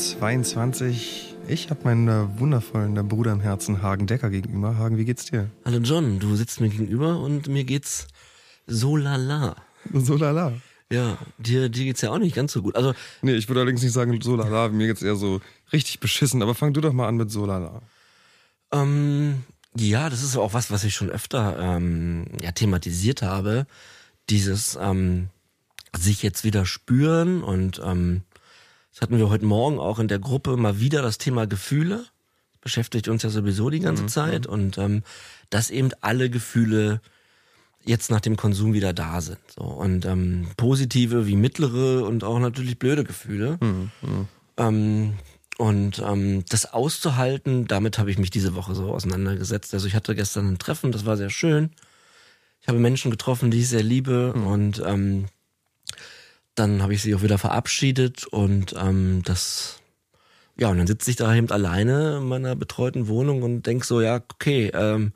[0.00, 1.34] 22.
[1.46, 4.78] Ich habe meinen äh, wundervollen äh, Bruder im Herzen, Hagen Decker, gegenüber.
[4.78, 5.50] Hagen, wie geht's dir?
[5.64, 8.06] Hallo John, du sitzt mir gegenüber und mir geht's
[8.66, 9.56] so lala.
[9.92, 10.52] So lala.
[10.90, 12.76] Ja, dir, dir geht's ja auch nicht ganz so gut.
[12.76, 15.40] Also, Nee, ich würde allerdings nicht sagen so lala, mir geht's eher so
[15.72, 16.42] richtig beschissen.
[16.42, 17.82] Aber fang du doch mal an mit so lala.
[18.72, 19.44] ähm,
[19.76, 23.66] ja, das ist auch was, was ich schon öfter ähm, ja, thematisiert habe.
[24.30, 25.28] Dieses ähm,
[25.96, 28.22] sich jetzt wieder spüren und ähm,
[29.00, 32.04] das hatten wir heute Morgen auch in der Gruppe mal wieder das Thema Gefühle.
[32.52, 35.04] Das beschäftigt uns ja sowieso die ganze Zeit und ähm,
[35.48, 37.00] dass eben alle Gefühle
[37.82, 39.38] jetzt nach dem Konsum wieder da sind.
[39.56, 39.62] So.
[39.62, 43.58] Und ähm, positive wie mittlere und auch natürlich blöde Gefühle.
[44.58, 45.14] Ähm,
[45.56, 49.72] und ähm, das auszuhalten, damit habe ich mich diese Woche so auseinandergesetzt.
[49.72, 51.70] Also ich hatte gestern ein Treffen, das war sehr schön.
[52.60, 55.24] Ich habe Menschen getroffen, die ich sehr liebe und ähm,
[56.54, 59.80] dann habe ich sie auch wieder verabschiedet und ähm, das
[60.58, 64.00] ja und dann sitze ich da eben alleine in meiner betreuten Wohnung und denk so
[64.00, 65.12] ja okay ähm,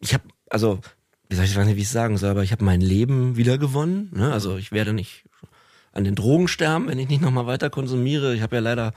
[0.00, 0.80] ich habe also
[1.28, 2.80] wie soll ich, ich weiß nicht wie ich es sagen soll aber ich habe mein
[2.80, 4.32] Leben wieder gewonnen ne?
[4.32, 5.24] also ich werde nicht
[5.92, 8.34] an den Drogen sterben wenn ich nicht nochmal weiter konsumiere.
[8.34, 8.92] Ich habe ja leider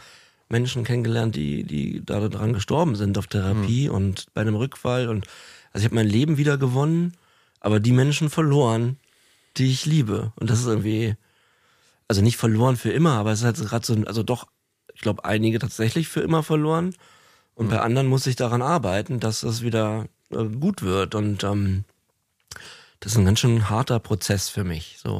[0.49, 5.25] Menschen kennengelernt die die daran gestorben sind auf Therapie und bei einem Rückfall und
[5.71, 7.13] also ich habe mein Leben wieder gewonnen
[7.59, 8.97] aber die Menschen verloren
[9.57, 10.31] die ich liebe.
[10.35, 11.15] Und das ist irgendwie
[12.08, 14.47] also nicht verloren für immer, aber es ist halt gerade so, also doch,
[14.94, 16.95] ich glaube, einige tatsächlich für immer verloren.
[17.53, 21.16] Und bei anderen muss ich daran arbeiten, dass das wieder äh, gut wird.
[21.16, 21.86] Und ähm,
[22.99, 25.19] das ist ein ganz schön harter Prozess für mich, so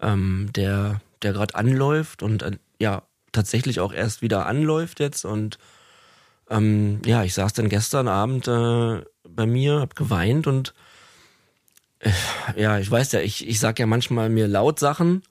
[0.00, 3.02] ähm, der, der gerade anläuft und äh, ja
[3.32, 5.24] tatsächlich auch erst wieder anläuft jetzt.
[5.24, 5.58] Und
[6.50, 10.74] ähm, ja, ich saß dann gestern Abend äh, bei mir, hab geweint und
[12.00, 12.10] äh,
[12.56, 15.22] ja, ich weiß ja, ich, ich sag ja manchmal mir laut Sachen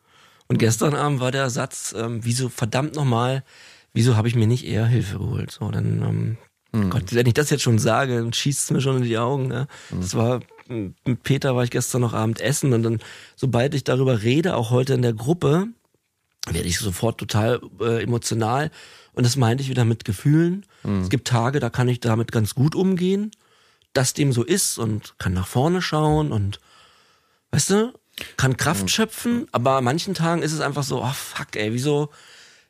[0.52, 3.46] und gestern Abend war der Satz, ähm, wieso verdammt nochmal,
[3.94, 5.50] wieso habe ich mir nicht eher Hilfe geholt?
[5.50, 6.38] So, dann,
[6.74, 9.18] ähm, Gott, wenn ich das jetzt schon sage, dann schießt es mir schon in die
[9.18, 9.48] Augen.
[9.48, 9.70] Ne?
[9.92, 13.00] Das war, mit Peter war ich gestern noch Abend essen und dann,
[13.38, 15.68] sobald ich darüber rede, auch heute in der Gruppe,
[16.50, 18.72] werde ich sofort total äh, emotional.
[19.14, 20.66] Und das meinte ich wieder mit Gefühlen.
[21.02, 23.32] Es gibt Tage, da kann ich damit ganz gut umgehen,
[23.94, 26.60] dass dem so ist und kann nach vorne schauen und
[27.52, 27.94] weißt du,
[28.38, 32.10] kann Kraft schöpfen, aber an manchen Tagen ist es einfach so, oh fuck, ey, wieso,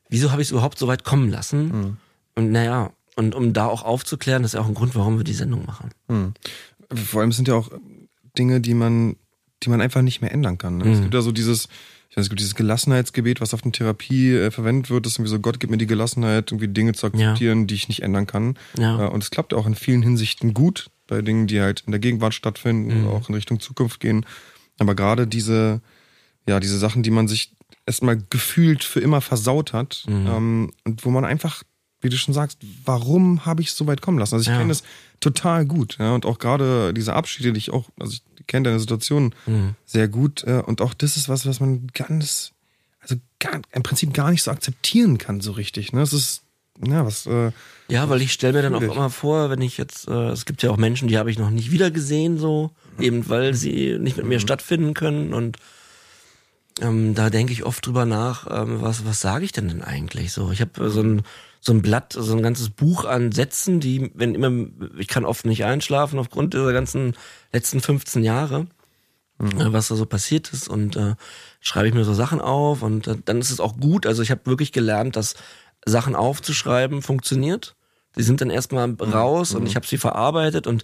[0.09, 1.97] wieso habe ich es überhaupt so weit kommen lassen?
[2.35, 5.23] Und naja, und um da auch aufzuklären, das ist ja auch ein Grund, warum wir
[5.23, 5.91] die Sendung machen.
[6.93, 7.69] Vor allem sind ja auch
[8.37, 9.15] Dinge, die man,
[9.63, 10.77] die man einfach nicht mehr ändern kann.
[10.77, 10.91] Ne?
[10.91, 11.67] Es gibt ja so dieses,
[12.09, 15.19] ich weiß, es gibt dieses Gelassenheitsgebet, was auf der Therapie äh, verwendet wird, das ist
[15.19, 18.27] irgendwie so, Gott gibt mir die Gelassenheit, irgendwie Dinge zu akzeptieren, die ich nicht ändern
[18.27, 18.57] kann.
[18.77, 19.05] Ja.
[19.05, 21.99] Äh, und es klappt auch in vielen Hinsichten gut, bei Dingen, die halt in der
[21.99, 24.25] Gegenwart stattfinden oder auch in Richtung Zukunft gehen.
[24.81, 25.79] Aber gerade diese,
[26.47, 27.53] ja, diese Sachen, die man sich
[27.85, 31.63] erstmal gefühlt für immer versaut hat, ähm, und wo man einfach,
[32.01, 34.35] wie du schon sagst, warum habe ich es so weit kommen lassen?
[34.35, 34.57] Also ich Ja.
[34.57, 34.83] kenne das
[35.19, 38.79] total gut, ja, und auch gerade diese Abschiede, die ich auch, also ich kenne deine
[38.79, 39.33] Situation
[39.85, 42.53] sehr gut, äh, und auch das ist was, was man ganz,
[43.01, 46.01] also gar, im Prinzip gar nicht so akzeptieren kann, so richtig, ne?
[46.01, 46.41] Es ist,
[46.83, 47.51] ja, was, äh,
[47.87, 50.63] Ja, weil ich stelle mir dann auch immer vor, wenn ich jetzt, äh, es gibt
[50.63, 54.17] ja auch Menschen, die habe ich noch nicht wieder gesehen, so, eben weil sie nicht
[54.17, 55.57] mit mir stattfinden können und
[56.79, 60.31] ähm, da denke ich oft drüber nach, ähm, was, was sage ich denn denn eigentlich
[60.31, 60.51] so?
[60.51, 61.23] Ich habe so ein,
[61.59, 64.67] so ein Blatt, so ein ganzes Buch an Sätzen, die, wenn immer,
[64.97, 67.15] ich kann oft nicht einschlafen aufgrund dieser ganzen
[67.51, 68.67] letzten 15 Jahre,
[69.39, 71.15] äh, was da so passiert ist und äh,
[71.59, 74.05] schreibe ich mir so Sachen auf und äh, dann ist es auch gut.
[74.05, 75.35] Also ich habe wirklich gelernt, dass
[75.85, 77.75] Sachen aufzuschreiben funktioniert.
[78.17, 80.83] Die sind dann erstmal raus und ich habe sie verarbeitet und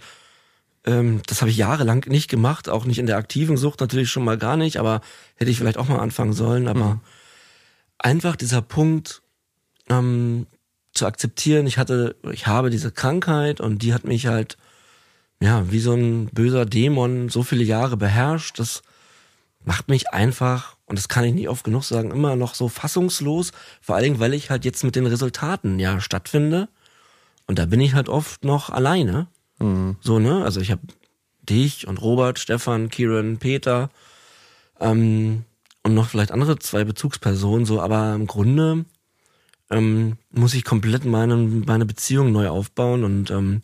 [0.88, 4.24] ähm, das habe ich jahrelang nicht gemacht, auch nicht in der aktiven Sucht natürlich schon
[4.24, 5.02] mal gar nicht, aber
[5.36, 6.66] hätte ich vielleicht auch mal anfangen sollen.
[6.66, 7.00] Aber
[7.98, 9.20] einfach dieser Punkt
[9.90, 10.46] ähm,
[10.94, 14.56] zu akzeptieren, ich hatte, ich habe diese Krankheit und die hat mich halt
[15.42, 18.58] ja wie so ein böser Dämon so viele Jahre beherrscht.
[18.58, 18.82] Das
[19.62, 23.52] macht mich einfach und das kann ich nicht oft genug sagen immer noch so fassungslos.
[23.82, 26.68] Vor allen Dingen, weil ich halt jetzt mit den Resultaten ja stattfinde
[27.46, 29.26] und da bin ich halt oft noch alleine.
[30.00, 30.44] So, ne?
[30.44, 30.82] Also ich habe
[31.42, 33.90] dich und Robert, Stefan, Kieran, Peter
[34.80, 35.44] ähm,
[35.82, 38.84] und noch vielleicht andere zwei Bezugspersonen, so, aber im Grunde
[39.70, 43.62] ähm, muss ich komplett meine, meine Beziehung neu aufbauen und ähm,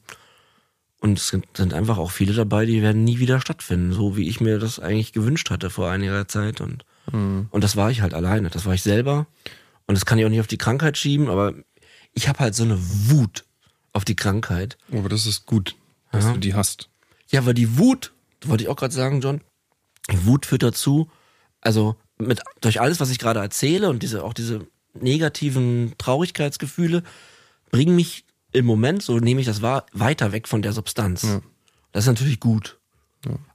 [1.00, 4.26] und es sind, sind einfach auch viele dabei, die werden nie wieder stattfinden, so wie
[4.26, 6.85] ich mir das eigentlich gewünscht hatte vor einiger Zeit und
[7.50, 9.26] und das war ich halt alleine, das war ich selber
[9.87, 11.52] und das kann ich auch nicht auf die Krankheit schieben, aber
[12.14, 13.44] ich habe halt so eine Wut
[13.93, 14.79] auf die Krankheit.
[14.93, 15.76] aber das ist gut,
[16.15, 16.33] dass Ja.
[16.33, 16.89] du die hast.
[17.31, 19.41] Ja, weil die Wut, das wollte ich auch gerade sagen, John,
[20.11, 21.11] die Wut führt dazu,
[21.61, 27.03] also mit durch alles, was ich gerade erzähle und diese auch diese negativen Traurigkeitsgefühle
[27.71, 31.23] bringen mich im Moment, so nehme ich das wahr, weiter weg von der Substanz.
[31.25, 31.41] Ja.
[31.93, 32.79] Das ist natürlich gut.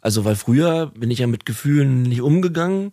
[0.02, 2.88] Also, weil früher bin ich ja mit Gefühlen nicht umgegangen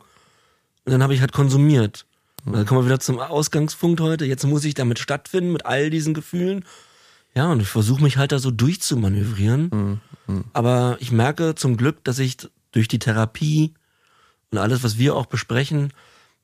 [0.85, 2.05] und dann habe ich halt konsumiert.
[2.45, 4.27] Und dann kommen wir wieder zum Ausgangspunkt heute.
[4.27, 6.65] Jetzt muss ich damit stattfinden, mit all diesen Gefühlen.
[7.37, 10.01] Ja, und ich versuche mich halt da so durchzumanövrieren.
[10.55, 12.39] Aber ich merke zum Glück, dass ich
[12.73, 13.75] durch die Therapie
[14.51, 15.93] und alles, was wir auch besprechen,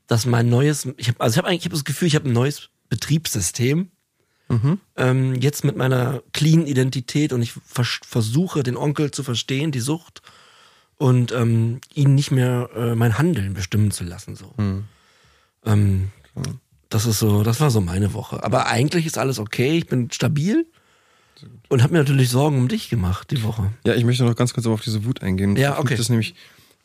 [0.07, 2.29] dass mein neues, ich habe, also ich habe eigentlich ich hab das Gefühl, ich habe
[2.29, 3.91] ein neues Betriebssystem.
[4.97, 9.81] Ähm, jetzt mit meiner clean Identität und ich vers versuche, den Onkel zu verstehen, die
[9.81, 10.21] Sucht
[10.99, 14.37] und ähm, ihn nicht mehr äh, mein Handeln bestimmen zu lassen.
[14.37, 14.53] So.
[15.65, 16.11] Ähm,
[16.91, 18.45] das ist so, das war so meine Woche.
[18.45, 19.79] Aber eigentlich ist alles okay.
[19.79, 20.67] Ich bin stabil
[21.69, 23.73] und habe mir natürlich Sorgen um dich gemacht die Woche.
[23.85, 25.57] Ja, ich möchte noch ganz kurz auf diese Wut eingehen.
[25.57, 25.91] Ja, Ich okay.
[25.95, 26.35] Das ist nämlich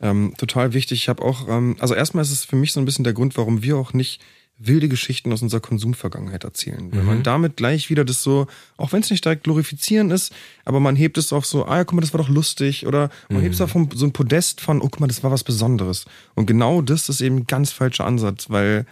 [0.00, 1.00] ähm, total wichtig.
[1.02, 3.36] Ich habe auch, ähm, also erstmal ist es für mich so ein bisschen der Grund,
[3.36, 4.20] warum wir auch nicht
[4.60, 6.90] wilde Geschichten aus unserer Konsumvergangenheit erzählen.
[6.90, 7.06] Weil Mhm.
[7.06, 10.32] man damit gleich wieder das so, auch wenn es nicht direkt glorifizieren ist,
[10.64, 12.84] aber man hebt es auf so, ah ja, guck mal, das war doch lustig.
[12.86, 13.64] Oder man hebt es Mhm.
[13.64, 16.06] auf so ein Podest von, oh guck mal, das war was Besonderes.
[16.34, 18.84] Und genau das ist eben ein ganz falscher Ansatz, weil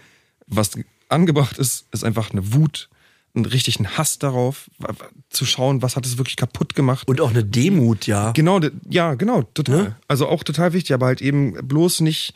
[0.47, 0.71] was
[1.09, 2.89] angebracht ist, ist einfach eine Wut,
[3.37, 4.69] einen richtigen Hass darauf,
[5.29, 7.07] zu schauen, was hat es wirklich kaputt gemacht.
[7.07, 8.31] Und auch eine Demut, ja.
[8.31, 9.75] Genau, ja, genau, total.
[9.75, 9.95] Ne?
[10.07, 12.33] Also auch total wichtig, aber halt eben bloß nicht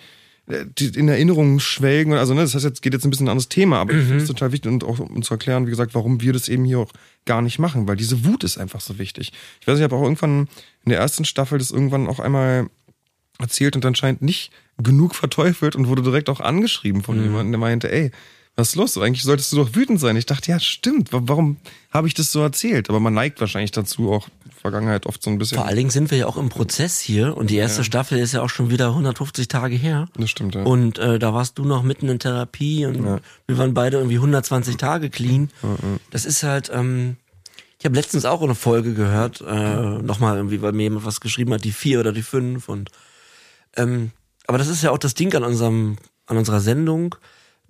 [0.47, 0.65] äh,
[0.95, 2.13] in Erinnerungen schwelgen.
[2.13, 4.17] Also, ne, das heißt, jetzt geht jetzt ein bisschen ein anderes Thema, aber ich finde
[4.17, 6.79] es total wichtig und auch um zu erklären, wie gesagt, warum wir das eben hier
[6.79, 6.91] auch
[7.25, 9.31] gar nicht machen, weil diese Wut ist einfach so wichtig.
[9.59, 10.47] Ich weiß nicht, ich habe auch irgendwann
[10.83, 12.67] in der ersten Staffel das irgendwann auch einmal
[13.39, 17.91] erzählt und anscheinend nicht genug verteufelt und wurde direkt auch angeschrieben von jemandem, der meinte,
[17.91, 18.11] ey,
[18.55, 18.97] was ist los?
[18.97, 20.15] Eigentlich solltest du doch wütend sein.
[20.17, 21.13] Ich dachte, ja, stimmt.
[21.13, 21.57] Wa- Warum
[21.91, 22.89] habe ich das so erzählt?
[22.89, 25.57] Aber man neigt wahrscheinlich dazu, auch in der Vergangenheit oft so ein bisschen.
[25.57, 28.33] Vor allen Dingen sind wir ja auch im Prozess hier und die erste Staffel ist
[28.33, 30.07] ja auch schon wieder 150 Tage her.
[30.17, 30.63] Das stimmt, ja.
[30.63, 33.03] Und äh, da warst du noch mitten in Therapie und
[33.47, 35.49] wir waren beide irgendwie 120 Tage clean.
[36.11, 37.15] Das ist halt, ähm,
[37.79, 41.53] ich habe letztens auch eine Folge gehört, äh, nochmal irgendwie, weil mir jemand was geschrieben
[41.53, 42.89] hat, die vier oder die fünf und
[43.77, 44.11] ähm,
[44.45, 45.95] aber das ist ja auch das Ding an unserem,
[46.25, 47.15] an unserer Sendung,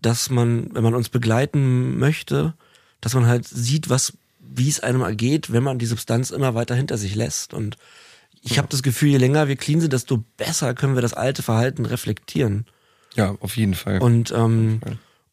[0.02, 2.54] dass man, wenn man uns begleiten möchte,
[3.00, 6.76] dass man halt sieht, was, wie es einem ergeht, wenn man die Substanz immer weiter
[6.76, 7.54] hinter sich lässt.
[7.54, 7.78] Und
[8.42, 11.44] ich habe das Gefühl, je länger wir clean sind, desto besser können wir das alte
[11.44, 12.66] Verhalten reflektieren.
[13.16, 14.00] Ja, auf jeden Fall.
[14.00, 14.82] Und, ähm,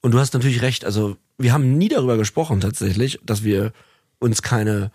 [0.00, 3.72] und du hast natürlich recht, also wir haben nie darüber gesprochen tatsächlich, dass wir
[4.18, 4.90] uns keine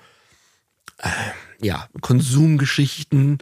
[0.98, 1.10] äh,
[1.62, 3.40] ja, Konsumgeschichten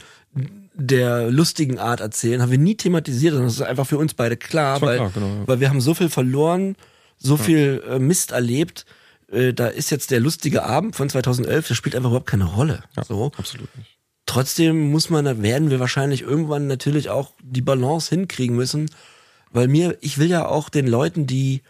[0.73, 4.37] der lustigen Art erzählen, haben wir nie thematisiert, sondern das ist einfach für uns beide
[4.37, 5.47] klar, weil, klar, genau, ja.
[5.47, 6.75] weil wir haben so viel verloren,
[7.17, 8.85] so viel äh, Mist erlebt,
[9.31, 12.83] äh, da ist jetzt der lustige Abend von 2011, das spielt einfach überhaupt keine Rolle.
[13.07, 13.31] so.
[13.37, 13.97] Absolut nicht.
[14.25, 18.89] Trotzdem muss man, da werden wir wahrscheinlich irgendwann natürlich auch die Balance hinkriegen müssen,
[19.51, 21.63] weil mir, ich will ja auch den Leuten, die,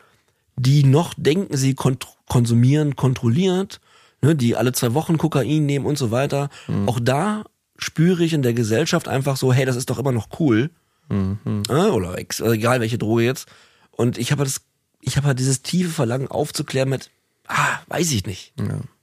[0.58, 3.82] die noch denken, sie kont konsumieren, kontrolliert,
[4.22, 6.50] ne, die alle zwei Wochen Kokain nehmen und so weiter,
[6.86, 7.44] auch da
[7.82, 10.70] spüre ich in der Gesellschaft einfach so, hey, das ist doch immer noch cool.
[11.70, 13.48] Äh, oder oder egal welche Droge jetzt.
[13.92, 14.62] Und ich habe das,
[15.02, 17.10] ich habe halt dieses tiefe Verlangen aufzuklären mit,
[17.48, 18.54] ah, weiß ich nicht.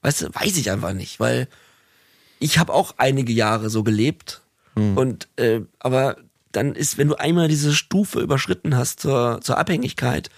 [0.03, 1.49] Weißt du, weiß ich einfach nicht, weil
[2.39, 4.43] ich habe auch einige Jahre so gelebt
[4.97, 6.17] und äh, aber
[6.53, 10.31] dann ist, wenn du einmal diese Stufe überschritten hast zur, zur Abhängigkeit,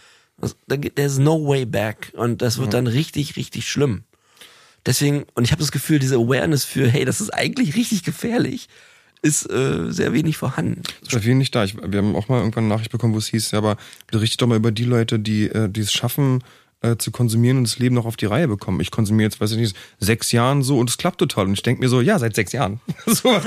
[0.68, 4.04] there's no way back und das wird dann richtig, richtig schlimm.
[4.86, 8.68] Deswegen, und ich habe das Gefühl, diese Awareness für, hey, das ist eigentlich richtig gefährlich,
[9.22, 10.82] ist äh, sehr wenig vorhanden.
[11.02, 11.64] Ist bei vielen nicht da.
[11.64, 14.40] Ich, wir haben auch mal irgendwann eine Nachricht bekommen, wo es hieß, ja, aber berichtet
[14.40, 16.42] doch mal über die Leute, die äh, die es schaffen,
[16.82, 18.80] äh, zu konsumieren und das Leben noch auf die Reihe bekommen.
[18.80, 21.46] Ich konsumiere jetzt, weiß ich nicht, sechs Jahren so und es klappt total.
[21.46, 22.80] Und ich denke mir so, ja, seit sechs Jahren.
[23.06, 23.38] so,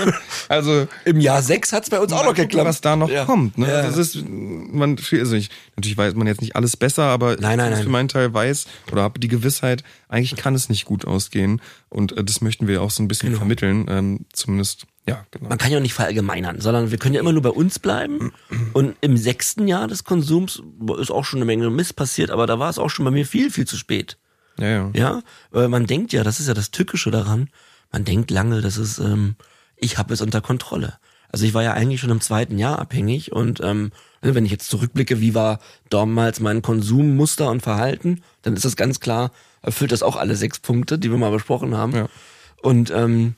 [0.50, 2.68] also Im Jahr sechs hat's bei uns auch noch geklappt.
[2.68, 3.26] was da noch Ja.
[3.26, 3.58] kommt.
[3.58, 3.68] Ne?
[3.68, 3.74] Ja.
[3.78, 7.58] Also das ist, man, also ich, natürlich weiß man jetzt nicht alles besser, aber Nein,
[7.58, 7.84] nein, ich nein.
[7.86, 11.62] für meinen Teil weiß oder habe die Gewissheit, eigentlich kann es nicht gut ausgehen.
[11.90, 13.40] Und äh, das möchten wir auch so ein bisschen Genau.
[13.40, 13.86] vermitteln.
[13.90, 15.50] Ähm, zumindest, ja, genau.
[15.50, 18.32] Man kann ja auch nicht verallgemeinern, sondern wir können ja immer nur bei uns bleiben.
[18.72, 20.64] Und im sechsten Jahr des Konsums
[20.98, 23.26] ist auch schon eine Menge Mist passiert, aber da war es auch schon bei mir
[23.26, 24.18] viel, viel zu spät.
[24.58, 24.92] Ja, ja.
[24.96, 27.50] Ja, weil man denkt ja, das ist ja das Tückische daran.
[27.92, 29.36] Man denkt lange, das ist, ähm,
[29.76, 30.98] ich habe es unter Kontrolle.
[31.30, 33.92] Also ich war ja eigentlich schon im zweiten Jahr abhängig und ähm,
[34.22, 39.00] wenn ich jetzt zurückblicke, wie war damals mein Konsummuster und Verhalten, dann ist das ganz
[39.00, 39.32] klar,
[39.64, 41.96] erfüllt das auch alle sechs Punkte, die wir mal besprochen haben.
[41.96, 42.08] Ja.
[42.62, 43.36] Und ähm,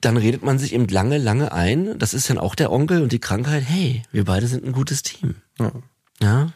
[0.00, 3.12] dann redet man sich eben lange, lange ein, das ist dann auch der Onkel und
[3.12, 5.36] die Krankheit, hey, wir beide sind ein gutes Team.
[5.58, 5.72] Ja.
[6.20, 6.52] Ja.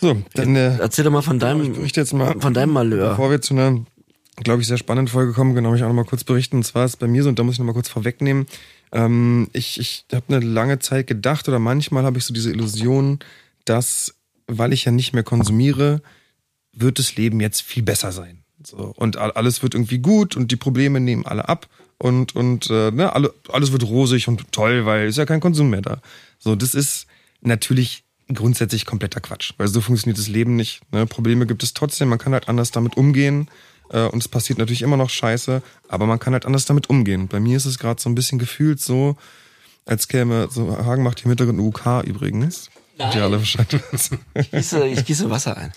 [0.00, 3.10] So, dann äh, Erzähl doch mal von deinem, ich jetzt mal, von deinem Malheur.
[3.10, 3.84] bevor wir zu einer,
[4.36, 6.56] glaube ich, sehr spannenden Folge kommen, genau, ich auch noch mal kurz berichten.
[6.56, 8.46] Und zwar ist es bei mir so, und da muss ich noch mal kurz vorwegnehmen,
[8.92, 13.18] ähm, ich, ich habe eine lange Zeit gedacht oder manchmal habe ich so diese Illusion,
[13.64, 14.14] dass
[14.48, 16.00] weil ich ja nicht mehr konsumiere,
[16.72, 18.44] wird das Leben jetzt viel besser sein.
[18.64, 22.90] So, und alles wird irgendwie gut und die Probleme nehmen alle ab und, und äh,
[22.90, 26.00] ne, alle, alles wird rosig und toll, weil ist ja kein Konsum mehr da.
[26.38, 27.06] So, das ist
[27.40, 30.80] natürlich grundsätzlich kompletter Quatsch, weil so funktioniert das Leben nicht.
[30.92, 31.06] Ne?
[31.06, 33.48] Probleme gibt es trotzdem, man kann halt anders damit umgehen
[33.90, 37.26] äh, und es passiert natürlich immer noch Scheiße, aber man kann halt anders damit umgehen.
[37.28, 39.16] Bei mir ist es gerade so ein bisschen gefühlt so,
[39.86, 42.70] als käme, so Hagen macht hier Hintergrund UK übrigens.
[42.98, 43.10] Nein.
[43.12, 44.18] Die alle Bescheid wissen.
[44.34, 45.72] Ich gieße, ich gieße Wasser ein.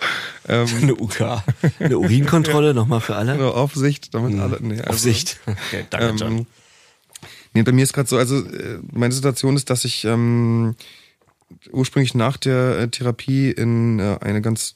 [0.47, 1.43] Ähm, eine UK.
[1.79, 3.33] Eine Urinkontrolle nochmal für alle.
[3.33, 4.39] Eine Aufsicht, damit hm.
[4.39, 4.57] alle.
[4.59, 5.39] Nee, also, Aufsicht.
[5.45, 6.47] Okay, danke, ähm, John.
[7.53, 10.75] Nee, bei mir ist gerade so, also äh, meine Situation ist, dass ich ähm,
[11.71, 14.75] ursprünglich nach der äh, Therapie in äh, eine ganz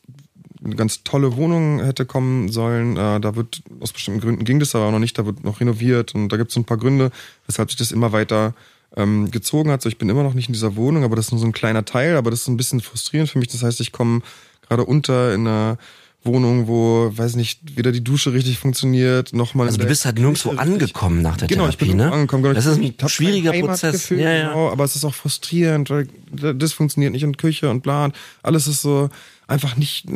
[0.63, 2.97] eine ganz tolle Wohnung hätte kommen sollen.
[2.97, 5.59] Äh, da wird aus bestimmten Gründen ging das aber auch noch nicht, da wird noch
[5.59, 7.11] renoviert und da gibt es ein paar Gründe,
[7.45, 8.53] weshalb sich das immer weiter
[8.95, 9.81] ähm, gezogen hat.
[9.81, 11.51] So, ich bin immer noch nicht in dieser Wohnung, aber das ist nur so ein
[11.51, 13.49] kleiner Teil, aber das ist ein bisschen frustrierend für mich.
[13.49, 14.21] Das heißt, ich komme
[14.67, 15.77] gerade unter in einer
[16.25, 19.67] Wohnung, wo, weiß nicht, weder die Dusche richtig funktioniert, nochmal.
[19.67, 22.11] Also du bist halt nirgendwo angekommen nach der genau, Therapie, ich bin ne?
[22.11, 22.43] angekommen.
[22.43, 22.55] Genau.
[22.55, 24.09] Das ist ein schwieriger Prozess.
[24.09, 24.47] Ja, ja.
[24.47, 28.11] Genau, aber es ist auch frustrierend, weil das funktioniert nicht in Küche und bla.
[28.41, 29.09] Alles ist so
[29.47, 30.07] einfach nicht,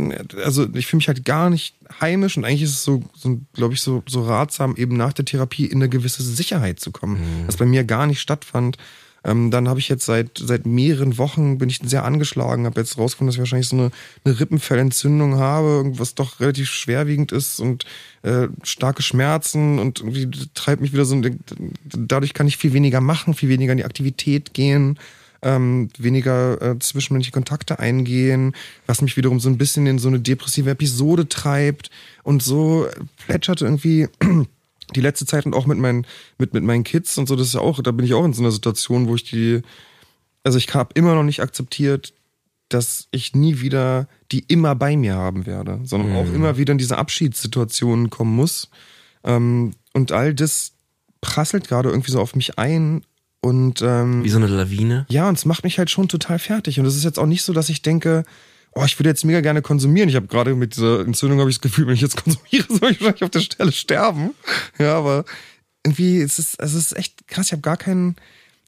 [0.44, 3.74] also ich fühle mich halt gar nicht heimisch und eigentlich ist es so, so glaube
[3.74, 7.48] ich, so, so ratsam, eben nach der Therapie in eine gewisse Sicherheit zu kommen, mhm.
[7.48, 8.78] was bei mir gar nicht stattfand.
[9.26, 12.98] Ähm, dann habe ich jetzt seit seit mehreren Wochen bin ich sehr angeschlagen, habe jetzt
[12.98, 13.92] rausgefunden, dass ich wahrscheinlich so eine,
[14.24, 17.86] eine Rippenfellentzündung habe, was doch relativ schwerwiegend ist und
[18.22, 21.22] äh, starke Schmerzen und irgendwie treibt mich wieder so.
[21.84, 24.98] Dadurch kann ich viel weniger machen, viel weniger in die Aktivität gehen.
[25.42, 28.54] Ähm, weniger äh, zwischenmenschliche Kontakte eingehen,
[28.88, 31.90] was mich wiederum so ein bisschen in so eine depressive Episode treibt
[32.24, 32.88] und so
[33.26, 34.10] plätscherte irgendwie
[34.96, 36.06] die letzte Zeit und auch mit meinen,
[36.38, 38.34] mit, mit meinen Kids und so, das ist ja auch, da bin ich auch in
[38.34, 39.62] so einer Situation, wo ich die,
[40.44, 42.14] also ich habe immer noch nicht akzeptiert,
[42.70, 46.16] dass ich nie wieder die immer bei mir haben werde, sondern mhm.
[46.18, 48.70] auch immer wieder in diese Abschiedssituationen kommen muss.
[49.24, 50.74] Ähm, und all das
[51.22, 53.04] prasselt gerade irgendwie so auf mich ein
[53.42, 55.06] und ähm, wie so eine Lawine.
[55.10, 56.80] Ja, und es macht mich halt schon total fertig.
[56.80, 58.24] Und es ist jetzt auch nicht so, dass ich denke,
[58.74, 60.10] oh, ich würde jetzt mega gerne konsumieren.
[60.10, 62.92] Ich habe gerade mit dieser Entzündung habe ich das Gefühl, wenn ich jetzt konsumiere, soll
[62.92, 64.32] ich wahrscheinlich auf der Stelle sterben.
[64.78, 65.26] Ja, aber
[65.86, 67.48] irgendwie es ist es ist echt krass.
[67.48, 68.16] Ich habe gar keinen,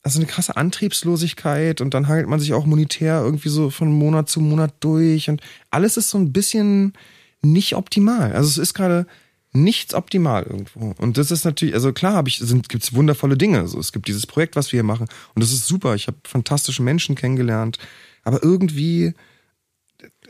[0.04, 4.30] also eine krasse Antriebslosigkeit und dann hangelt man sich auch monetär irgendwie so von Monat
[4.30, 6.94] zu Monat durch und alles ist so ein bisschen
[7.42, 8.34] nicht optimal.
[8.34, 9.06] Also es ist gerade
[9.54, 10.94] nichts optimal irgendwo.
[10.98, 13.60] Und das ist natürlich, also klar habe ich, sind, gibt's wundervolle Dinge.
[13.60, 15.08] Also es gibt dieses Projekt, was wir hier machen.
[15.36, 15.96] Und das ist super.
[15.96, 17.78] Ich habe fantastische Menschen kennengelernt.
[18.24, 19.14] Aber irgendwie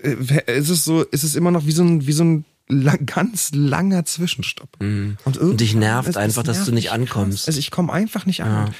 [0.01, 3.05] äh, ist es so, ist es immer noch wie so ein, wie so ein lang,
[3.05, 4.81] ganz langer Zwischenstopp.
[4.81, 5.17] Mhm.
[5.25, 7.47] Und, und dich nervt einfach, dass du nicht ankommst.
[7.47, 8.73] Also ich komme einfach nicht an.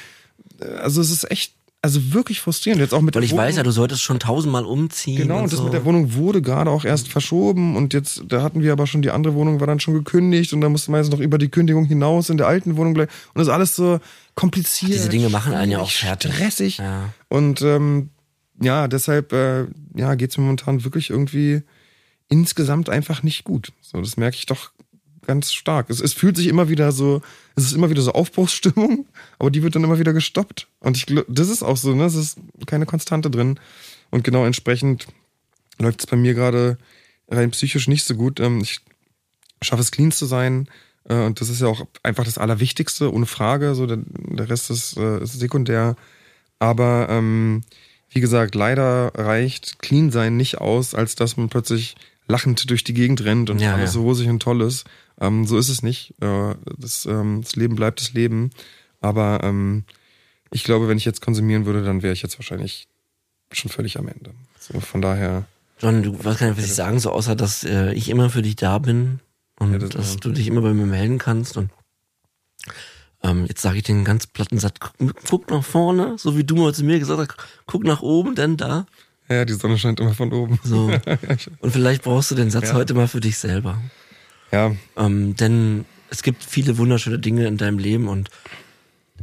[0.60, 0.68] Ja.
[0.78, 2.80] Also es ist echt, also wirklich frustrierend.
[2.82, 3.46] Jetzt auch mit Weil ich Wohnung.
[3.46, 5.18] weiß ja, du solltest schon tausendmal umziehen.
[5.18, 5.64] Genau, und, und das so.
[5.64, 9.02] mit der Wohnung wurde gerade auch erst verschoben und jetzt, da hatten wir aber schon,
[9.02, 11.50] die andere Wohnung war dann schon gekündigt und da musste man jetzt noch über die
[11.50, 13.12] Kündigung hinaus in der alten Wohnung bleiben.
[13.34, 14.00] Und das ist alles so
[14.36, 14.92] kompliziert.
[14.92, 16.34] Ach, diese Dinge machen einen ja auch fertig.
[16.34, 16.78] Stressig.
[16.78, 17.14] Ja.
[17.30, 18.10] Und ähm,
[18.62, 21.64] ja, deshalb äh, ja, geht es momentan wirklich irgendwie
[22.30, 23.74] insgesamt einfach nicht gut.
[23.82, 24.72] So, das merke ich doch
[25.26, 25.90] ganz stark.
[25.90, 27.22] Es, es fühlt sich immer wieder so,
[27.56, 29.06] es ist immer wieder so Aufbruchsstimmung,
[29.40, 30.68] aber die wird dann immer wieder gestoppt.
[30.80, 32.06] Und ich das ist auch so, ne?
[32.06, 33.60] Es ist keine Konstante drin.
[34.10, 35.08] Und genau entsprechend
[35.80, 36.78] läuft es bei mir gerade
[37.30, 38.40] rein psychisch nicht so gut.
[38.40, 38.80] Ähm, ich
[39.62, 40.68] schaffe es clean zu sein.
[41.08, 43.76] Äh, und das ist ja auch einfach das Allerwichtigste, ohne Frage.
[43.76, 45.96] So, der, der Rest ist, äh, ist sekundär.
[46.60, 47.64] Aber ähm,
[48.10, 51.96] wie gesagt, leider reicht Clean sein nicht aus, als dass man plötzlich
[52.28, 53.94] lachend durch die Gegend rennt und ja, alles ja.
[53.94, 54.86] so rosig und toll ist.
[55.22, 56.16] Ähm, so ist es nicht.
[56.20, 58.50] Äh, das, ähm, das Leben bleibt das Leben.
[59.00, 59.86] Aber ähm,
[60.52, 62.88] ich glaube, wenn ich jetzt konsumieren würde, dann wäre ich jetzt wahrscheinlich
[63.52, 64.32] schon völlig am Ende.
[64.60, 65.46] So, von daher.
[65.80, 68.42] John, du weißt gar nicht, was ich sagen soll, außer dass äh, ich immer für
[68.42, 69.20] dich da bin
[69.60, 71.70] und ja, das dass du dich immer bei mir melden kannst und
[73.24, 76.56] ähm, jetzt sage ich den ganz platten Satz, guck, guck, nach vorne, so wie du
[76.56, 78.86] mal zu mir gesagt hast, guck nach oben, denn da.
[79.30, 80.60] Ja, die Sonne scheint immer von oben.
[80.64, 80.92] So.
[81.60, 82.74] Und vielleicht brauchst du den Satz ja.
[82.74, 83.80] heute mal für dich selber.
[84.52, 84.76] Ja.
[84.98, 88.30] Ähm, denn es gibt viele wunderschöne Dinge in deinem Leben und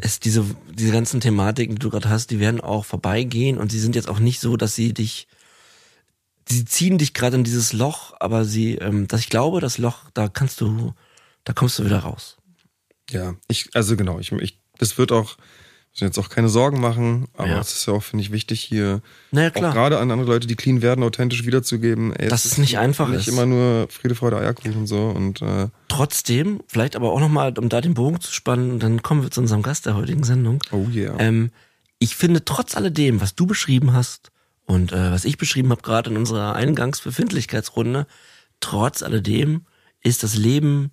[0.00, 3.80] es, diese, diese ganzen Thematiken, die du gerade hast, die werden auch vorbeigehen und sie
[3.80, 5.28] sind jetzt auch nicht so, dass sie dich,
[6.48, 10.10] sie ziehen dich gerade in dieses Loch, aber sie, ähm, dass ich glaube, das Loch,
[10.14, 10.94] da kannst du,
[11.44, 12.36] da kommst du wieder raus.
[13.10, 15.36] Ja, ich, also genau, ich, ich das wird auch,
[16.06, 17.60] jetzt auch keine Sorgen machen, aber ja.
[17.60, 19.00] es ist ja auch, finde ich, wichtig, hier
[19.30, 19.72] naja, klar.
[19.72, 22.14] gerade an andere Leute, die clean werden, authentisch wiederzugeben.
[22.14, 23.08] Ey, das ist nicht einfach.
[23.08, 23.28] Nicht ist.
[23.28, 27.80] immer nur Friede, Freude, Eierkuchen so und äh, trotzdem, vielleicht aber auch nochmal, um da
[27.80, 30.62] den Bogen zu spannen, dann kommen wir zu unserem Gast der heutigen Sendung.
[30.72, 31.14] Oh yeah.
[31.18, 31.50] Ähm,
[31.98, 34.30] ich finde trotz alledem, was du beschrieben hast
[34.68, 38.06] Und äh, was ich beschrieben habe gerade in unserer Eingangsbefindlichkeitsrunde,
[38.60, 39.62] trotz alledem
[40.02, 40.90] ist das Leben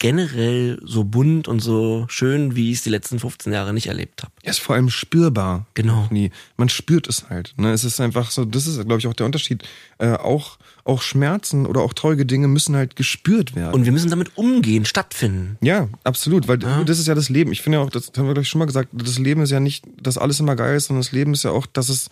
[0.00, 4.22] generell so bunt und so schön, wie ich es die letzten 15 Jahre nicht erlebt
[4.22, 4.32] habe.
[4.42, 5.66] Er ist vor allem spürbar.
[5.74, 6.08] Genau.
[6.10, 6.32] Nie.
[6.56, 7.52] Man spürt es halt.
[7.58, 7.70] Ne?
[7.70, 9.62] Es ist einfach so, das ist, glaube ich, auch der Unterschied.
[9.98, 13.74] Äh, auch, auch Schmerzen oder auch traurige Dinge müssen halt gespürt werden.
[13.74, 15.58] Und wir müssen damit umgehen, stattfinden.
[15.60, 17.52] ja, absolut, weil das ist ja das Leben.
[17.52, 19.60] Ich finde ja auch, das haben wir gleich schon mal gesagt, das Leben ist ja
[19.60, 22.08] nicht, dass alles immer geil ist, sondern das Leben ist ja auch, dass es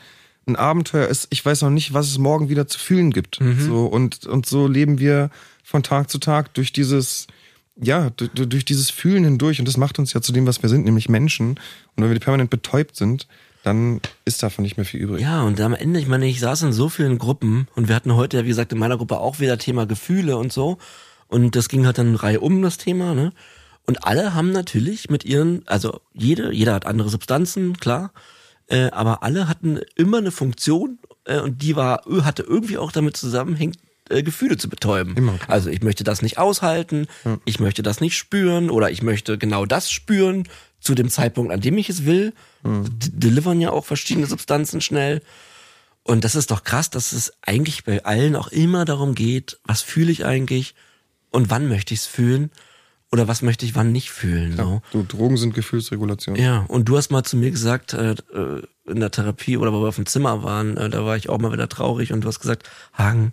[0.47, 1.27] ein Abenteuer ist.
[1.31, 3.39] Ich weiß noch nicht, was es morgen wieder zu fühlen gibt.
[3.59, 5.31] So, und, und so leben wir
[5.63, 7.27] von Tag zu Tag durch dieses,
[7.81, 9.59] ja, durch, dieses Fühlen hindurch.
[9.59, 11.51] Und das macht uns ja zu dem, was wir sind, nämlich Menschen.
[11.97, 13.27] Und wenn wir permanent betäubt sind,
[13.63, 15.23] dann ist davon nicht mehr viel übrig.
[15.23, 18.15] Ja, und am Ende, ich meine, ich saß in so vielen Gruppen und wir hatten
[18.15, 20.79] heute wie gesagt, in meiner Gruppe auch wieder Thema Gefühle und so.
[21.29, 23.33] Und das ging halt dann Reihe um, das Thema, ne?
[23.87, 28.13] Und alle haben natürlich mit ihren, also jede, jeder hat andere Substanzen, klar,
[28.67, 33.17] äh, aber alle hatten immer eine Funktion äh, und die war, hatte irgendwie auch damit
[33.17, 33.79] zusammenhängt,
[34.11, 35.17] äh, Gefühle zu betäuben.
[35.17, 35.39] Immer.
[35.47, 37.07] Also ich möchte das nicht aushalten,
[37.45, 40.45] ich möchte das nicht spüren oder ich möchte genau das spüren
[40.81, 42.33] zu dem Zeitpunkt, an dem ich es will.
[42.65, 45.23] D- Delivern ja auch verschiedene Substanzen schnell.
[46.03, 49.83] Und das ist doch krass, dass es eigentlich bei allen auch immer darum geht, was
[49.83, 50.75] fühle ich eigentlich
[51.31, 52.51] und wann möchte ich es fühlen
[53.13, 54.57] oder was möchte ich wann nicht fühlen.
[54.57, 54.83] So.
[54.93, 56.37] Du, Drogen sind Gefühlsregulation.
[56.37, 59.83] Ja, und du hast mal zu mir gesagt, äh, äh, in der Therapie oder wo
[59.83, 62.29] wir auf dem Zimmer waren, äh, da war ich auch mal wieder traurig und du
[62.29, 63.33] hast gesagt, Hagen,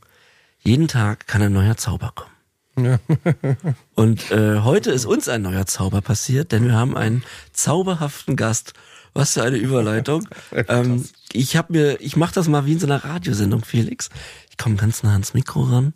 [0.65, 2.35] jeden Tag kann ein neuer Zauber kommen.
[2.77, 2.99] Ja.
[3.95, 8.73] Und äh, heute ist uns ein neuer Zauber passiert, denn wir haben einen zauberhaften Gast.
[9.13, 10.27] Was für eine Überleitung.
[10.67, 14.09] ähm, ich habe mir, ich mache das mal wie in so einer Radiosendung, Felix.
[14.49, 15.93] Ich komme ganz nah ans Mikro ran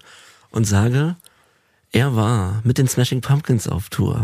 [0.52, 1.18] und sage,
[1.92, 4.24] er war mit den Smashing Pumpkins auf Tour,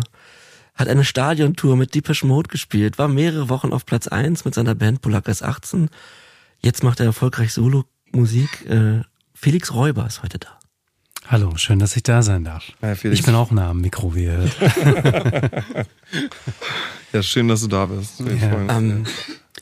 [0.75, 4.75] hat eine Stadiontour mit Depeche Mode gespielt, war mehrere Wochen auf Platz 1 mit seiner
[4.75, 5.89] Band Polakas 18.
[6.62, 8.69] Jetzt macht er erfolgreich Solo-Musik.
[8.69, 9.01] Äh,
[9.45, 10.58] Felix Räuber ist heute da.
[11.27, 12.63] Hallo, schön, dass ich da sein darf.
[12.81, 15.88] Ja, ich bin auch nah am Mikro, wie ihr hört.
[17.13, 18.21] Ja, schön, dass du da bist.
[18.21, 18.75] Ja.
[18.75, 19.05] Ähm,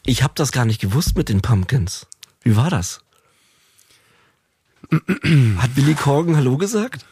[0.06, 2.08] ich habe das gar nicht gewusst mit den Pumpkins.
[2.43, 3.02] Wie war das?
[4.89, 7.06] Hat Billy Corgan Hallo gesagt?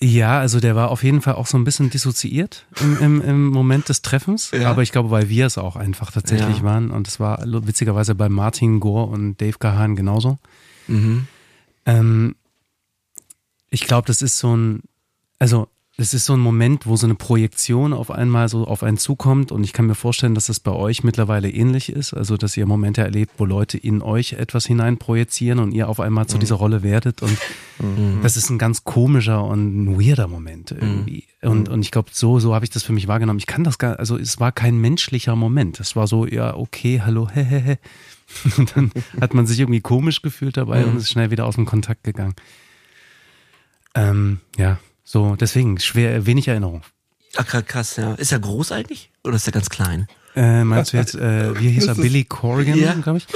[0.00, 3.46] Ja, also der war auf jeden Fall auch so ein bisschen dissoziiert im, im, im
[3.46, 4.50] Moment des Treffens.
[4.50, 4.68] Ja.
[4.70, 6.64] Aber ich glaube, weil wir es auch einfach tatsächlich Ja.
[6.64, 6.90] waren.
[6.90, 10.40] Und es war witzigerweise bei Martin Gore und Dave Gahan genauso.
[10.88, 11.26] Mhm.
[11.84, 12.34] Ähm,
[13.70, 14.82] ich glaube, das ist so ein,
[15.38, 15.68] also
[15.98, 19.50] es ist so ein Moment, wo so eine Projektion auf einmal so auf einen zukommt
[19.50, 22.66] und ich kann mir vorstellen, dass das bei euch mittlerweile ähnlich ist, also dass ihr
[22.66, 26.82] Momente erlebt, wo Leute in euch etwas hineinprojizieren und ihr auf einmal zu dieser Rolle
[26.82, 27.38] werdet und
[28.22, 32.40] das ist ein ganz komischer und ein weirder Moment irgendwie und und ich glaube so
[32.40, 33.38] so habe ich das für mich wahrgenommen.
[33.38, 35.80] Ich kann das gar, also es war kein menschlicher Moment.
[35.80, 37.78] Es war so ja okay, hallo, hehehe.
[38.56, 41.64] Und dann hat man sich irgendwie komisch gefühlt dabei und ist schnell wieder aus dem
[41.64, 42.34] Kontakt gegangen.
[43.94, 46.82] Ähm, ja, so, deswegen, schwer, wenig Erinnerung.
[47.36, 48.14] Ach, krass, ja.
[48.14, 49.10] Ist er groß eigentlich?
[49.24, 50.08] Oder ist er ganz klein?
[50.34, 52.94] Äh, meinst du jetzt, äh, wie hieß er, Billy Corrigan, Ja.
[52.94, 53.26] glaube ich?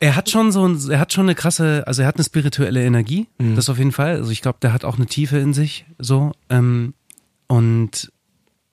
[0.00, 2.84] Er hat schon so, ein, er hat schon eine krasse, also er hat eine spirituelle
[2.84, 4.16] Energie, das auf jeden Fall.
[4.16, 6.32] Also ich glaube, der hat auch eine Tiefe in sich, so.
[6.50, 6.92] Ähm,
[7.46, 8.12] und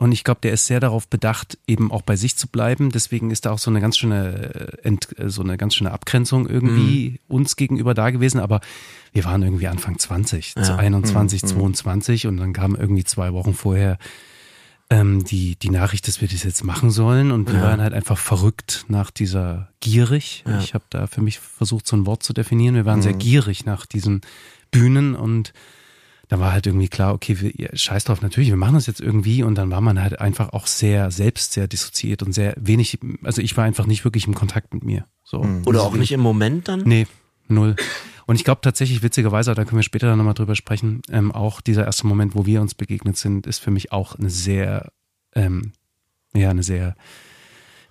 [0.02, 2.90] und ich glaube, der ist sehr darauf bedacht, eben auch bei sich zu bleiben.
[2.90, 6.50] Deswegen ist da auch so eine ganz schöne, äh, äh, so eine ganz schöne Abgrenzung
[6.50, 8.40] irgendwie uns gegenüber da gewesen.
[8.40, 8.62] Aber
[9.14, 10.76] wir waren irgendwie Anfang 20, Ja.
[10.76, 14.00] 21, 22 und dann kam irgendwie zwei Wochen vorher
[14.90, 17.30] ähm, die, die Nachricht, dass wir das jetzt machen sollen.
[17.32, 17.66] Und wir Ja.
[17.66, 20.44] waren halt einfach verrückt nach dieser gierig.
[20.48, 20.58] Ja.
[20.60, 22.74] Ich habe da für mich versucht, so ein Wort zu definieren.
[22.74, 24.22] Wir waren sehr gierig nach diesen
[24.72, 25.54] Bühnen und
[26.32, 29.44] da war halt irgendwie klar, okay, wir, scheiß drauf, natürlich, wir machen das jetzt irgendwie
[29.44, 33.42] und dann war man halt einfach auch sehr selbst sehr dissoziiert und sehr wenig, also
[33.42, 35.04] ich war einfach nicht wirklich im Kontakt mit mir.
[35.26, 35.46] So.
[35.66, 36.84] Oder auch nicht im Moment dann?
[36.84, 37.06] Nee,
[37.50, 37.76] null.
[38.28, 41.60] Und ich glaube tatsächlich, witzigerweise, da können wir später dann nochmal drüber sprechen, ähm, auch
[41.60, 44.94] dieser erste Moment, wo wir uns begegnet sind, ist für mich auch eine sehr,
[45.36, 45.74] ähm,
[46.34, 46.96] ja, eine sehr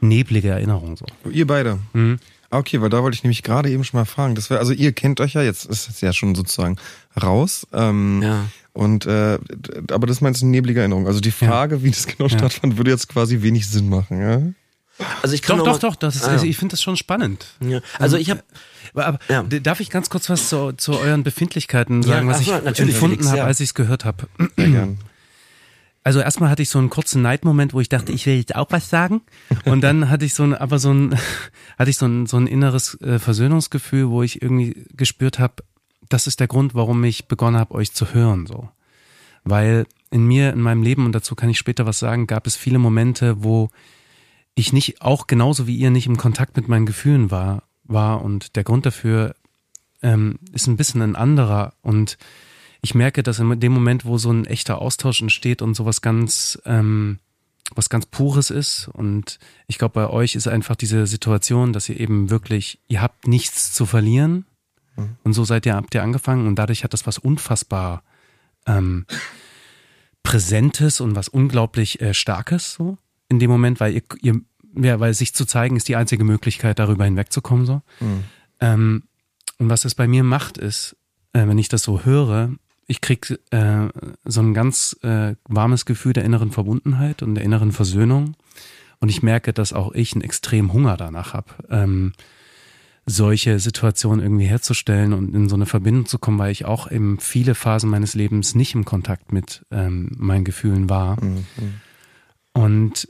[0.01, 0.97] neblige Erinnerung.
[0.97, 1.05] So.
[1.31, 1.79] Ihr beide.
[1.93, 2.19] Mhm.
[2.51, 4.35] Okay, weil da wollte ich nämlich gerade eben schon mal fragen.
[4.35, 6.77] Das wär, also ihr kennt euch ja jetzt, ist es ja schon sozusagen
[7.21, 7.67] raus.
[7.73, 8.45] Ähm, Ja.
[8.73, 9.39] Und äh,
[9.91, 11.07] aber das meinst du neblige Erinnerung.
[11.09, 12.39] Also die Frage, wie das genau Ja.
[12.39, 14.43] stattfand, würde jetzt quasi wenig Sinn machen, ja?
[15.23, 16.33] Also ich kann Doch, doch, doch, das ist, Ah, ja.
[16.35, 17.47] also ich finde das schon spannend.
[17.61, 17.81] Ja.
[17.99, 18.43] Also ich habe
[18.93, 19.43] Aber, aber Ja.
[19.43, 22.95] darf ich ganz kurz was zu, zu euren Befindlichkeiten sagen, Ja, was so, ich natürlich,
[22.95, 23.45] empfunden habe, ja.
[23.45, 24.29] als ich es gehört habe?
[24.57, 24.99] Sehr gern.
[26.03, 28.69] Also erstmal hatte ich so einen kurzen Neidmoment, wo ich dachte, ich will jetzt auch
[28.71, 29.21] was sagen.
[29.67, 31.19] Und dann hatte ich so ein, aber so ein,
[31.79, 35.63] hatte ich so ein, so ein inneres äh, Versöhnungsgefühl, wo ich irgendwie gespürt habe,
[36.09, 38.69] das ist der Grund, warum ich begonnen habe, euch zu hören, so.
[39.45, 42.57] Weil in mir, in meinem Leben, und dazu kann ich später was sagen, gab es
[42.57, 43.71] viele Momente, wo
[44.55, 48.57] ich nicht, auch genauso wie ihr nicht im Kontakt mit meinen Gefühlen war, war und
[48.57, 49.35] der Grund dafür
[50.03, 52.19] ähm, ist ein bisschen ein anderer und
[52.83, 56.61] ich merke, dass in dem Moment, wo so ein echter Austausch entsteht und sowas ganz,
[56.65, 57.19] ähm,
[57.75, 62.01] was ganz Pures ist und ich glaube, bei euch ist einfach diese Situation, dass ihr
[62.01, 64.47] eben wirklich, ihr habt nichts zu verlieren
[64.97, 65.17] mhm.
[65.25, 68.03] und so seid ihr, habt ihr angefangen und dadurch hat das was unfassbar
[68.67, 69.07] ähm,
[70.23, 74.41] Präsentes und was unglaublich äh, Starkes so in dem Moment, weil ihr, ihr
[74.75, 77.83] ja, weil sich zu zeigen ist die einzige Möglichkeit, darüber hinwegzukommen so.
[78.01, 78.25] Mhm.
[78.61, 79.03] Ähm,
[79.59, 80.97] und was es bei mir macht, ist,
[81.33, 82.53] äh, wenn ich das so höre,
[82.91, 83.89] ich krieg äh,
[84.25, 88.35] so ein ganz äh, warmes Gefühl der inneren Verbundenheit und der inneren Versöhnung.
[88.99, 92.13] Und ich merke, dass auch ich einen extremen Hunger danach habe, ähm,
[93.07, 97.21] solche Situationen irgendwie herzustellen und in so eine Verbindung zu kommen, weil ich auch eben
[97.21, 101.23] viele Phasen meines Lebens nicht im Kontakt mit ähm, meinen Gefühlen war.
[101.23, 101.45] Mhm.
[102.55, 103.09] Und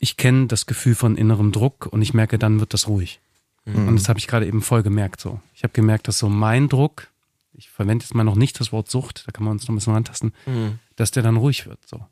[0.00, 3.20] ich kenne das Gefühl von innerem Druck und ich merke, dann wird das ruhig.
[3.66, 3.86] Mhm.
[3.86, 5.40] Und das habe ich gerade eben voll gemerkt so.
[5.54, 7.08] Ich habe gemerkt, dass so mein Druck,
[7.56, 9.76] ich verwende jetzt mal noch nicht das Wort Sucht, da kann man uns noch ein
[9.76, 10.78] bisschen rantasten, mhm.
[10.96, 12.04] dass der dann ruhig wird so.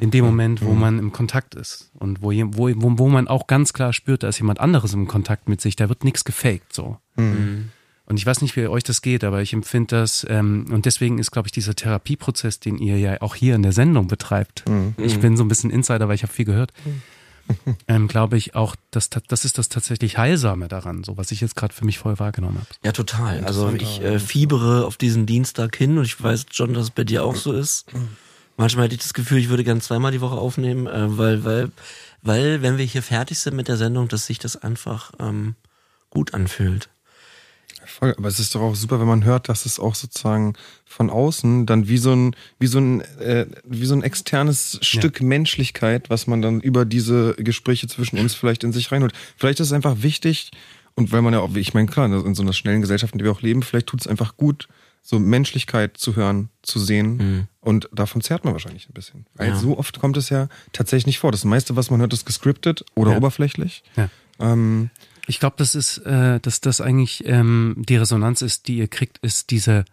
[0.00, 0.80] In dem Moment, wo mhm.
[0.80, 4.38] man im Kontakt ist und wo, wo, wo, man auch ganz klar spürt, da ist
[4.38, 6.98] jemand anderes im Kontakt mit sich, da wird nichts gefaked so.
[7.14, 7.70] Mhm.
[8.04, 11.18] Und ich weiß nicht, wie euch das geht, aber ich empfinde das, ähm, und deswegen
[11.18, 14.68] ist, glaube ich, dieser Therapieprozess, den ihr ja auch hier in der Sendung betreibt.
[14.68, 14.94] Mhm.
[14.98, 16.72] Ich bin so ein bisschen Insider, weil ich habe viel gehört.
[17.88, 21.54] Ähm, glaube ich auch, dass das ist das tatsächlich Heilsame daran, so was ich jetzt
[21.56, 22.66] gerade für mich voll wahrgenommen habe.
[22.84, 23.44] Ja, total.
[23.44, 27.04] Also ich äh, fiebere auf diesen Dienstag hin und ich weiß schon, dass es bei
[27.04, 27.86] dir auch so ist.
[28.56, 31.70] Manchmal hätte ich das Gefühl, ich würde gern zweimal die Woche aufnehmen, äh, weil, weil,
[32.22, 35.54] weil, wenn wir hier fertig sind mit der Sendung, dass sich das einfach ähm,
[36.10, 36.88] gut anfühlt.
[37.86, 41.08] Voll, aber es ist doch auch super, wenn man hört, dass es auch sozusagen von
[41.08, 45.26] außen dann wie so ein, wie so ein, äh, wie so ein externes Stück ja.
[45.26, 49.14] Menschlichkeit, was man dann über diese Gespräche zwischen uns vielleicht in sich reinholt.
[49.36, 50.50] Vielleicht ist es einfach wichtig
[50.94, 53.26] und weil man ja auch, ich meine, klar, in so einer schnellen Gesellschaft, in der
[53.26, 54.66] wir auch leben, vielleicht tut es einfach gut,
[55.02, 57.16] so Menschlichkeit zu hören, zu sehen.
[57.16, 57.46] Mhm.
[57.60, 59.26] Und davon zerrt man wahrscheinlich ein bisschen.
[59.34, 59.56] Weil ja.
[59.56, 61.30] so oft kommt es ja tatsächlich nicht vor.
[61.30, 63.18] Das meiste, was man hört, ist gescriptet oder ja.
[63.18, 63.84] oberflächlich.
[63.96, 64.08] Ja.
[64.40, 64.90] Ähm,
[65.26, 69.18] ich glaube, das ist, äh, dass das eigentlich ähm, die Resonanz ist, die ihr kriegt,
[69.18, 69.84] ist diese,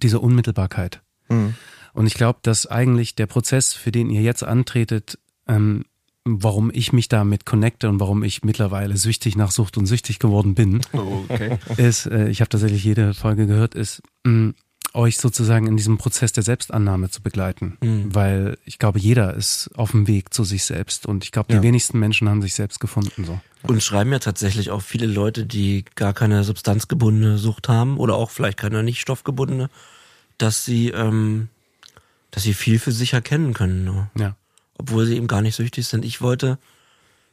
[0.00, 1.00] diese Unmittelbarkeit.
[1.28, 1.54] Mhm.
[1.92, 5.84] Und ich glaube, dass eigentlich der Prozess, für den ihr jetzt antretet, ähm,
[6.24, 10.54] warum ich mich damit connecte und warum ich mittlerweile süchtig nach Sucht und süchtig geworden
[10.54, 11.58] bin, oh, okay.
[11.76, 14.52] ist, äh, ich habe tatsächlich jede Folge gehört, ist, mh,
[14.94, 17.76] euch sozusagen in diesem Prozess der Selbstannahme zu begleiten.
[17.80, 18.14] Mhm.
[18.14, 21.56] Weil ich glaube, jeder ist auf dem Weg zu sich selbst und ich glaube, die
[21.56, 21.62] ja.
[21.62, 23.24] wenigsten Menschen haben sich selbst gefunden.
[23.24, 23.40] So.
[23.62, 28.30] Und schreiben ja tatsächlich auch viele Leute, die gar keine substanzgebundene Sucht haben oder auch
[28.30, 29.68] vielleicht keine nicht stoffgebundene,
[30.38, 31.48] dass sie, ähm,
[32.30, 33.84] dass sie viel für sich erkennen können.
[33.84, 34.10] Ne?
[34.16, 34.36] Ja.
[34.78, 36.04] Obwohl sie eben gar nicht süchtig sind.
[36.04, 36.58] Ich wollte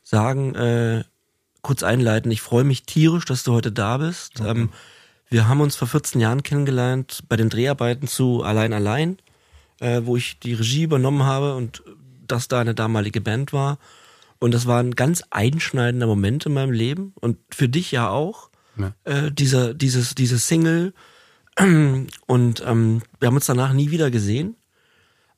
[0.03, 1.03] sagen, äh,
[1.61, 4.39] kurz einleiten, ich freue mich tierisch, dass du heute da bist.
[4.39, 4.49] Okay.
[4.49, 4.69] Ähm,
[5.29, 9.17] wir haben uns vor 14 Jahren kennengelernt bei den Dreharbeiten zu Allein Allein,
[9.79, 11.83] äh, wo ich die Regie übernommen habe und
[12.27, 13.77] das da eine damalige Band war.
[14.39, 18.49] Und das war ein ganz einschneidender Moment in meinem Leben und für dich ja auch.
[18.77, 18.93] Ja.
[19.05, 20.93] Äh, dieser, dieses, dieses Single.
[21.57, 24.57] Und ähm, wir haben uns danach nie wieder gesehen.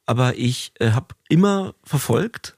[0.08, 2.58] Aber ich äh, habe immer verfolgt.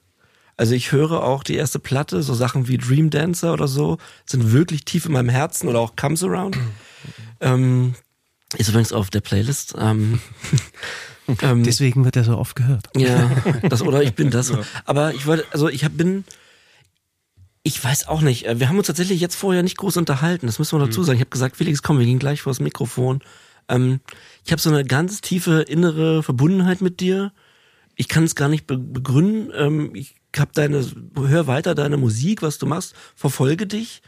[0.56, 4.52] Also ich höre auch die erste Platte, so Sachen wie Dream Dancer oder so, sind
[4.52, 6.56] wirklich tief in meinem Herzen oder auch Comes Around.
[7.40, 7.94] Ähm,
[8.56, 9.74] ist übrigens auf der Playlist.
[9.78, 10.20] Ähm,
[11.42, 12.88] ähm, Deswegen wird er so oft gehört.
[12.96, 13.30] Ja,
[13.62, 14.52] das oder ich bin das.
[14.84, 16.24] Aber ich wollte, also ich hab, bin,
[17.62, 18.46] ich weiß auch nicht.
[18.46, 20.46] Äh, wir haben uns tatsächlich jetzt vorher nicht groß unterhalten.
[20.46, 21.04] Das müssen wir dazu mhm.
[21.04, 21.16] sagen.
[21.16, 23.22] Ich habe gesagt, Felix, komm, wir gehen gleich vor das Mikrofon.
[23.68, 24.00] Ähm,
[24.44, 27.32] ich habe so eine ganz tiefe innere Verbundenheit mit dir.
[27.94, 29.52] Ich kann es gar nicht begründen.
[29.54, 30.84] Ähm, ich hab deine,
[31.16, 34.02] hör weiter deine Musik, was du machst, verfolge dich,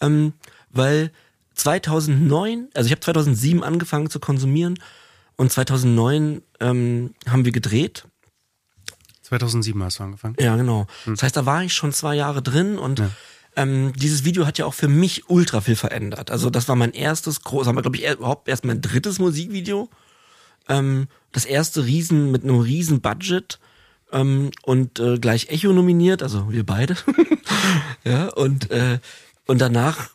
[0.00, 0.32] ähm,
[0.70, 1.10] weil
[1.54, 4.78] 2009, also ich habe 2007 angefangen zu konsumieren
[5.36, 8.04] und 2009 ähm, haben wir gedreht.
[9.22, 10.36] 2007 hast du angefangen?
[10.38, 10.86] Ja, genau.
[11.04, 11.14] Hm.
[11.14, 13.10] Das heißt, da war ich schon zwei Jahre drin und ja.
[13.56, 16.30] ähm, dieses Video hat ja auch für mich ultra viel verändert.
[16.30, 19.88] Also das war mein erstes, groß, haben wir glaube ich überhaupt erst mein drittes Musikvideo.
[20.68, 23.58] Ähm, das erste Riesen mit einem riesen Budget
[24.12, 26.96] ähm, und äh, gleich Echo nominiert, also wir beide.
[28.04, 28.98] ja und äh,
[29.46, 30.10] und danach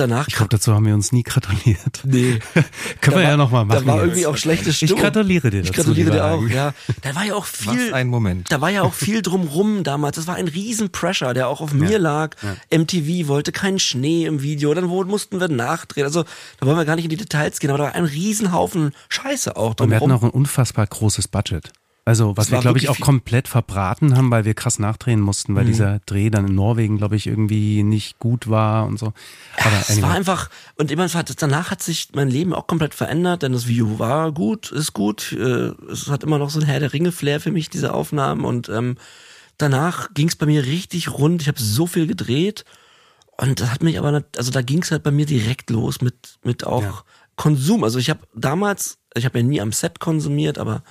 [0.00, 0.28] danach.
[0.28, 2.02] Ich glaube, dazu haben wir uns nie gratuliert.
[2.04, 2.38] Nee.
[3.00, 3.86] Können wir war, ja nochmal machen.
[3.86, 4.96] Da war irgendwie auch schlechte Stimmung.
[4.96, 5.70] Ich gratuliere dir dazu.
[5.70, 6.74] Ich gratuliere dir auch, ja.
[7.02, 7.88] Da war ja auch viel.
[7.88, 8.50] Was ein Moment.
[8.50, 10.16] Da war ja auch viel drumrum damals.
[10.16, 12.36] Das war ein riesen Pressure, der auch auf mir lag.
[12.42, 12.78] Ja.
[12.78, 14.72] MTV wollte keinen Schnee im Video.
[14.74, 16.04] Dann mussten wir nachdrehen.
[16.04, 16.24] Also,
[16.58, 19.56] da wollen wir gar nicht in die Details gehen, aber da war ein Riesenhaufen Scheiße
[19.56, 19.84] auch drumrum.
[19.84, 21.72] Und wir hatten auch ein unfassbar großes Budget.
[22.04, 25.20] Also, was wir, war glaube ich, auch viel- komplett verbraten haben, weil wir krass nachdrehen
[25.20, 25.68] mussten, weil Mhm.
[25.68, 29.12] dieser Dreh dann in Norwegen, glaube ich, irgendwie nicht gut war und so.
[29.58, 30.16] Aber es war anyway.
[30.18, 34.32] einfach, und immer danach hat sich mein Leben auch komplett verändert, denn das Video war
[34.32, 35.32] gut, ist gut.
[35.32, 38.44] äh, Es hat immer noch so ein Herr der Ringe-Flair für mich, diese Aufnahmen.
[38.44, 38.96] Und ähm,
[39.58, 41.42] danach ging es bei mir richtig rund.
[41.42, 42.64] Ich habe so viel gedreht.
[43.36, 46.00] Und das hat mich aber, nicht- also da ging es halt bei mir direkt los
[46.00, 47.02] mit, mit auch Ja.
[47.36, 47.84] Konsum.
[47.84, 50.82] Also ich habe damals, ich habe ja nie am Set konsumiert, aber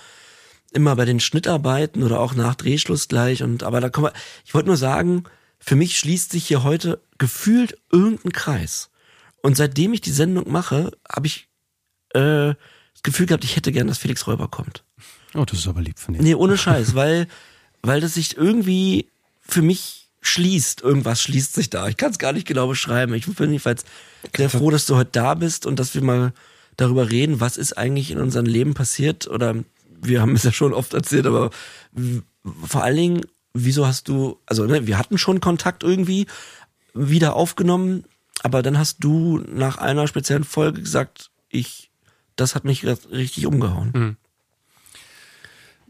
[0.71, 3.43] immer bei den Schnittarbeiten oder auch nach Drehschluss gleich.
[3.43, 4.13] Und aber da kommen wir,
[4.45, 5.23] ich wollte nur sagen,
[5.59, 8.89] für mich schließt sich hier heute gefühlt irgendein Kreis.
[9.41, 11.47] Und seitdem ich die Sendung mache, habe ich
[12.13, 12.53] äh,
[12.93, 14.83] das Gefühl gehabt, ich hätte gern, dass Felix Räuber kommt.
[15.33, 16.21] Oh, das ist aber lieb von dir.
[16.21, 17.27] Nee, ohne Scheiß, weil,
[17.81, 19.09] weil das sich irgendwie
[19.41, 20.81] für mich schließt.
[20.81, 21.87] Irgendwas schließt sich da.
[21.87, 23.13] Ich kann es gar nicht genau beschreiben.
[23.13, 23.85] Ich bin jedenfalls
[24.35, 26.33] sehr froh, dass du heute da bist und dass wir mal
[26.75, 29.27] darüber reden, was ist eigentlich in unserem Leben passiert.
[29.27, 29.55] Oder
[30.01, 31.49] wir haben es ja schon oft erzählt, aber
[32.65, 33.21] vor allen Dingen,
[33.53, 36.27] wieso hast du, also ne, wir hatten schon Kontakt irgendwie
[36.93, 38.05] wieder aufgenommen,
[38.43, 41.91] aber dann hast du nach einer speziellen Folge gesagt, ich,
[42.35, 44.17] das hat mich richtig umgehauen.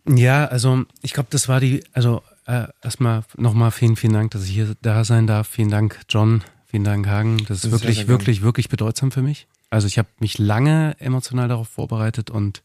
[0.08, 4.46] Ja, also ich glaube, das war die, also äh, erstmal nochmal vielen, vielen Dank, dass
[4.46, 5.48] ich hier da sein darf.
[5.48, 6.44] Vielen Dank, John.
[6.66, 7.46] Vielen Dank, Hagen.
[7.48, 9.48] Das ist Sehr, wirklich, wirklich, wirklich bedeutsam für mich.
[9.70, 12.64] Also ich habe mich lange emotional darauf vorbereitet und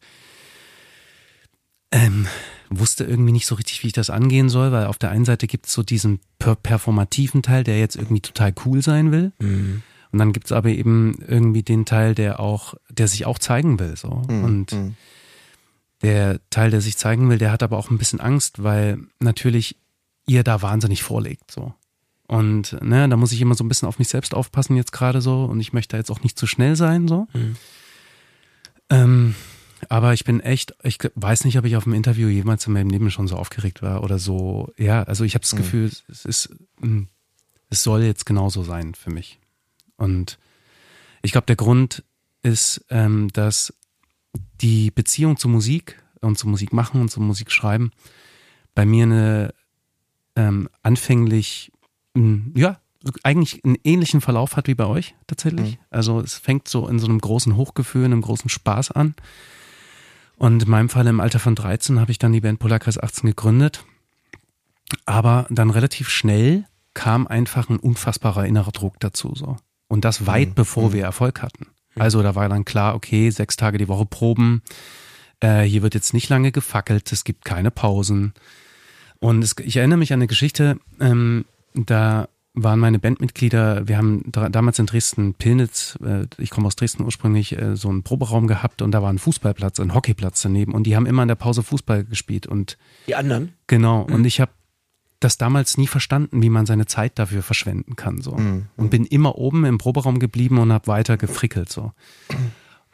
[1.91, 2.27] ähm,
[2.69, 5.47] wusste irgendwie nicht so richtig, wie ich das angehen soll, weil auf der einen Seite
[5.47, 9.31] gibt es so diesen per performativen Teil, der jetzt irgendwie total cool sein will.
[9.39, 9.83] Mhm.
[10.11, 13.79] Und dann gibt es aber eben irgendwie den Teil, der auch, der sich auch zeigen
[13.79, 13.95] will.
[13.97, 14.07] So.
[14.09, 14.95] Und Mhm.
[16.01, 19.75] der Teil, der sich zeigen will, der hat aber auch ein bisschen Angst, weil natürlich
[20.27, 21.51] ihr da wahnsinnig vorlegt.
[21.51, 21.73] So.
[22.27, 25.21] Und ne, da muss ich immer so ein bisschen auf mich selbst aufpassen jetzt gerade
[25.21, 27.07] so und ich möchte da jetzt auch nicht zu schnell sein.
[27.07, 27.27] so.
[27.33, 27.55] Mhm.
[28.89, 29.35] Ähm,
[29.89, 32.89] aber ich bin echt, ich weiß nicht, ob ich auf dem Interview jemals in meinem
[32.89, 34.71] Leben schon so aufgeregt war oder so.
[34.77, 35.57] Ja, also ich habe das Mhm.
[35.57, 37.05] Gefühl, es ist, mh,
[37.69, 39.39] es soll jetzt genauso sein für mich.
[39.97, 40.37] Und
[41.21, 42.03] ich glaube, der Grund
[42.41, 43.73] ist, ähm, dass
[44.61, 47.91] die Beziehung zur Musik und zur Musik machen und zur Musik schreiben
[48.73, 49.53] bei mir eine
[50.35, 51.71] ähm, anfänglich,
[52.13, 52.79] mh, ja,
[53.23, 55.77] eigentlich einen ähnlichen Verlauf hat wie bei euch tatsächlich.
[55.89, 59.15] Also es fängt so in so einem großen Hochgefühl, einem großen Spaß an.
[60.37, 63.29] Und in meinem Fall im Alter von 13 habe ich dann die Band Polarkreis 18
[63.29, 63.85] gegründet.
[65.05, 69.33] Aber dann relativ schnell kam einfach ein unfassbarer innerer Druck dazu.
[69.35, 69.57] So.
[69.87, 71.67] Und das weit bevor wir Erfolg hatten.
[71.95, 74.61] Also da war dann klar, okay, sechs Tage die Woche proben.
[75.39, 78.33] Äh, hier wird jetzt nicht lange gefackelt, es gibt keine Pausen.
[79.19, 84.23] Und es, ich erinnere mich an eine Geschichte, ähm, da waren meine Bandmitglieder, wir haben
[84.31, 88.81] damals in Dresden Pilnitz, äh, ich komme aus Dresden ursprünglich, äh, so einen Proberaum gehabt
[88.81, 91.63] und da war ein Fußballplatz, ein Hockeyplatz daneben und die haben immer in der Pause
[91.63, 93.53] Fußball gespielt und Die anderen?
[93.67, 94.51] Genau, und ich habe
[95.19, 98.21] das damals nie verstanden, wie man seine Zeit dafür verschwenden kann.
[98.21, 98.37] So.
[98.75, 101.69] Und bin immer oben im Proberaum geblieben und habe weiter gefrickelt.
[101.69, 101.93] So.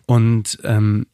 [0.05, 1.07] Und ähm,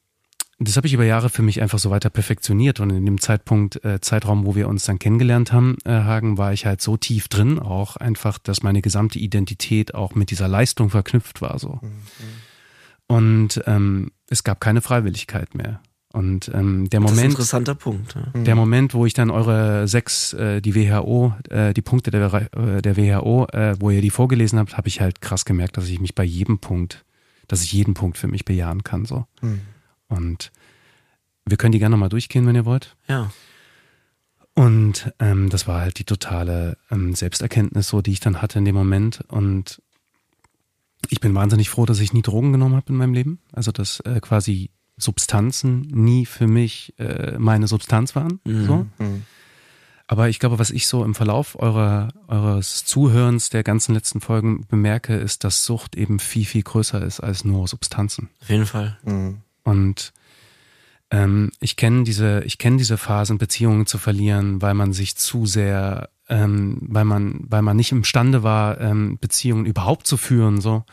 [0.59, 2.79] das habe ich über Jahre für mich einfach so weiter perfektioniert.
[2.79, 6.51] Und in dem Zeitpunkt, äh, Zeitraum, wo wir uns dann kennengelernt haben, äh, Hagen, war
[6.51, 10.89] ich halt so tief drin, auch einfach, dass meine gesamte Identität auch mit dieser Leistung
[10.89, 11.59] verknüpft war.
[11.59, 11.79] So.
[13.07, 15.79] Und ähm, es gab keine Freiwilligkeit mehr.
[16.11, 18.15] Und ähm, der Das ist ein Moment, interessanter Punkt.
[18.15, 18.41] Ja.
[18.41, 22.81] der Moment, wo ich dann eure sechs, äh, die WHO, äh, die Punkte der, äh,
[22.81, 25.99] der WHO, äh, wo ihr die vorgelesen habt, habe ich halt krass gemerkt, dass ich
[25.99, 27.05] mich bei jedem Punkt,
[27.47, 29.05] dass ich jeden Punkt für mich bejahen kann.
[29.05, 29.27] so.
[30.07, 30.51] Und
[31.45, 32.95] wir können die gerne nochmal durchgehen, wenn ihr wollt.
[33.07, 33.31] ja.
[34.53, 38.65] Und ähm, das war halt die totale ähm, Selbsterkenntnis, so die ich dann hatte in
[38.65, 39.23] dem Moment.
[39.27, 39.83] Und
[41.09, 43.37] ich bin wahnsinnig froh, dass ich nie Drogen genommen habe in meinem Leben.
[43.51, 48.39] Also dass äh, quasi Substanzen nie für mich äh, meine Substanz waren.
[48.45, 48.87] So.
[48.97, 49.25] Mhm.
[50.07, 54.65] Aber ich glaube, was ich so im Verlauf eurer, eures Zuhörens der ganzen letzten Folgen
[54.67, 58.29] bemerke, ist, dass Sucht eben viel, viel größer ist als nur Substanzen.
[58.41, 58.97] Auf jeden Fall.
[59.03, 59.41] Mhm.
[59.67, 60.13] Und
[61.11, 65.45] ähm, ich kenne diese, ich kenne diese Phasen, Beziehungen zu verlieren, weil man sich zu
[65.45, 70.61] sehr, ähm, weil man, weil man nicht imstande war, ähm, Beziehungen überhaupt zu führen.
[70.61, 70.85] So,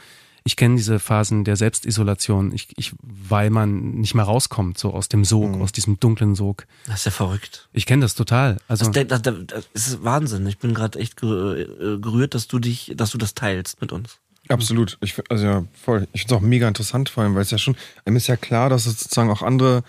[0.43, 5.09] ich kenne diese Phasen der Selbstisolation, ich, ich, weil man nicht mehr rauskommt, so aus
[5.09, 6.67] dem Sog, aus diesem dunklen Sog.
[6.87, 7.69] Das ist ja verrückt.
[7.73, 8.57] Ich kenne das total.
[8.67, 10.49] Also Das, das, das, ist Wahnsinn.
[10.49, 14.19] Ich bin gerade echt äh, gerührt, dass du dich, dass du das teilst mit uns.
[14.49, 14.99] Absolut.
[15.01, 16.07] Ich, also ja, voll.
[16.13, 18.37] Ich finde es auch mega interessant, vor allem, weil es ja schon, einem ist ja
[18.37, 19.83] klar, dass es sozusagen auch andere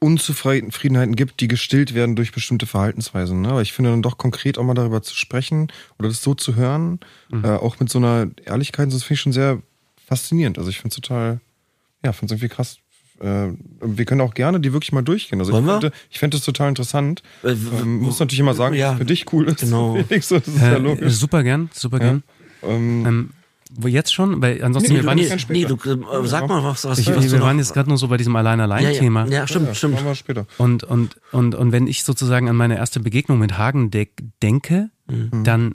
[0.00, 3.40] Unzufriedenheiten gibt, die gestillt werden durch bestimmte Verhaltensweisen.
[3.40, 3.48] Ne?
[3.50, 6.56] Aber ich finde dann doch konkret auch mal darüber zu sprechen oder das so zu
[6.56, 6.98] hören,
[7.32, 9.62] äh, auch mit so einer Ehrlichkeit, das finde ich schon sehr
[10.06, 10.58] faszinierend.
[10.58, 11.40] Also ich finde es total,
[12.04, 12.78] ja, finde es irgendwie krass.
[13.20, 13.48] äh,
[13.80, 15.38] wir können auch gerne die wirklich mal durchgehen.
[15.38, 15.80] Also Wollen ich wir?
[15.80, 17.22] finde, ich finde das total interessant.
[17.44, 19.60] Äh, ähm, muss natürlich immer sagen, ja, was für dich cool ist.
[19.60, 19.98] genau.
[20.20, 21.12] So, das ist ja Äh, logisch.
[21.14, 22.22] super gern, super gern.
[22.64, 23.41] Ähm, Ähm, wo
[23.86, 24.40] jetzt schon?
[24.42, 27.06] Weil ansonsten, Nee, wir waren nee, jetzt, nee, du, äh, sag mal, was, was, ich,
[27.08, 29.26] was du wir noch- waren jetzt gerade nur so bei diesem ja, Allein-Allein-Thema.
[29.26, 30.04] ja, ja, stimmt, ja, stimmt.
[30.04, 30.46] Wir später.
[30.58, 34.08] Und, und, und, und wenn ich sozusagen an meine erste Begegnung mit Hagen de
[34.42, 35.44] denke, Mhm.
[35.44, 35.74] dann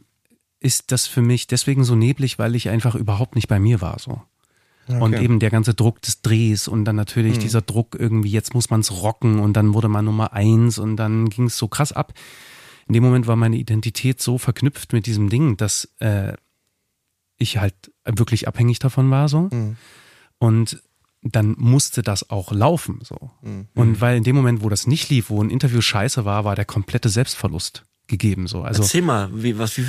[0.59, 3.99] ist das für mich deswegen so neblig, weil ich einfach überhaupt nicht bei mir war
[3.99, 4.21] so.
[4.87, 5.21] Und okay.
[5.23, 8.91] eben der ganze Druck des Drehs und dann natürlich dieser Druck irgendwie, jetzt muss man's
[9.03, 12.13] rocken und dann wurde man Nummer eins und dann ging es so krass ab.
[12.87, 16.33] In dem Moment war meine Identität so verknüpft mit diesem Ding, dass äh,
[17.37, 19.49] ich halt wirklich abhängig davon war so.
[20.39, 20.81] Und
[21.21, 23.31] dann musste das auch laufen so.
[23.73, 26.55] Und weil in dem Moment, wo das nicht lief, wo ein Interview scheiße war, war
[26.55, 28.61] der komplette Selbstverlust gegeben so.
[28.61, 29.85] Also Erzähl mal, wie, was, wie,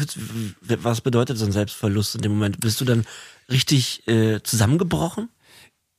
[0.82, 2.61] was bedeutet so ein Selbstverlust in dem Moment?
[2.61, 3.04] Bist du dann
[3.50, 5.28] richtig äh, zusammengebrochen?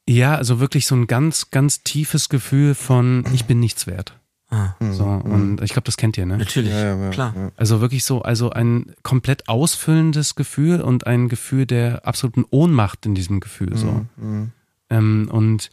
[0.08, 4.20] Ja, also wirklich so ein ganz, ganz tiefes Gefühl von, ich bin nichts wert.
[4.52, 6.38] Ah, So, und ich glaube, das kennt ihr, ne?
[6.38, 7.34] natürlich, Ja, ja, ja, klar.
[7.36, 7.52] ja.
[7.56, 13.14] Also wirklich so, also ein komplett ausfüllendes Gefühl und ein Gefühl der absoluten Ohnmacht in
[13.14, 13.78] diesem Gefühl.
[13.78, 14.06] So.
[14.90, 15.70] Ähm, und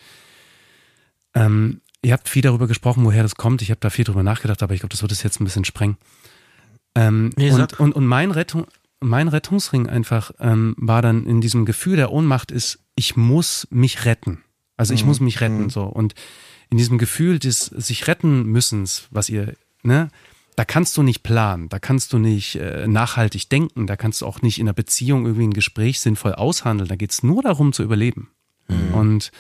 [1.35, 3.63] ähm, ihr habt viel darüber gesprochen, woher das kommt.
[3.63, 5.65] Ich habe da viel drüber nachgedacht, aber ich glaube, das wird es jetzt ein bisschen
[5.65, 5.97] sprengen.
[6.95, 8.67] Ähm, Nee, und, und, und mein, Rettung,
[9.01, 14.05] mein Rettungsring einfach ähm, war dann in diesem Gefühl der Ohnmacht ist, ich muss mich
[14.05, 14.43] retten.
[14.77, 16.15] Also ich muss mich retten so und
[16.71, 20.11] in diesem Gefühl des sich retten müssens, was ihr, ne,
[20.57, 24.27] da kannst du nicht planen, da kannst du nicht äh, nachhaltig denken, da kannst du
[24.27, 26.89] auch nicht in einer Beziehung irgendwie ein Gespräch sinnvoll aushandeln.
[26.89, 28.31] Da geht's nur darum zu überleben.
[28.93, 29.31] Und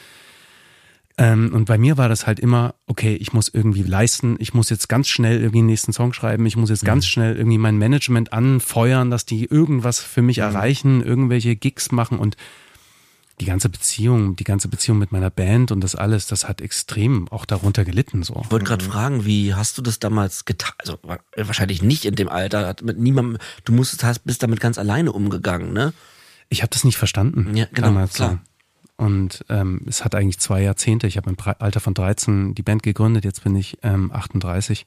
[1.18, 4.68] ähm, und bei mir war das halt immer, okay, ich muss irgendwie leisten, ich muss
[4.68, 7.78] jetzt ganz schnell irgendwie den nächsten Song schreiben, ich muss jetzt ganz schnell irgendwie mein
[7.78, 12.36] Management anfeuern, dass die irgendwas für mich erreichen, irgendwelche Gigs machen und
[13.40, 17.28] die ganze Beziehung, die ganze Beziehung mit meiner Band und das alles, das hat extrem
[17.28, 18.40] auch darunter gelitten so.
[18.44, 20.72] Ich wollte gerade fragen, wie hast du das damals getan?
[20.78, 24.60] Also wa- wahrscheinlich nicht in dem Alter, hat mit niemandem, du musstest, hast, bist damit
[24.60, 25.92] ganz alleine umgegangen, ne?
[26.48, 28.40] Ich habe das nicht verstanden Ja, genau, damals klar.
[28.98, 29.04] so.
[29.04, 31.06] Und ähm, es hat eigentlich zwei Jahrzehnte.
[31.06, 34.86] Ich habe im Alter von 13 die Band gegründet, jetzt bin ich ähm, 38.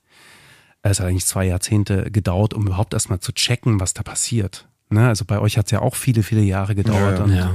[0.82, 4.68] Es hat eigentlich zwei Jahrzehnte gedauert, um überhaupt erstmal zu checken, was da passiert.
[4.90, 5.08] Ne?
[5.08, 7.20] Also bei euch hat es ja auch viele, viele Jahre gedauert.
[7.20, 7.24] Ja.
[7.26, 7.54] und Ja.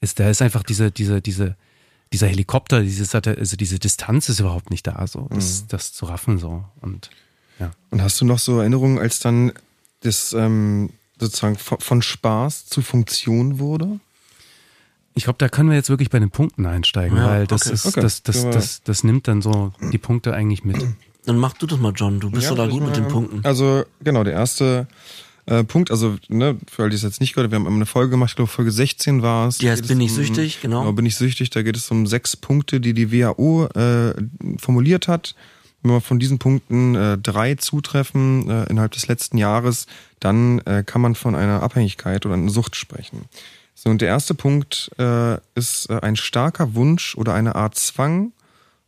[0.00, 1.56] Ist, da ist einfach diese, diese, diese,
[2.12, 5.68] dieser Helikopter, dieses, also diese Distanz ist überhaupt nicht da, so, das, Mhm.
[5.68, 6.64] das zu raffen, so.
[6.80, 7.10] Und
[7.58, 7.70] ja.
[7.90, 9.52] Und hast du noch so Erinnerungen, als dann
[10.00, 13.98] das ähm, sozusagen von, von Spaß zu Funktion wurde?
[15.14, 17.72] Ich glaube, da können wir jetzt wirklich bei den Punkten einsteigen, Ja, weil das okay.
[17.74, 18.00] ist, Okay.
[18.02, 20.76] das, das, das, das nimmt dann so die Punkte eigentlich mit.
[21.24, 22.20] Dann mach du das mal, John.
[22.20, 23.40] Du bist Ja, doch da gut mit den Punkten.
[23.44, 24.86] Also, genau, der erste
[25.46, 28.10] äh, Punkt, also, ne, für alle, die es jetzt nicht gehört wir haben eine Folge
[28.10, 29.58] gemacht, ich glaube, Folge 16 war es.
[29.58, 30.80] Da geht Bin ich süchtig, genau.
[30.80, 34.14] Genau, bin ich süchtig, da geht es um sechs Punkte, die die WHO äh,
[34.58, 35.34] formuliert hat.
[35.82, 39.86] Wenn wir von diesen Punkten äh, drei zutreffen äh, innerhalb des letzten Jahres,
[40.18, 43.26] dann äh, kann man von einer Abhängigkeit oder einer Sucht sprechen.
[43.74, 48.32] So, und der erste Punkt äh, ist äh, ein starker Wunsch oder eine Art Zwang.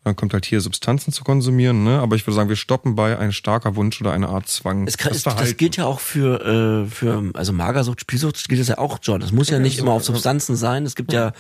[0.05, 1.99] Dann kommt halt hier Substanzen zu konsumieren, ne?
[1.99, 4.87] Aber ich würde sagen, wir stoppen bei ein starker Wunsch oder eine Art Zwang.
[4.87, 8.61] Es kann, Das es, das gilt ja auch für, äh, für also Magersucht, Spielsucht gilt
[8.61, 9.21] das ja auch, John.
[9.23, 10.07] Es muss ja nicht so, immer auf ja.
[10.07, 10.87] Substanzen sein.
[10.87, 11.33] Es gibt ja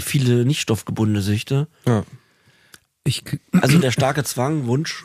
[0.00, 1.68] viele nicht stoffgebundene Süchte.
[1.86, 2.04] Ja.
[3.04, 5.04] Ich, Also der starke Zwang, Wunsch.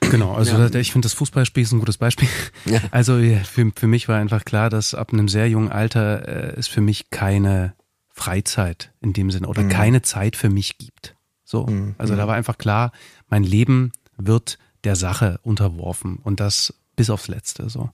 [0.00, 0.74] genau, also Ja.
[0.76, 2.28] ich finde das Fußballspiel ist ein gutes Beispiel.
[2.64, 2.80] Ja.
[2.92, 6.58] Also ja, für, für mich war einfach klar, dass ab einem sehr jungen Alter äh,
[6.58, 7.74] es für mich keine
[8.14, 9.50] Freizeit in dem Sinne Mhm.
[9.50, 11.14] oder keine Zeit für mich gibt.
[11.52, 11.66] So,
[11.98, 12.92] also da war einfach klar,
[13.28, 17.68] mein Leben wird der Sache unterworfen und das bis aufs Letzte.
[17.68, 17.90] So,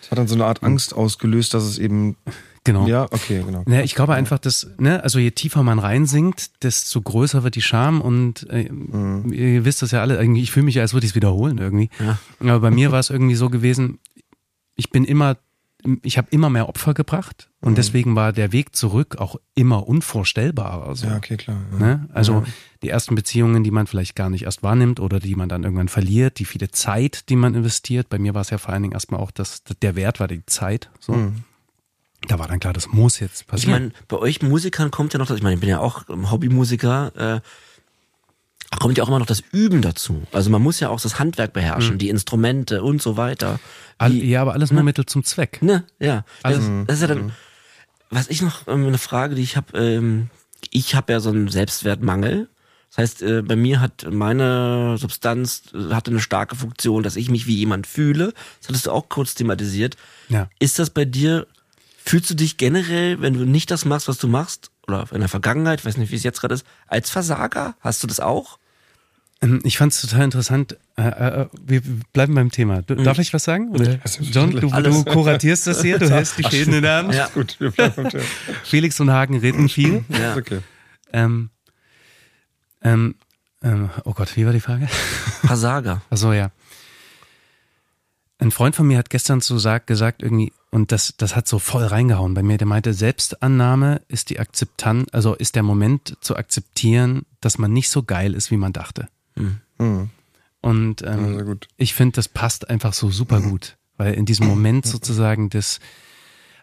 [0.00, 2.16] Das hat dann so eine Art Angst ausgelöst, dass es eben.
[2.64, 2.86] genau.
[2.86, 3.62] Ja, okay, genau.
[3.66, 7.62] Ne, ich glaube einfach, dass, ne, also je tiefer man reinsinkt, desto größer wird die
[7.62, 8.70] Scham und äh,
[9.30, 11.58] ihr wisst das ja alle, irgendwie, ich fühle mich ja, als würde ich es wiederholen
[11.58, 11.90] irgendwie.
[12.00, 12.18] Ja.
[12.40, 13.98] Aber bei mir war es irgendwie so gewesen,
[14.76, 15.36] ich bin immer,
[16.02, 20.94] ich habe immer mehr Opfer gebracht und deswegen war der Weg zurück auch immer unvorstellbarer.
[20.94, 21.06] So.
[21.06, 21.58] Ja, okay, klar.
[21.72, 21.78] Ja.
[21.78, 22.08] Ne?
[22.12, 22.44] Also
[22.82, 25.88] die ersten Beziehungen, die man vielleicht gar nicht erst wahrnimmt oder die man dann irgendwann
[25.88, 28.08] verliert, die viele Zeit, die man investiert.
[28.08, 30.44] Bei mir war es ja vor allen Dingen erstmal auch, dass der Wert war die
[30.46, 30.90] Zeit.
[31.00, 31.32] So.
[32.28, 33.72] Da war dann klar, das muss jetzt Ich passieren.
[33.72, 37.40] meine, bei euch Musikern kommt ja noch, ich meine, ich bin ja auch Hobbymusiker, äh,
[38.78, 40.22] kommt ja auch immer noch das Üben dazu.
[40.32, 43.60] Also man muss ja auch das Handwerk beherrschen, die Instrumente und so weiter.
[43.98, 45.60] All, Die- ja, aber alles nur Mittel zum Zweck.
[45.62, 46.24] Ne, ja.
[46.42, 46.70] Das, Alles.
[46.86, 47.32] das ist ja dann,
[48.10, 50.30] was ich noch, ähm, eine Frage, die ich habe, ähm,
[50.70, 52.48] ich habe ja so einen Selbstwertmangel.
[52.90, 57.30] Das heißt, äh, bei mir hat meine Substanz äh, hatte eine starke Funktion, dass ich
[57.30, 58.34] mich wie jemand fühle.
[58.60, 59.96] Das hattest du auch kurz thematisiert.
[60.28, 60.48] Ja.
[60.58, 61.46] Ist das bei dir,
[62.04, 65.28] fühlst du dich generell, wenn du nicht das machst, was du machst, oder in der
[65.28, 67.76] Vergangenheit, weiß nicht, wie es jetzt gerade ist, als Versager?
[67.80, 68.58] Hast du das auch?
[69.42, 70.78] Ähm, Ich fand es total interessant.
[70.96, 71.82] Äh, äh, wir
[72.12, 72.82] bleiben beim Thema.
[72.82, 73.70] Du, Darf ich was sagen?
[73.70, 73.98] Oder?
[74.20, 77.14] John, du, du kuratierst das hier, du hältst die Fäden in der Hand.
[77.14, 77.28] Ja.
[77.28, 78.22] Gut, wir bleiben beim.
[78.64, 80.04] Felix und Hagen reden viel.
[80.12, 80.36] Ja.
[80.36, 80.60] Okay.
[81.12, 81.50] Ähm,
[82.82, 83.14] ähm,
[83.62, 84.86] ähm, oh Gott, wie war die Frage?
[85.44, 86.02] Versager.
[86.10, 86.50] Ach so, ja.
[88.38, 91.58] Ein Freund von mir hat gestern so sagt, gesagt irgendwie, und das, das hat so
[91.58, 96.36] voll reingehauen bei mir, der meinte, Selbstannahme ist die Akzeptanz, also ist der Moment zu
[96.36, 99.08] akzeptieren, dass man nicht so geil ist, wie man dachte.
[99.36, 100.10] Mhm.
[100.60, 101.68] Und Ja, ähm, gut.
[101.76, 105.80] ich finde, das passt einfach so super gut, weil in diesem Moment sozusagen des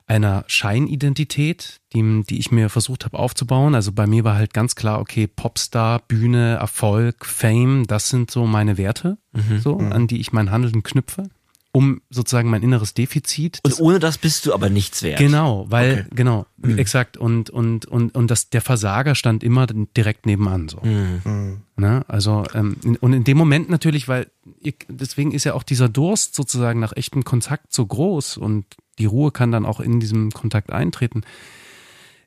[0.08, 3.76] einer Scheinidentität, die, die ich mir versucht habe aufzubauen.
[3.76, 8.48] Also bei mir war halt ganz klar, okay, Popstar, Bühne, Erfolg, Fame, das sind so
[8.48, 9.20] meine Werte,
[9.62, 11.30] so, an die ich mein Handeln knüpfe,
[11.72, 13.60] um sozusagen mein inneres Defizit.
[13.64, 15.20] Und ohne das bist du aber nichts wert.
[15.20, 16.16] Genau, weil, Okay.
[16.16, 16.46] genau,
[16.78, 17.16] exakt.
[17.16, 20.80] Und, und, und, und das, der Versager stand immer direkt nebenan, so.
[20.82, 21.62] Mhm.
[21.78, 22.04] Ne?
[22.08, 26.34] Also, ähm, und in dem Moment natürlich, weil ihr, deswegen ist ja auch dieser Durst
[26.36, 28.66] sozusagen nach echtem Kontakt so groß und
[28.98, 31.22] die Ruhe kann dann auch in diesem Kontakt eintreten,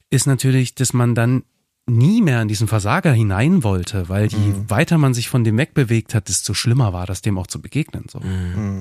[0.09, 1.43] ist natürlich, dass man dann
[1.91, 6.15] nie mehr in diesen Versager hinein wollte, weil je weiter man sich von dem wegbewegt
[6.15, 8.05] hat, desto schlimmer war das dem auch zu begegnen.
[8.09, 8.21] So.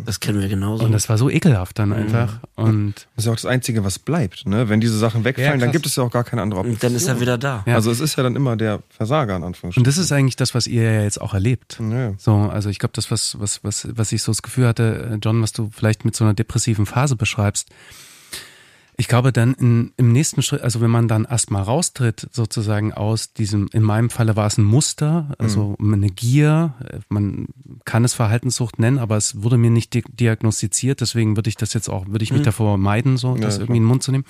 [0.05, 0.85] Das kennen wir genauso.
[0.85, 2.39] Und das war so ekelhaft dann einfach.
[2.55, 4.45] Und Das ist ja auch das Einzige, was bleibt.
[4.45, 4.69] Ne?
[4.69, 6.75] Wenn diese Sachen wegfallen, Ja, dann gibt es ja auch gar keine andere Option.
[6.75, 7.63] Und dann ist er wieder da.
[7.65, 7.73] Ja.
[7.73, 9.83] Also es ist ja dann immer der Versager, in Und Anführungsstrichen.
[9.83, 11.79] das ist eigentlich das, was ihr ja jetzt auch erlebt.
[11.81, 12.13] Ja.
[12.19, 15.17] So, also ich glaube, das, was, was, was, was ich so das Gefühl hatte, äh,
[15.23, 17.69] John, was du vielleicht mit so einer depressiven Phase beschreibst,
[19.01, 23.33] ich glaube dann in, im nächsten Schritt, also wenn man dann erstmal raustritt, sozusagen aus
[23.33, 26.75] diesem, in meinem Falle war es ein Muster, also eine Gier,
[27.09, 27.47] man
[27.83, 31.73] kann es Verhaltenssucht nennen, aber es wurde mir nicht di diagnostiziert, deswegen würde ich das
[31.73, 33.61] jetzt auch, würde ich mich davor meiden, so, das klar.
[33.61, 34.25] irgendwie in den Mund zu nehmen.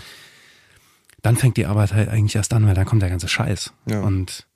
[1.21, 3.73] Dann fängt die Arbeit halt eigentlich erst an, weil dann kommt der ganze Scheiß.
[3.87, 3.99] Ja.
[4.03, 4.47] Und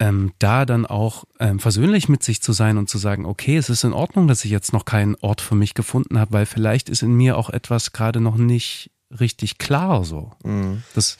[0.00, 3.68] ähm, da dann auch ähm, versöhnlich mit sich zu sein und zu sagen, okay, es
[3.68, 6.88] ist in Ordnung, dass ich jetzt noch keinen Ort für mich gefunden habe, weil vielleicht
[6.88, 8.90] ist in mir auch etwas gerade noch nicht
[9.20, 10.32] richtig klar so.
[10.44, 10.82] Mhm.
[10.94, 11.16] Das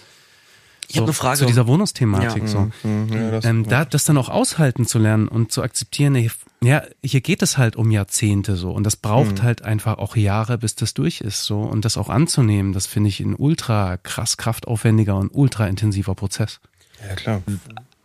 [0.89, 1.39] Ich habe so, eine Frage.
[1.39, 2.49] zu dieser Wohnungsthematik Ja.
[2.49, 2.71] so.
[2.83, 3.09] Mhm.
[3.13, 6.31] Ja, das, Ähm, da, das dann auch aushalten zu lernen und zu akzeptieren, ey,
[6.63, 10.59] ja, hier geht es halt um Jahrzehnte so und das braucht halt einfach auch Jahre,
[10.59, 14.37] bis das durch ist so und das auch anzunehmen, das finde ich ein ultra krass
[14.37, 16.59] kraftaufwendiger und ultra intensiver Prozess.
[17.07, 17.43] ja, klar.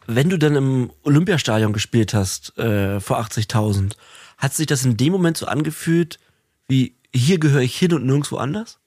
[0.06, 3.94] Wenn du dann im Olympiastadion gespielt hast, äh, vor 80.000,
[4.38, 6.20] hat sich das in dem Moment so angefühlt,
[6.68, 8.80] wie hier gehöre ich hin und nirgendwo anders?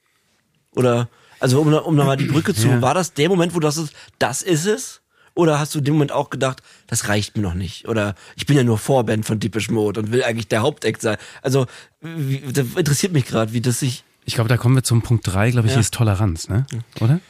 [0.77, 1.09] Oder,
[1.41, 2.81] also um, um nochmal die Brücke zu, Ja.
[2.83, 5.01] war das der Moment, wo du dachtest, das ist es?
[5.35, 7.89] Oder hast du in dem Moment auch gedacht, das reicht mir noch nicht?
[7.89, 11.19] Oder ich bin ja nur Vorband von Deepish Mode und will eigentlich der Haupteck sein.
[11.43, 11.67] Also,
[12.01, 15.27] wie, das interessiert mich gerade, wie das sich Ich glaube, da kommen wir zum Punkt
[15.27, 15.81] drei, glaube ich, Ja.
[15.81, 16.67] ist Toleranz, ne?
[17.01, 17.21] Oder?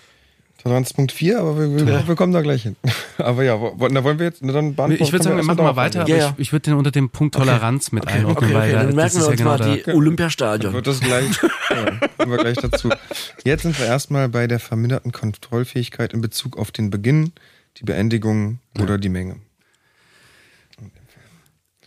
[0.67, 2.75] Toleranzpunkt 4, aber wir, wir, wir kommen da gleich hin.
[3.19, 5.63] aber ja, wo, da wollen wir jetzt, na dann beantworten- Ich würde sagen, wir machen
[5.63, 6.35] mal weiter, aber Ja, ja.
[6.37, 8.87] ich, ich würde den unter dem Punkt Toleranz mit einordnen, Okay, weil okay, da, dann
[8.87, 9.77] das merken ist wir ja uns genau mal da.
[9.93, 10.73] die Olympiastadion.
[10.75, 11.31] Wird das gleich,
[11.71, 12.89] ja, kommen wir gleich dazu.
[13.45, 17.31] Jetzt sind wir erstmal bei der verminderten Kontrollfähigkeit in Bezug auf den Beginn,
[17.77, 19.37] die Beendigung oder die Menge.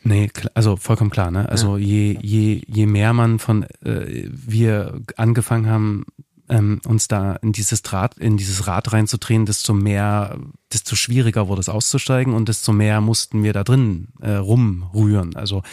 [0.02, 1.50] Nee, also vollkommen klar, ne?
[1.50, 6.06] Also je, je, je mehr man von äh, wir angefangen haben,
[6.50, 10.38] ähm, uns da in dieses Rad, in dieses Rad reinzudrehen, desto mehr,
[10.74, 15.36] desto schwieriger wurde es auszusteigen und desto mehr mussten wir da drin äh, rumrühren.
[15.36, 15.64] Also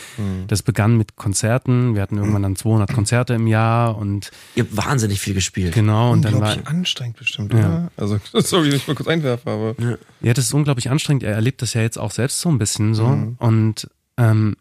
[0.47, 4.77] das begann mit Konzerten, wir hatten irgendwann dann 200 Konzerte im Jahr und Ihr habt
[4.77, 5.75] wahnsinnig viel gespielt.
[5.75, 7.91] genau und dann war Unglaublich anstrengend bestimmt, oder?
[7.97, 9.75] Also, sorry, dass ich mal kurz einwerfe, aber.
[10.21, 11.23] Ja, das ist unglaublich anstrengend.
[11.23, 13.35] Er erlebt das ja jetzt auch selbst so ein bisschen so.
[13.39, 14.57] Und ähm,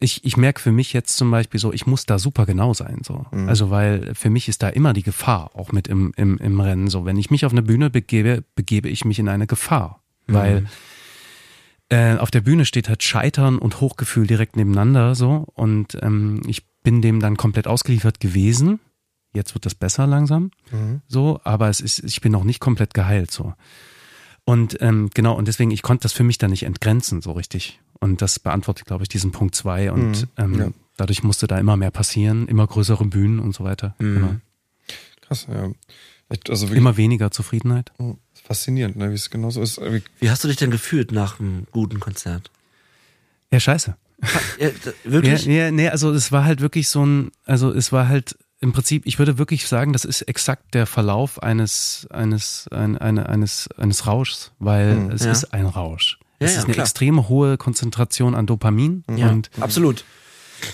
[0.00, 3.02] ich, ich merke für mich jetzt zum Beispiel so, ich muss da super genau sein.
[3.04, 3.26] so.
[3.46, 6.88] Also weil für mich ist da immer die Gefahr auch mit im, im, im Rennen.
[6.88, 10.02] So, wenn ich mich auf eine Bühne begebe, begebe ich mich in eine Gefahr.
[10.26, 10.66] Weil
[11.90, 15.44] äh, auf der Bühne steht halt Scheitern und Hochgefühl direkt nebeneinander so.
[15.54, 18.80] Und ähm, ich bin dem dann komplett ausgeliefert gewesen.
[19.34, 20.50] Jetzt wird das besser langsam.
[21.08, 23.52] So, aber es ist, ich bin noch nicht komplett geheilt so.
[24.44, 27.80] Und ähm, genau, und deswegen, ich konnte das für mich dann nicht entgrenzen, so richtig.
[28.00, 29.92] Und das beantwortet, glaube ich, diesen Punkt zwei.
[29.92, 30.68] Und ähm, ja.
[30.96, 33.94] dadurch musste da immer mehr passieren, immer größere Bühnen und so weiter.
[33.98, 34.36] Genau.
[35.20, 35.70] Krass, ja.
[36.48, 37.92] Also wirklich Immer weniger Zufriedenheit.
[38.44, 39.80] faszinierend, ne, wie es genauso ist.
[39.80, 42.50] Wie, Wie hast du dich denn gefühlt nach einem guten Konzert?
[43.52, 43.96] Ja, scheiße.
[44.58, 44.68] Ja,
[45.04, 45.44] wirklich?
[45.46, 48.72] Ja, ja, nee, also es war halt wirklich so ein, also es war halt im
[48.72, 53.68] Prinzip, ich würde wirklich sagen, das ist exakt der Verlauf eines, eines, ein, eine, eines,
[53.78, 55.32] eines Rauschs, weil es Ja.
[55.32, 56.18] ist ein Rausch.
[56.40, 56.84] Ja, es ja, ist eine klar.
[56.84, 60.04] extreme hohe Konzentration an Dopamin Ja, und absolut.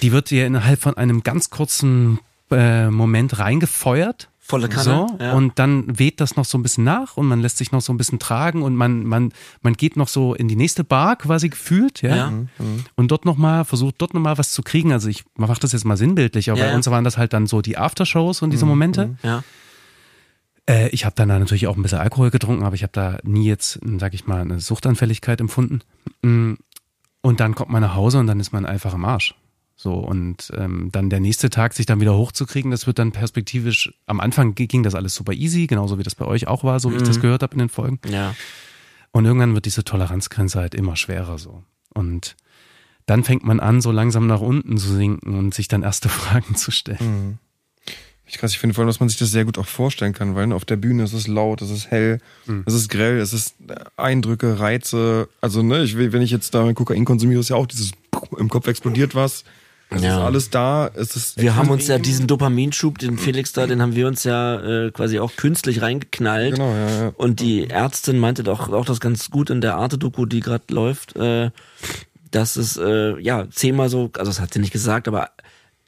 [0.02, 2.18] die wird dir innerhalb von einem ganz kurzen
[2.50, 4.28] äh, Moment reingefeuert.
[4.38, 4.84] Volle Kanne.
[4.84, 5.32] So, ja.
[5.32, 7.92] und dann weht das noch so ein bisschen nach und man lässt sich noch so
[7.92, 11.48] ein bisschen tragen und man, man, man geht noch so in die nächste Bar quasi
[11.48, 12.14] gefühlt, ja.
[12.14, 12.32] Ja.
[12.94, 14.92] Und dort nochmal, versucht dort nochmal was zu kriegen.
[14.92, 17.48] Also ich mache das jetzt mal sinnbildlich, aber Ja, bei uns waren das halt dann
[17.48, 19.16] so die Aftershows und diese Momente.
[19.24, 19.42] ja.
[20.68, 23.18] Äh, ich habe dann da natürlich auch ein bisschen Alkohol getrunken, aber ich habe da
[23.22, 25.80] nie jetzt, sag ich mal, eine Suchtanfälligkeit empfunden.
[26.22, 26.54] Mm,
[27.22, 29.34] Und dann kommt man nach Hause und dann ist man einfach im Arsch.
[29.78, 33.92] So, und ähm, dann der nächste Tag sich dann wieder hochzukriegen, das wird dann perspektivisch,
[34.06, 36.80] am Anfang gi- ging das alles super easy, genauso wie das bei euch auch war,
[36.80, 38.00] so wie ich das gehört habe in den Folgen.
[38.08, 38.34] Ja.
[39.12, 41.62] Und irgendwann wird diese Toleranzgrenze halt immer schwerer so.
[41.92, 42.36] Und
[43.04, 46.54] dann fängt man an, so langsam nach unten zu sinken und sich dann erste Fragen
[46.56, 47.38] zu stellen.
[48.28, 50.34] Ich krass, ich finde vor allem, dass man sich das sehr gut auch vorstellen kann,
[50.34, 52.20] weil auf der Bühne ist es laut, es ist hell,
[52.66, 55.28] es ist grell, es ist äh, Eindrücke, Reize.
[55.40, 57.92] Also, ne, ich will, wenn ich jetzt da Kokain konsumiere, ist ja auch dieses
[58.36, 59.44] im Kopf explodiert was.
[59.90, 60.16] Es Ja.
[60.18, 60.90] ist alles da.
[60.94, 64.24] Es ist Wir haben uns ja diesen Dopaminschub, den Felix da, den haben wir uns
[64.24, 66.56] ja äh, quasi auch künstlich reingeknallt.
[66.56, 67.12] Genau, ja, ja.
[67.16, 71.14] Und die Ärztin meinte doch auch das ganz gut in der Arte-Doku, die gerade läuft,
[71.14, 71.50] äh,
[72.32, 75.30] dass es äh, ja zehnmal so, also das hat sie nicht gesagt, aber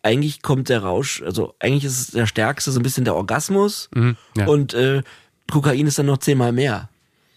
[0.02, 3.88] eigentlich kommt der Rausch, also eigentlich ist es der stärkste so ein bisschen der Orgasmus
[3.94, 4.46] Mhm, ja.
[4.46, 5.02] und äh,
[5.50, 6.88] Kokain ist dann noch zehnmal mehr.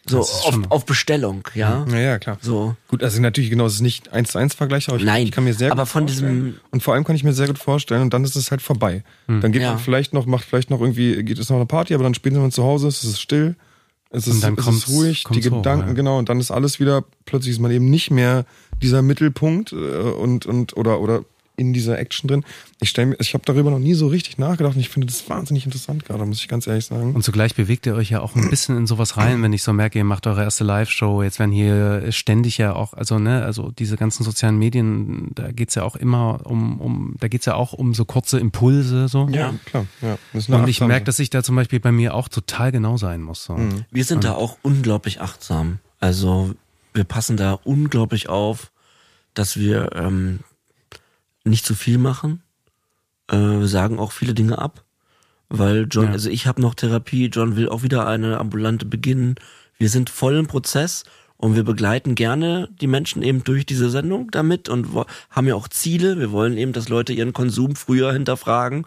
[0.08, 1.86] So auf, auf Bestellung, ja.
[1.92, 2.40] Ja, ja, klar.
[2.42, 2.76] So.
[2.88, 5.32] Gut, also natürlich genau, es ist nicht eins zu eins Vergleich, aber ich, Nein, ich
[5.32, 6.46] kann mir sehr aber gut von vorstellen.
[6.46, 8.64] diesem- und vor allem kann ich mir sehr gut vorstellen und dann ist es halt
[8.64, 9.04] vorbei.
[9.28, 9.70] Dann geht Ja.
[9.72, 12.34] man vielleicht noch, macht vielleicht noch irgendwie, geht es noch eine Party, aber dann spielen
[12.34, 13.56] sie mal zu Hause, es ist still,
[14.10, 15.94] es ist, es ist ruhig, die kommt's hoch, Gedanken, ja.
[15.94, 18.46] genau, und dann ist alles wieder, plötzlich ist man eben nicht mehr
[18.82, 21.24] dieser Mittelpunkt äh, und, und oder oder
[21.56, 22.44] in dieser Action drin.
[22.80, 25.30] Ich stelle mir, ich habe darüber noch nie so richtig nachgedacht und ich finde das
[25.30, 27.14] wahnsinnig interessant gerade, muss ich ganz ehrlich sagen.
[27.14, 29.74] Und zugleich bewegt ihr euch ja auch ein bisschen in sowas rein, wenn ich so
[29.74, 31.24] merke, ihr macht eure erste Live-Show.
[31.24, 35.76] Jetzt werden hier ständig ja auch, also ne, also diese ganzen sozialen Medien, da geht's
[35.76, 39.28] ja auch immer um, um, da geht's ja auch um so kurze Impulse so.
[39.30, 40.18] ja, klar, ja.
[40.34, 42.72] Das ist eine Und ich merke, dass ich da zum Beispiel bei mir auch total
[42.72, 43.44] genau sein muss.
[43.44, 43.58] So.
[43.92, 45.80] Wir sind da auch unglaublich achtsam.
[46.00, 46.56] Also
[46.94, 48.72] wir passen da unglaublich auf,
[49.34, 50.40] dass wir ähm,
[51.44, 52.44] nicht zu viel machen.
[53.30, 54.84] Äh, sagen auch viele Dinge ab,
[55.50, 56.12] weil John, Ja.
[56.12, 59.36] also ich habe noch Therapie, John will auch wieder eine ambulante beginnen.
[59.78, 61.04] Wir sind voll im Prozess
[61.38, 64.88] und wir begleiten gerne die Menschen eben durch diese Sendung damit und
[65.30, 66.20] haben ja auch Ziele.
[66.20, 68.86] Wir wollen eben, dass Leute ihren Konsum früher hinterfragen.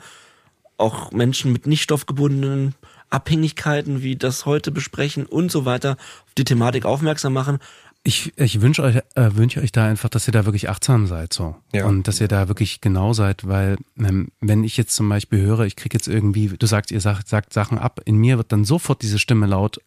[0.76, 2.74] Auch Menschen mit nicht stoffgebundenen
[3.11, 7.59] Abhängigkeiten, wie das heute besprechen und so weiter, auf die Thematik aufmerksam machen.
[8.07, 11.32] Ich, ich wünsche euch, äh, wünsche euch da einfach, dass ihr da wirklich achtsam seid,
[11.32, 11.57] so.
[11.72, 11.86] Ja.
[11.86, 15.61] Und dass ihr da wirklich genau seid, weil, ähm, wenn ich jetzt zum Beispiel höre,
[15.61, 18.66] ich krieg jetzt irgendwie, du sagst, ihr sagt, sagt Sachen ab, in mir wird dann
[18.66, 19.78] sofort diese Stimme laut,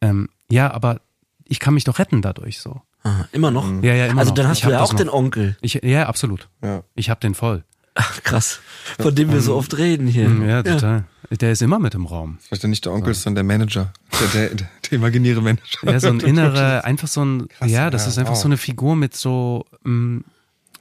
[0.00, 1.00] ähm, ja, aber
[1.46, 2.80] ich kann mich doch retten dadurch, so.
[3.02, 3.66] Aha, immer noch?
[3.82, 4.36] Ja, ja, immer Also noch.
[4.36, 4.98] dann Ich hast du hab ja auch noch.
[4.98, 5.56] den Onkel.
[5.60, 6.48] Ich, ja, absolut.
[6.62, 6.84] Ja.
[6.94, 7.64] Ich hab den voll.
[7.96, 8.60] Ach, krass.
[9.00, 10.28] Von dem wir so oft reden hier.
[10.46, 11.04] Ja, total.
[11.40, 12.38] Der ist immer mit im Raum.
[12.40, 13.92] Vielleicht nicht der Onkel, sondern der Manager.
[14.20, 15.90] Der, der, der, der imaginäre Manager.
[15.90, 18.40] Ja, so ein innerer, einfach so ein, ja, das ja, ist einfach wow.
[18.40, 20.18] so eine Figur mit so, mm,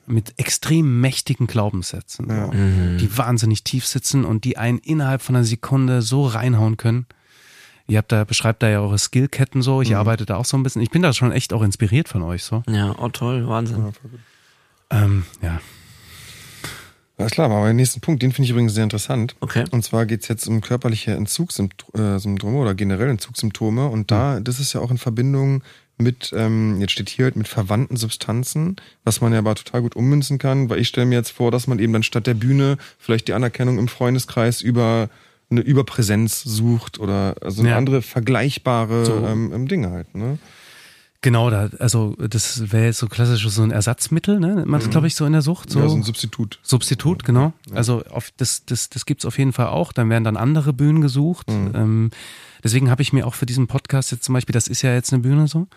[0.06, 5.46] mit extrem mächtigen Glaubenssätzen, so, die wahnsinnig tief sitzen und die einen innerhalb von einer
[5.46, 7.06] Sekunde so reinhauen können.
[7.88, 10.64] Ihr habt da, beschreibt da ja eure Skillketten so, ich arbeite da auch so ein
[10.64, 10.82] bisschen.
[10.82, 12.64] Ich bin da schon echt auch inspiriert von euch, so.
[12.68, 13.94] Ja, oh toll, Wahnsinn.
[14.90, 15.60] Ähm, ja.
[17.18, 19.36] Alles klar, aber der nächsten Punkt, den finde ich übrigens sehr interessant.
[19.40, 19.66] Okay.
[19.72, 23.88] Und zwar geht's jetzt um körperliche Entzugssymptome oder generell Entzugssymptome.
[23.88, 25.64] Und da, das ist ja auch in Verbindung
[25.98, 29.96] mit, ähm, jetzt steht hier halt mit verwandten Substanzen, was man ja aber total gut
[29.96, 32.78] ummünzen kann, weil ich stelle mir jetzt vor, dass man eben dann statt der Bühne
[32.98, 35.10] vielleicht die Anerkennung im Freundeskreis über
[35.52, 37.78] eine Überpräsenz sucht oder also Ja.
[37.78, 39.14] andere vergleichbare So.
[39.26, 40.40] ähm, ähm, Dinge halt, ne?
[41.24, 44.66] Genau, da, also das wäre jetzt so klassisch so ein Ersatzmittel, ne?
[44.68, 45.70] Man das, glaube ich, so in der Sucht.
[45.70, 45.80] So.
[45.80, 46.60] Ja, so ein Substitut.
[46.64, 47.54] Substitut, genau.
[47.74, 49.94] Also auf, das, das, das gibt's auf jeden Fall auch.
[49.94, 51.48] Dann werden dann andere Bühnen gesucht.
[51.50, 52.12] Ähm,
[52.62, 55.14] deswegen habe ich mir auch für diesen Podcast jetzt zum Beispiel, das ist ja jetzt
[55.14, 55.68] eine Bühne so,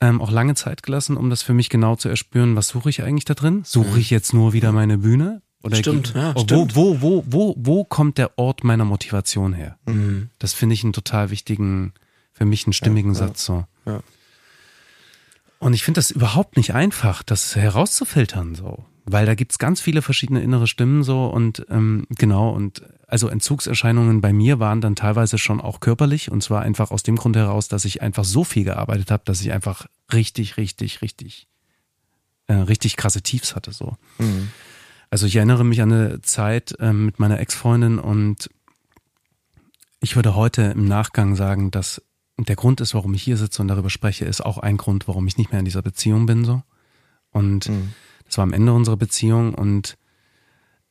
[0.00, 3.02] ähm, auch lange Zeit gelassen, um das für mich genau zu erspüren, was suche ich
[3.02, 3.60] eigentlich da drin?
[3.66, 5.42] Suche ich jetzt nur wieder meine Bühne?
[5.62, 6.74] Oder Stimmt, ja, wo, stimmt.
[6.74, 9.76] Wo, wo, wo, wo kommt der Ort meiner Motivation her?
[9.84, 10.30] Mhm.
[10.38, 11.92] Das finde ich einen total wichtigen,
[12.32, 13.66] für mich einen stimmigen Satz so.
[13.84, 14.00] Ja.
[15.60, 18.86] Und ich finde das überhaupt nicht einfach, das herauszufiltern so.
[19.04, 24.22] Weil da gibt's ganz viele verschiedene innere Stimmen so und ähm, genau, und also Entzugserscheinungen
[24.22, 27.68] bei mir waren dann teilweise schon auch körperlich und zwar einfach aus dem Grund heraus,
[27.68, 31.46] dass ich einfach so viel gearbeitet habe, dass ich einfach richtig, richtig, richtig,
[32.46, 33.96] äh, richtig krasse Tiefs hatte so.
[35.10, 38.48] Also ich erinnere mich an eine Zeit ähm, mit meiner Ex-Freundin und
[40.00, 42.00] ich würde heute im Nachgang sagen, dass
[42.48, 45.26] der Grund ist, warum ich hier sitze und darüber spreche, ist auch ein Grund, warum
[45.26, 46.62] ich nicht mehr in dieser Beziehung bin so.
[47.30, 47.70] Und
[48.26, 49.96] das war am Ende unserer Beziehung und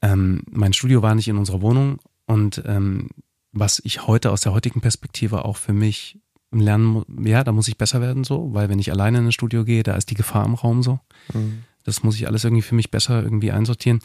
[0.02, 3.10] ähm, mein Studio war nicht in unserer Wohnung und ähm,
[3.52, 6.20] was ich heute aus der heutigen Perspektive auch für mich
[6.52, 9.32] lernen, mu- ja, da muss ich besser werden so, weil wenn ich alleine in ein
[9.32, 11.00] Studio gehe, da ist die Gefahr im Raum so.
[11.34, 11.64] Mhm.
[11.84, 14.00] Das muss ich alles irgendwie für mich besser irgendwie einsortieren.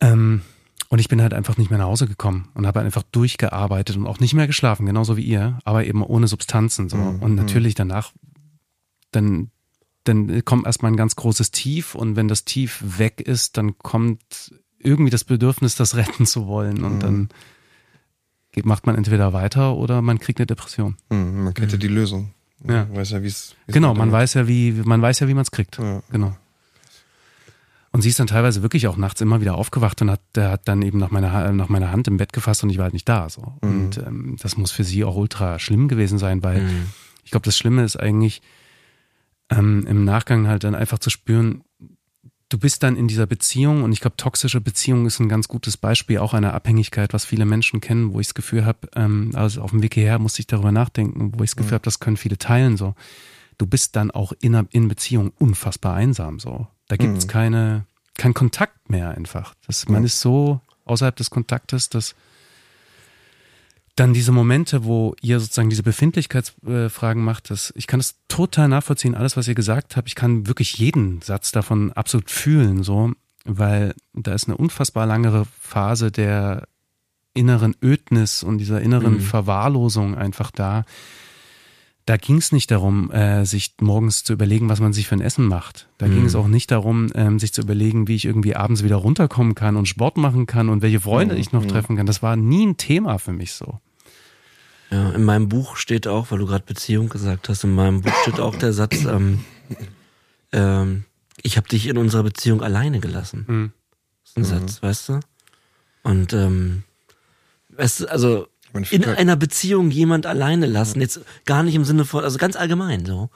[0.00, 0.42] Ähm,
[0.88, 4.06] und ich bin halt einfach nicht mehr nach Hause gekommen und habe einfach durchgearbeitet und
[4.06, 6.96] auch nicht mehr geschlafen, genauso wie ihr, aber eben ohne Substanzen so.
[6.96, 7.22] Mhm.
[7.22, 8.12] Und natürlich danach,
[9.12, 9.50] dann,
[10.04, 14.52] dann kommt erstmal ein ganz großes Tief und wenn das Tief weg ist, dann kommt
[14.78, 17.00] irgendwie das Bedürfnis, das retten zu wollen und Mhm.
[17.00, 17.28] dann
[18.52, 20.96] geht, macht man entweder weiter oder man kriegt eine Depression.
[21.10, 22.32] Mhm, man kennt ja die Lösung.
[22.64, 22.86] Ja.
[22.86, 23.54] Man weiß ja, wie es.
[23.66, 25.78] Genau, man weiß ja, wie man weiß ja, wie man es kriegt.
[25.78, 26.02] Ja.
[26.10, 26.34] Genau.
[27.98, 30.82] Und sie ist dann teilweise wirklich auch nachts immer wieder aufgewacht und hat, hat dann
[30.82, 33.28] eben nach meiner, nach meiner Hand im Bett gefasst und ich war halt nicht da.
[33.28, 33.54] So.
[33.60, 33.68] Mhm.
[33.68, 36.86] Und ähm, das muss für sie auch ultra schlimm gewesen sein, weil Mhm.
[37.24, 38.40] ich glaube, das Schlimme ist eigentlich
[39.50, 41.64] ähm, im Nachgang halt dann einfach zu spüren,
[42.50, 45.76] du bist dann in dieser Beziehung und ich glaube, toxische Beziehung ist ein ganz gutes
[45.76, 49.60] Beispiel auch einer Abhängigkeit, was viele Menschen kennen, wo ich das Gefühl habe, ähm, also
[49.62, 52.16] auf dem Weg hierher musste ich darüber nachdenken, wo ich das Gefühl habe, das können
[52.16, 52.94] viele teilen so.
[53.58, 56.68] Du bist dann auch in, in Beziehung unfassbar einsam so.
[56.86, 57.28] Da gibt es Mhm.
[57.30, 57.86] keine,
[58.18, 59.54] keinen Kontakt mehr einfach.
[59.66, 62.14] Das, man ist so außerhalb des Kontaktes, dass
[63.96, 69.14] dann diese Momente, wo ihr sozusagen diese Befindlichkeitsfragen macht, das, ich kann es total nachvollziehen,
[69.16, 70.06] alles, was ihr gesagt habt.
[70.08, 73.12] Ich kann wirklich jeden Satz davon absolut fühlen, so,
[73.44, 76.68] weil da ist eine unfassbar langere Phase der
[77.34, 79.20] inneren Ödnis und dieser inneren Mhm.
[79.20, 80.84] Verwahrlosung einfach da.
[82.08, 85.20] Da ging es nicht darum, äh, sich morgens zu überlegen, was man sich für ein
[85.20, 85.88] Essen macht.
[85.98, 86.14] Da Mhm.
[86.14, 89.54] ging es auch nicht darum, ähm, sich zu überlegen, wie ich irgendwie abends wieder runterkommen
[89.54, 91.40] kann und Sport machen kann und welche Freunde Mhm.
[91.42, 91.68] ich noch Mhm.
[91.68, 92.06] treffen kann.
[92.06, 93.78] Das war nie ein Thema für mich so.
[94.90, 98.14] Ja, in meinem Buch steht auch, weil du gerade Beziehung gesagt hast, in meinem Buch
[98.22, 99.40] steht auch der Satz, ähm,
[100.52, 101.04] ähm,
[101.42, 103.44] ich habe dich in unserer Beziehung alleine gelassen.
[103.46, 103.72] Mhm.
[104.22, 104.60] Das ist ein Mhm.
[104.66, 105.20] Satz, weißt du?
[106.04, 106.84] Und ähm,
[107.68, 112.04] du, also Man in halt- einer Beziehung jemand alleine lassen, jetzt gar nicht im Sinne
[112.04, 113.30] von, also ganz allgemein so,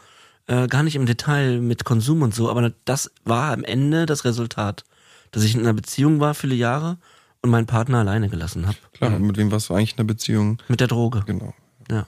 [0.47, 4.25] äh, gar nicht im Detail mit Konsum und so, aber das war am Ende das
[4.25, 4.85] Resultat,
[5.31, 6.99] dass ich in einer Beziehung war viele Jahre
[7.41, 8.77] und meinen Partner alleine gelassen habe.
[8.93, 10.59] Klar, mit wem warst du eigentlich in einer Beziehung?
[10.69, 11.23] Mit der Droge.
[11.27, 11.55] Genau.
[11.91, 12.07] Ja.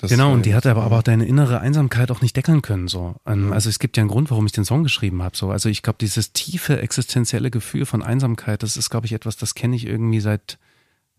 [0.00, 2.88] Das genau, und die hat aber, aber auch deine innere Einsamkeit auch nicht deckeln können.
[2.88, 3.14] So.
[3.24, 5.36] Ähm, Also es gibt ja einen Grund, warum ich den Song geschrieben habe.
[5.36, 5.52] So.
[5.52, 9.54] Also ich glaube, dieses tiefe existenzielle Gefühl von Einsamkeit, das ist, glaube ich, etwas, das
[9.54, 10.58] kenne ich irgendwie seit,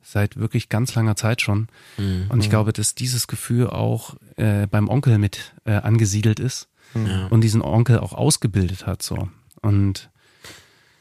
[0.04, 1.68] seit wirklich ganz langer Zeit schon.
[1.98, 2.26] Mhm.
[2.30, 7.28] Und ich glaube, dass dieses Gefühl auch äh, beim Onkel mit äh, angesiedelt ist Ja.
[7.28, 9.02] und diesen Onkel auch ausgebildet hat.
[9.02, 9.30] So.
[9.62, 10.10] Und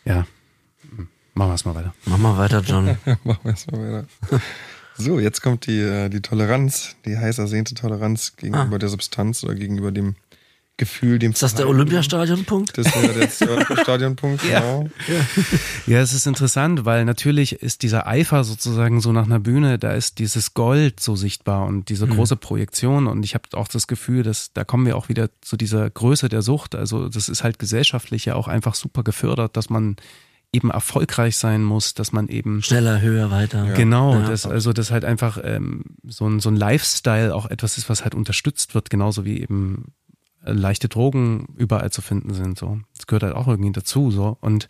[0.04, 0.26] ja,
[1.34, 1.94] machen wir es mal weiter.
[2.06, 2.86] Mach mal weiter, John.
[3.24, 4.08] Machen wir erstmal weiter.
[4.98, 8.78] So, jetzt kommt die, äh, die Toleranz, die heiß ersehnte Toleranz gegenüber Ah.
[8.78, 10.16] der Substanz oder gegenüber dem
[10.78, 11.68] Gefühl, dem Ist das der.
[11.68, 12.76] Olympiastadion-Punkt?
[12.78, 14.88] Das wäre der zweite Stadionpunkt, genau.
[15.86, 19.92] Ja, es ist interessant, weil natürlich ist dieser Eifer sozusagen so nach einer Bühne, da
[19.92, 24.22] ist dieses Gold so sichtbar und diese große Projektion und ich habe auch das Gefühl,
[24.22, 26.74] dass da kommen wir auch wieder zu dieser Größe der Sucht.
[26.74, 29.96] Also das ist halt gesellschaftlich ja auch einfach super gefördert, dass man
[30.54, 33.64] eben erfolgreich sein muss, dass man eben Schneller, höher, weiter.
[33.68, 33.72] Ja.
[33.74, 34.28] Genau, Ja.
[34.28, 38.04] das, also das halt einfach ähm, so, ein, so ein Lifestyle auch etwas ist, was
[38.04, 39.92] halt unterstützt wird, genauso wie eben
[40.44, 42.58] leichte Drogen überall zu finden sind.
[42.58, 44.10] So, das gehört halt auch irgendwie dazu.
[44.10, 44.68] So und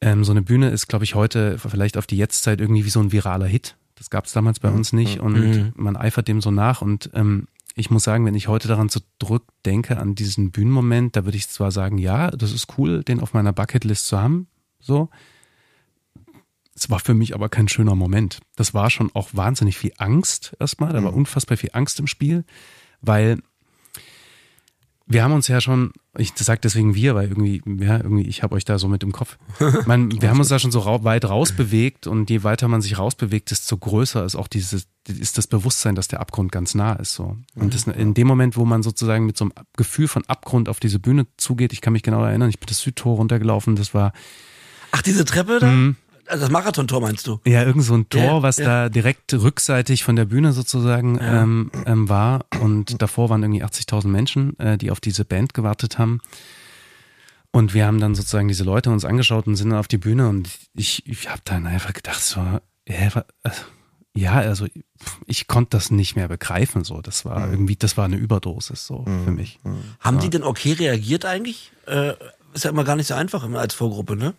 [0.00, 3.00] ähm, so eine Bühne ist, glaube ich, heute vielleicht auf die Jetztzeit irgendwie wie so
[3.00, 3.76] ein viraler Hit.
[3.96, 5.72] Das gab es damals bei uns nicht und Mhm.
[5.76, 9.98] man eifert dem so nach und ähm, ich muss sagen, wenn ich heute daran zurückdenke,
[9.98, 13.52] an diesen Bühnenmoment, da würde ich zwar sagen, ja, das ist cool, den auf meiner
[13.52, 14.48] Bucketlist zu haben,
[14.80, 15.08] so,
[16.74, 18.40] es war für mich aber kein schöner Moment.
[18.56, 20.92] Das war schon auch wahnsinnig viel Angst erstmal.
[20.92, 22.44] Da war unfassbar viel Angst im Spiel,
[23.02, 23.38] weil
[25.10, 28.54] wir haben uns ja schon, ich sag deswegen wir, weil irgendwie, ja, irgendwie, ich habe
[28.54, 29.38] euch da so mit im Kopf.
[29.84, 32.96] Man, wir haben uns da schon so rau weit rausbewegt und je weiter man sich
[32.96, 37.14] rausbewegt, desto größer ist auch dieses, ist das Bewusstsein, dass der Abgrund ganz nah ist.
[37.14, 37.36] So.
[37.56, 40.78] Und das, in dem Moment, wo man sozusagen mit so einem Gefühl von Abgrund auf
[40.78, 44.12] diese Bühne zugeht, ich kann mich genau erinnern, ich bin das Südtor runtergelaufen, das war
[44.92, 45.72] Ach, diese Treppe da?
[46.30, 47.40] Also Das Marathontor meinst du?
[47.44, 48.64] Ja, irgend so ein Tor, Ja, was ja.
[48.64, 51.42] da direkt rückseitig von der Bühne sozusagen Ja.
[51.42, 52.44] ähm, ähm, war.
[52.60, 56.20] Und davor waren irgendwie 80.000 Menschen, äh, die auf diese Band gewartet haben.
[57.52, 60.28] Und wir haben dann sozusagen diese Leute uns angeschaut und sind dann auf die Bühne
[60.28, 62.40] und ich, ich habe dann einfach gedacht, so,
[62.88, 63.62] also,
[64.14, 64.66] ja, also
[65.26, 66.84] ich konnte das nicht mehr begreifen.
[66.84, 67.52] So, das war Mhm.
[67.52, 69.58] irgendwie, das war eine Überdosis so für mich.
[69.98, 71.72] Haben die denn okay reagiert eigentlich?
[71.86, 72.12] Äh,
[72.54, 74.34] ist ja immer gar nicht so einfach als Vorgruppe, ne?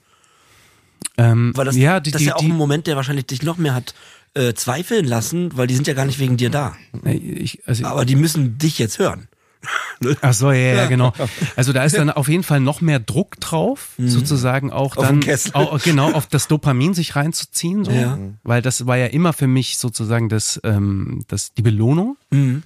[1.18, 3.44] Ähm, Weil das, ja, die, das ist ja auch die, ein Moment, der wahrscheinlich dich
[3.44, 3.94] noch mehr hat
[4.34, 6.76] äh, zweifeln lassen, weil die sind ja gar nicht wegen dir da.
[7.04, 9.28] ich, also, Aber die müssen dich jetzt hören.
[10.22, 11.14] Ach so, ja, ja, genau.
[11.56, 15.20] Also da ist dann auf jeden Fall noch mehr Druck drauf, sozusagen auch Auf dann
[15.20, 15.52] Kessel.
[15.54, 18.18] Auch, genau auf das Dopamin sich reinzuziehen, so, Ja.
[18.44, 22.18] weil das war ja immer für mich sozusagen das, ähm, das die Belohnung.
[22.32, 22.64] Mhm.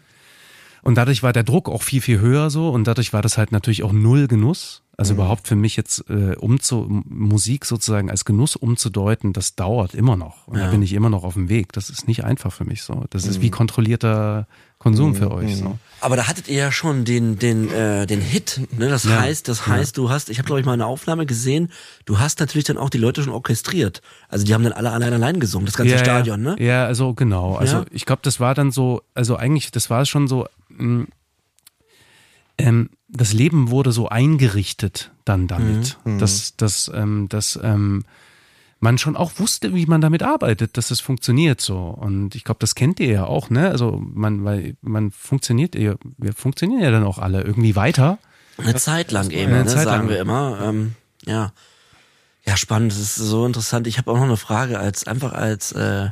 [0.83, 3.51] Und dadurch war der Druck auch viel viel höher so und dadurch war das halt
[3.51, 4.83] natürlich auch null Genuss.
[4.97, 5.19] Also Mhm.
[5.19, 10.47] überhaupt für mich jetzt äh, umzu Musik sozusagen als Genuss umzudeuten, das dauert immer noch.
[10.47, 10.71] Und da Ja.
[10.71, 11.73] bin ich immer noch auf dem Weg.
[11.73, 13.03] Das ist nicht einfach für mich so.
[13.09, 13.29] Das Mhm.
[13.31, 15.79] ist wie kontrollierter Konsum für euch so.
[16.01, 18.87] Aber da hattet ihr ja schon den den äh, den Hit, ne?
[18.89, 19.19] Das Ja.
[19.19, 21.71] heißt, das heißt, du hast, ich habe glaube ich mal eine Aufnahme gesehen,
[22.05, 24.01] du hast natürlich dann auch die Leute schon orchestriert.
[24.29, 26.51] Also die haben dann alle allein allein gesungen, das ganze ja, Stadion, ja.
[26.55, 26.63] ne?
[26.63, 27.55] Ja, also genau.
[27.55, 27.85] Also Ja.
[27.91, 31.05] ich glaube, das war dann so, also eigentlich, das war schon so, mh,
[32.57, 36.19] ähm, das Leben wurde so eingerichtet dann damit, Mhm.
[36.19, 38.03] dass, dass, ähm, dass ähm,
[38.79, 41.77] man schon auch wusste, wie man damit arbeitet, dass es funktioniert so.
[41.77, 43.69] Und ich glaube, das kennt ihr ja auch, ne?
[43.69, 45.97] Also man, weil man funktioniert, wir
[46.35, 48.19] funktionieren ja dann auch alle irgendwie weiter.
[48.57, 50.09] Eine Zeit lang eben, Eine ne, Zeit sagen lang.
[50.09, 50.59] wir immer.
[50.63, 50.95] Ähm,
[51.25, 51.51] ja.
[52.45, 53.87] Ja, spannend, das ist so interessant.
[53.87, 56.09] Ich habe auch noch eine Frage als einfach als äh,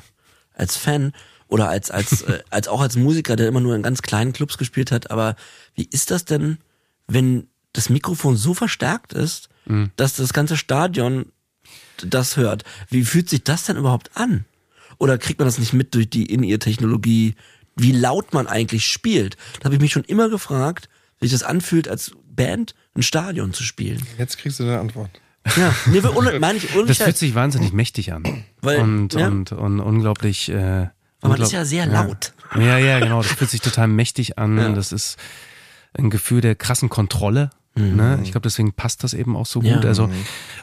[0.56, 1.14] als Fan
[1.48, 4.58] oder als als äh, als auch als Musiker, der immer nur in ganz kleinen Clubs
[4.58, 5.36] gespielt hat, aber
[5.76, 6.58] wie ist das denn,
[7.08, 9.92] wenn das Mikrofon so verstärkt ist, Mhm.
[9.96, 11.26] dass das ganze Stadion
[12.06, 12.64] das hört?
[12.90, 14.46] Wie fühlt sich das denn überhaupt an?
[15.00, 17.36] Oder kriegt man das nicht mit durch die In-Ear-Technologie,
[17.76, 19.38] wie laut man eigentlich spielt?
[19.60, 23.54] Da habe ich mich schon immer gefragt, wie sich das anfühlt, als Band ein Stadion
[23.54, 24.02] zu spielen.
[24.18, 25.10] Jetzt kriegst du eine Antwort.
[25.58, 28.44] Ja, nee, ohne, meine ich, Das fühlt sich wahnsinnig mächtig an.
[28.62, 29.28] Weil- und, ja.
[29.28, 30.48] und, und unglaublich.
[30.50, 30.90] Äh, Aber
[31.22, 32.34] man unglaub- ist ja sehr laut.
[32.56, 33.22] Ja, ja, genau.
[33.22, 34.58] Das fühlt sich total mächtig an.
[34.58, 34.70] Ja.
[34.70, 35.18] Das ist
[35.98, 37.50] ein Gefühl der krassen Kontrolle.
[37.76, 38.20] Ne?
[38.24, 39.66] Ich glaube, deswegen passt das eben auch so Mhm.
[39.66, 39.76] Ja.
[39.78, 39.86] gut.
[39.86, 40.10] Also,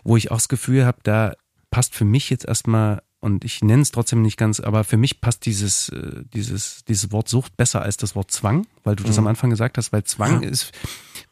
[0.04, 1.32] wo ich auch das Gefühl habe, da
[1.70, 5.20] passt für mich jetzt erstmal, und ich nenne es trotzdem nicht ganz, aber für mich
[5.20, 9.18] passt dieses, äh, dieses, dieses Wort Sucht besser als das Wort Zwang, weil du das
[9.18, 10.42] am Anfang gesagt hast, weil Zwang Mhm.
[10.44, 10.48] Ja.
[10.50, 10.70] ist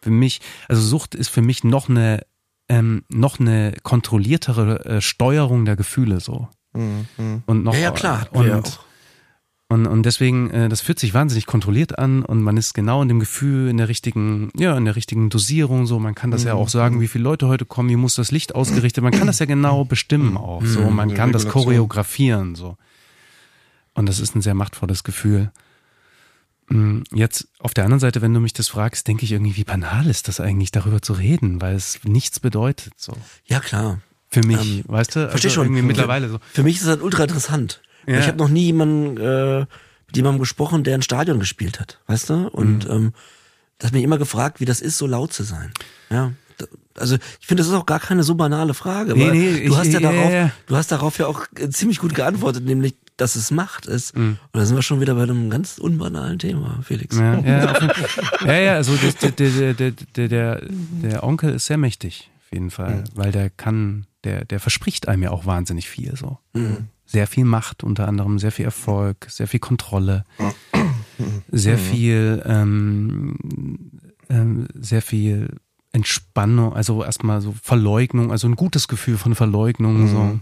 [0.03, 2.23] für mich, also Sucht ist für mich noch eine,
[2.69, 6.49] ähm, noch eine kontrolliertere äh, Steuerung der Gefühle so.
[6.75, 8.29] Und noch, Ja, ja, klar.
[8.33, 8.81] Und, ja auch.
[9.71, 13.09] Und, und deswegen, äh, das fühlt sich wahnsinnig kontrolliert an und man ist genau in
[13.09, 15.99] dem Gefühl, in der richtigen, ja, in der richtigen Dosierung so.
[15.99, 18.55] Man kann das ja auch sagen, wie viele Leute heute kommen, wie muss das Licht
[18.55, 20.81] ausgerichtet, man kann das ja genau bestimmen auch so.
[20.91, 22.77] Man Eine kann das choreografieren so.
[23.95, 25.51] Und das ist ein sehr machtvolles Gefühl.
[26.69, 29.65] Mm, Jetzt auf der anderen Seite, wenn du mich das fragst, denke ich irgendwie, wie
[29.65, 33.13] banal ist das eigentlich, darüber zu reden, weil es nichts bedeutet so.
[33.45, 34.01] Ja, klar.
[34.31, 35.29] Für mich, Ähm, weißt du?
[35.31, 35.67] Versteh schon.
[35.67, 36.39] Irgendwie mittlerweile so.
[36.53, 37.83] Für mich ist das ultra interessant.
[38.09, 38.19] Ja.
[38.21, 39.61] Ich habe noch nie jemanden, äh,
[40.07, 42.49] mit jemandem gesprochen, der ein Stadion gespielt hat, weißt du?
[42.49, 42.91] Und Mhm.
[42.95, 43.13] ähm,
[43.79, 45.73] das hat mich immer gefragt, wie das ist, so laut zu sein.
[46.11, 46.33] Ja.
[46.97, 49.77] Also ich finde, das ist auch gar keine so banale Frage, Nee, nee, du ich-
[49.79, 50.51] hast ja, ja, darauf, ja.
[50.67, 54.17] du hast darauf ja auch äh, ziemlich gut geantwortet, nämlich, dass es Macht ist.
[54.17, 54.39] Mhm.
[54.53, 57.17] Und da sind wir schon wieder bei einem ganz unbanalen Thema, Felix.
[57.17, 57.89] Ja, ja,
[58.47, 60.63] ja, ja, also der, der, der, der, der,
[61.03, 65.23] der Onkel ist sehr mächtig, auf jeden Fall, weil der kann, der, der verspricht einem
[65.23, 66.39] ja auch wahnsinnig viel so.
[67.11, 70.25] Sehr viel Macht unter anderem, sehr viel Erfolg, sehr viel Kontrolle,
[71.51, 73.37] sehr viel, ähm,
[74.29, 75.57] ähm, sehr viel
[75.93, 80.39] Entspannung, also erstmal so Verleugnung, also ein gutes Gefühl von Verleugnung, so.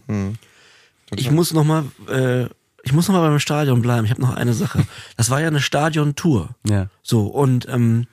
[1.15, 2.47] Ich muss noch mal, äh,
[2.83, 4.05] ich muss noch mal beim Stadion bleiben.
[4.05, 4.85] Ich habe noch eine Sache.
[5.17, 6.51] Das war ja eine Stadiontour.
[6.69, 6.89] Ja.
[7.03, 8.07] So, und ähm,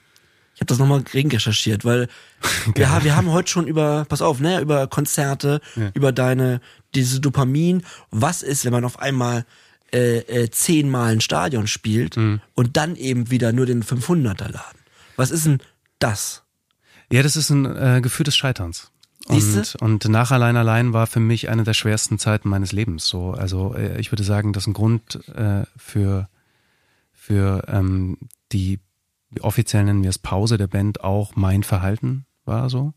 [0.54, 2.06] ich habe das nochmal gegen recherchiert, weil
[2.76, 5.60] wir, ha- wir haben heute schon über, pass auf, ne, über Konzerte,
[5.94, 6.60] über deine,
[6.94, 9.44] diese Dopamin, was ist, wenn man auf einmal
[9.92, 12.40] äh, äh, zehnmal ein Stadion spielt Mhm.
[12.54, 14.78] und dann eben wieder nur den 500er laden.
[15.16, 15.58] Was ist denn
[15.98, 16.42] das?
[17.12, 18.90] Ja, das ist ein äh, Gefühl des Scheiterns.
[19.26, 23.06] Und, und nach allein allein war für mich eine der schwersten Zeiten meines Lebens.
[23.06, 26.28] So, also äh, ich würde sagen, das ist ein Grund äh, für
[27.12, 28.18] für ähm,
[28.52, 28.80] die
[29.40, 32.92] offiziell nennen wir es Pause der Band auch mein Verhalten war so.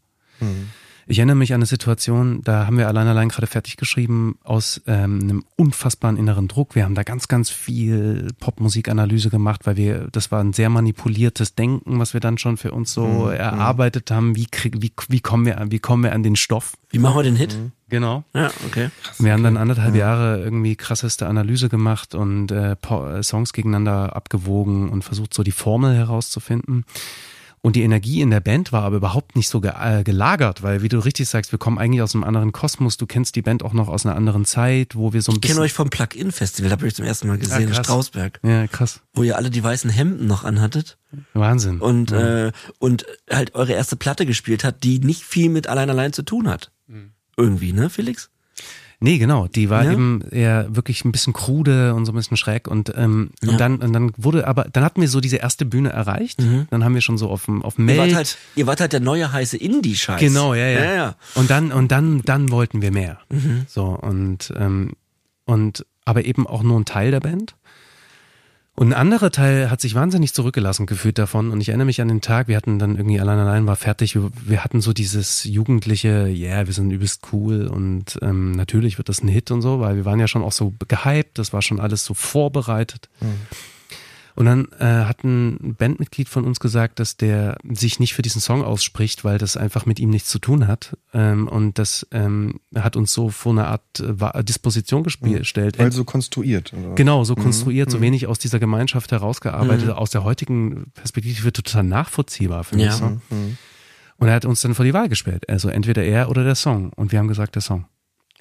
[1.10, 4.82] Ich erinnere mich an eine Situation, da haben wir allein allein gerade fertig geschrieben aus
[4.88, 6.76] ähm, einem unfassbaren inneren Druck.
[6.76, 11.56] Wir haben da ganz, ganz viel Popmusikanalyse gemacht, weil wir, das war ein sehr manipuliertes
[11.56, 14.36] Denken, was wir dann schon für uns so erarbeitet haben.
[14.36, 16.74] Wie, krieg, wie, wie kommen wir an, wie kommen wir an den Stoff?
[16.90, 17.58] Wie machen wir den Hit?
[17.88, 18.26] Genau.
[18.34, 18.90] Ja, okay.
[19.18, 24.90] Wir haben dann anderthalb Jahre irgendwie krasseste Analyse gemacht und äh, äh, Songs gegeneinander abgewogen
[24.90, 26.84] und versucht so die Formel herauszufinden.
[27.68, 30.84] Und die Energie in der Band war aber überhaupt nicht so ge äh, gelagert, weil
[30.84, 32.96] wie du richtig sagst, wir kommen eigentlich aus einem anderen Kosmos.
[32.96, 35.42] Du kennst die Band auch noch aus einer anderen Zeit, wo wir so ein Ich
[35.42, 35.64] kenne bisschen.
[35.64, 37.86] euch vom Plug-In-Festival, da habe ich zum ersten Mal gesehen, in krass.
[37.86, 39.02] Strausberg, ja, krass.
[39.14, 40.98] wo ihr alle die weißen Hemden noch anhattet.
[41.34, 41.82] Wahnsinn.
[41.82, 46.14] und äh, und halt eure erste Platte gespielt hat, die nicht viel mit allein allein
[46.14, 46.72] zu tun hat.
[47.36, 48.30] Irgendwie, ne, Felix?
[49.00, 49.48] Nee, genau.
[49.48, 49.92] Die war Ja?
[49.92, 52.68] eben eher wirklich ein bisschen krude und so ein bisschen schräg.
[52.68, 53.52] Und, ähm, Ja.
[53.52, 56.40] und, dann, und dann wurde aber, dann hatten wir so diese erste Bühne erreicht.
[56.72, 58.94] Dann haben wir schon so auf dem, auf dem Ihr wart halt, ihr wart halt
[58.94, 60.20] der neue heiße Indie-Scheiß.
[60.20, 60.84] Genau, ja, ja.
[60.84, 61.16] ja, ja.
[61.36, 63.20] Und dann, und dann, dann wollten wir mehr.
[63.30, 63.66] Mhm.
[63.68, 64.94] So, und, ähm,
[65.46, 67.56] und, aber eben auch nur ein Teil der Band.
[68.80, 71.50] Und ein anderer Teil hat sich wahnsinnig zurückgelassen gefühlt davon.
[71.50, 74.14] Und ich erinnere mich an den Tag, wir hatten dann irgendwie allein allein war fertig.
[74.14, 79.00] Wir, wir hatten so dieses jugendliche, ja, yeah, wir sind übelst cool und ähm, natürlich
[79.00, 81.54] wird das ein Hit und so, weil wir waren ja schon auch so gehypt, das
[81.54, 83.10] war schon alles so vorbereitet.
[84.38, 88.40] Und dann äh, hat ein Bandmitglied von uns gesagt, dass der sich nicht für diesen
[88.40, 90.96] Song ausspricht, weil das einfach mit ihm nichts zu tun hat.
[91.12, 95.80] Ähm, und das ähm, hat uns so vor eine Art äh, Wa- Disposition gespielt, gestellt.
[95.80, 96.72] Weil so konstruiert.
[96.72, 96.94] Oder?
[96.94, 102.64] Genau, so konstruiert, so wenig aus dieser Gemeinschaft herausgearbeitet, aus der heutigen Perspektive total nachvollziehbar
[102.64, 102.86] für mich.
[102.86, 102.92] Ja.
[102.92, 103.20] So.
[104.20, 105.50] Und er hat uns dann vor die Wahl gestellt.
[105.50, 106.94] Also entweder er oder der Song.
[106.94, 107.86] Und wir haben gesagt, der Song.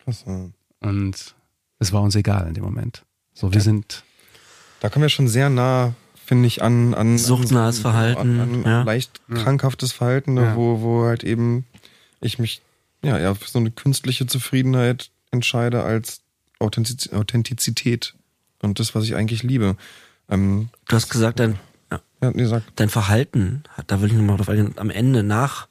[0.04, 0.50] Krass, ja.
[0.80, 1.34] Und
[1.78, 3.06] es war uns egal in dem Moment.
[3.32, 4.04] So, wir sind,
[4.80, 8.62] Da kommen wir schon sehr nah, finde ich, an, an Suchtnahes an, Verhalten, an, an
[8.64, 8.82] ja.
[8.82, 10.56] leicht krankhaftes Verhalten, ne, Ja.
[10.56, 11.64] wo, wo halt eben
[12.20, 12.62] ich mich
[13.02, 16.20] ja eher für so eine künstliche Zufriedenheit entscheide als
[16.58, 18.14] Authentiz Authentizität
[18.62, 19.76] und das, was ich eigentlich liebe.
[20.28, 21.58] Ähm, Du hast gesagt, dein,
[21.92, 22.62] ja, ja, nee, sag.
[22.76, 25.68] dein Verhalten, hat- da will ich nochmal drauf eingehen, am Ende nach,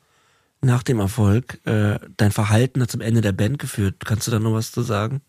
[0.61, 3.95] nach dem Erfolg, äh, dein Verhalten hat zum Ende der Band geführt.
[4.05, 5.21] Kannst du da noch was zu sagen?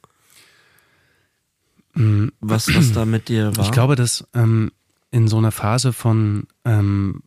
[2.40, 3.64] Was, was da mit dir war?
[3.64, 4.70] Ich glaube, dass ähm,
[5.10, 7.22] in so einer Phase von, ähm,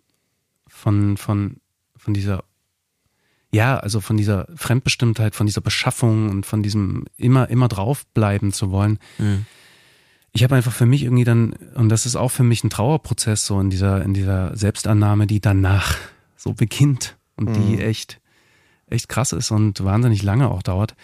[0.68, 1.58] von, von,
[1.98, 2.44] von dieser,
[3.52, 8.72] ja, also von dieser Fremdbestimmtheit, von dieser Beschaffung und von diesem immer, immer draufbleiben zu
[8.72, 9.00] wollen.
[9.18, 9.46] Mhm.
[10.32, 13.48] Ich habe einfach für mich irgendwie dann, und das ist auch für mich ein Trauerprozess,
[13.48, 15.98] so in dieser, in dieser Selbstannahme, die danach
[16.38, 18.22] so beginnt und die echt,
[18.86, 20.96] echt krass ist und wahnsinnig lange auch dauert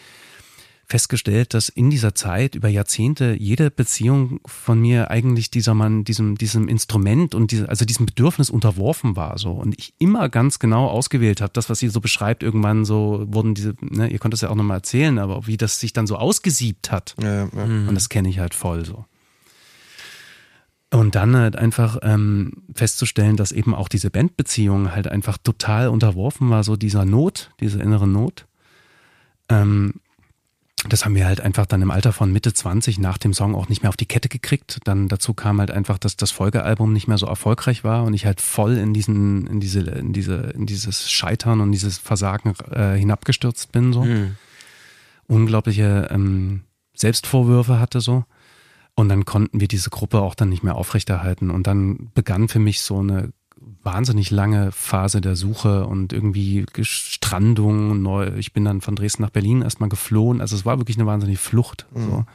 [0.88, 6.38] festgestellt, dass in dieser Zeit über Jahrzehnte jede Beziehung von mir eigentlich dieser Mann, diesem,
[6.38, 9.51] diesem Instrument und diese, also diesem Bedürfnis unterworfen war, so.
[9.51, 13.55] Und ich immer ganz genau ausgewählt habe, das, was sie so beschreibt, irgendwann so wurden
[13.55, 16.17] diese, ne, ihr könnt es ja auch nochmal erzählen, aber wie das sich dann so
[16.17, 17.15] ausgesiebt hat.
[17.21, 17.47] Ja, ja.
[17.47, 19.05] Und das kenne ich halt voll so.
[20.91, 26.49] Und dann halt einfach ähm, festzustellen, dass eben auch diese Bandbeziehung halt einfach total unterworfen
[26.49, 28.45] war, so dieser Not, dieser inneren Not.
[29.49, 29.95] Ähm,
[30.89, 33.69] das haben wir halt einfach dann im Alter von Mitte 20 nach dem Song auch
[33.69, 34.79] nicht mehr auf die Kette gekriegt.
[34.83, 38.25] Dann dazu kam halt einfach, dass das Folgealbum nicht mehr so erfolgreich war und ich
[38.25, 42.95] halt voll in diesen, in diese, in diese, in dieses Scheitern und dieses Versagen äh,
[42.95, 44.03] hinabgestürzt bin so.
[44.03, 44.36] Mhm.
[45.27, 46.61] Unglaubliche ähm,
[46.95, 48.25] Selbstvorwürfe hatte so.
[48.95, 51.49] Und dann konnten wir diese Gruppe auch dann nicht mehr aufrechterhalten.
[51.49, 53.31] Und dann begann für mich so eine
[53.84, 58.01] wahnsinnig lange Phase der Suche und irgendwie Strandung.
[58.01, 58.32] Neu.
[58.38, 60.41] Ich bin dann von Dresden nach Berlin erstmal geflohen.
[60.41, 61.86] Also es war wirklich eine wahnsinnige Flucht.
[61.93, 62.26] So.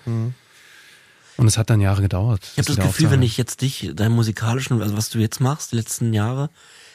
[1.37, 2.43] Und es hat dann Jahre gedauert.
[2.53, 5.72] Ich habe das Gefühl, wenn ich jetzt dich, deinen musikalischen, also was du jetzt machst,
[5.72, 6.51] die letzten Jahre,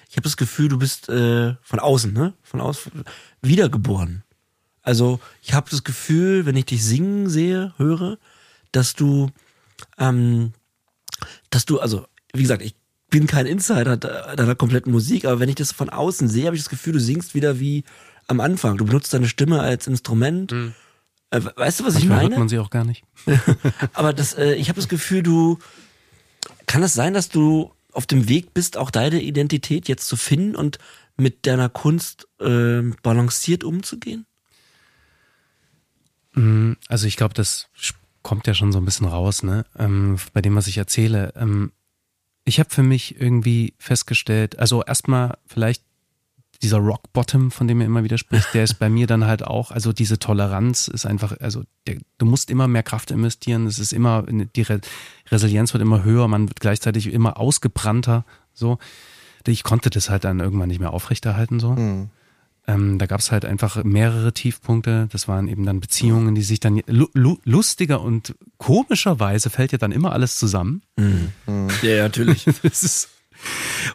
[0.09, 2.33] ich habe das Gefühl, du bist äh, von außen, ne?
[2.43, 2.91] Von außen
[3.41, 4.23] wiedergeboren.
[4.81, 8.19] Also ich habe das Gefühl, wenn ich dich singen sehe, höre,
[8.71, 9.31] dass du,
[9.97, 10.53] ähm,
[11.49, 12.75] dass du, also wie gesagt, ich
[13.19, 16.55] bin kein Insider de- deiner kompletten Musik, aber wenn ich das von außen sehe, habe
[16.57, 17.83] ich das Gefühl, du singst wieder wie
[18.27, 18.75] am Anfang.
[18.77, 20.51] Du benutzt deine Stimme als Instrument.
[20.51, 22.29] Äh, we- weißt du, was ich Manchmal meine?
[22.31, 23.03] hört man sie auch gar nicht.
[23.93, 25.59] Aber das, äh, ich habe das Gefühl, du
[26.65, 30.55] kann es sein, dass du auf dem Weg bist, auch deine Identität jetzt zu finden
[30.55, 30.79] und
[31.15, 34.25] mit deiner Kunst äh, balanciert umzugehen?
[36.89, 37.69] Also ich glaube, das
[38.23, 39.63] kommt ja schon so ein bisschen raus, ne?
[39.79, 41.31] Ähm, bei dem, was ich erzähle.
[41.37, 41.71] Ähm,
[42.45, 45.83] ich habe für mich irgendwie festgestellt, also erstmal vielleicht
[46.61, 49.43] dieser Rock Bottom, von dem er immer wieder spricht, der ist bei mir dann halt
[49.43, 53.77] auch, also diese Toleranz ist einfach, also der, du musst immer mehr Kraft investieren, es
[53.79, 54.79] ist immer, die Re
[55.29, 58.77] Resilienz wird immer höher, man wird gleichzeitig immer ausgebrannter, so.
[59.47, 61.75] Ich konnte das halt dann irgendwann nicht mehr aufrechterhalten, so.
[62.67, 65.07] Ähm, da gab es halt einfach mehrere Tiefpunkte.
[65.11, 69.77] Das waren eben dann Beziehungen, die sich dann lu lu lustiger und komischerweise fällt ja
[69.77, 70.81] dann immer alles zusammen.
[71.81, 72.45] Ja, natürlich.
[72.63, 73.09] Das ist,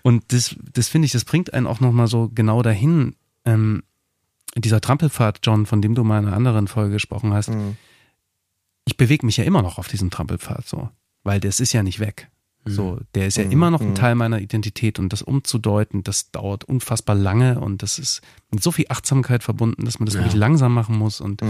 [0.03, 3.17] und das, das finde ich, das bringt einen auch nochmal so genau dahin.
[3.45, 3.83] Ähm,
[4.57, 7.51] dieser Trampelpfad, John, von dem du mal in einer anderen Folge gesprochen hast,
[8.85, 10.91] ich bewege mich ja immer noch auf diesem Trampelpfad so,
[11.23, 12.29] weil das ist ja nicht weg.
[12.65, 16.65] So, der ist ja immer noch ein Teil meiner Identität und das umzudeuten, das dauert
[16.65, 20.75] unfassbar lange und das ist mit so viel Achtsamkeit verbunden, dass man das wirklich langsam
[20.75, 21.43] machen muss und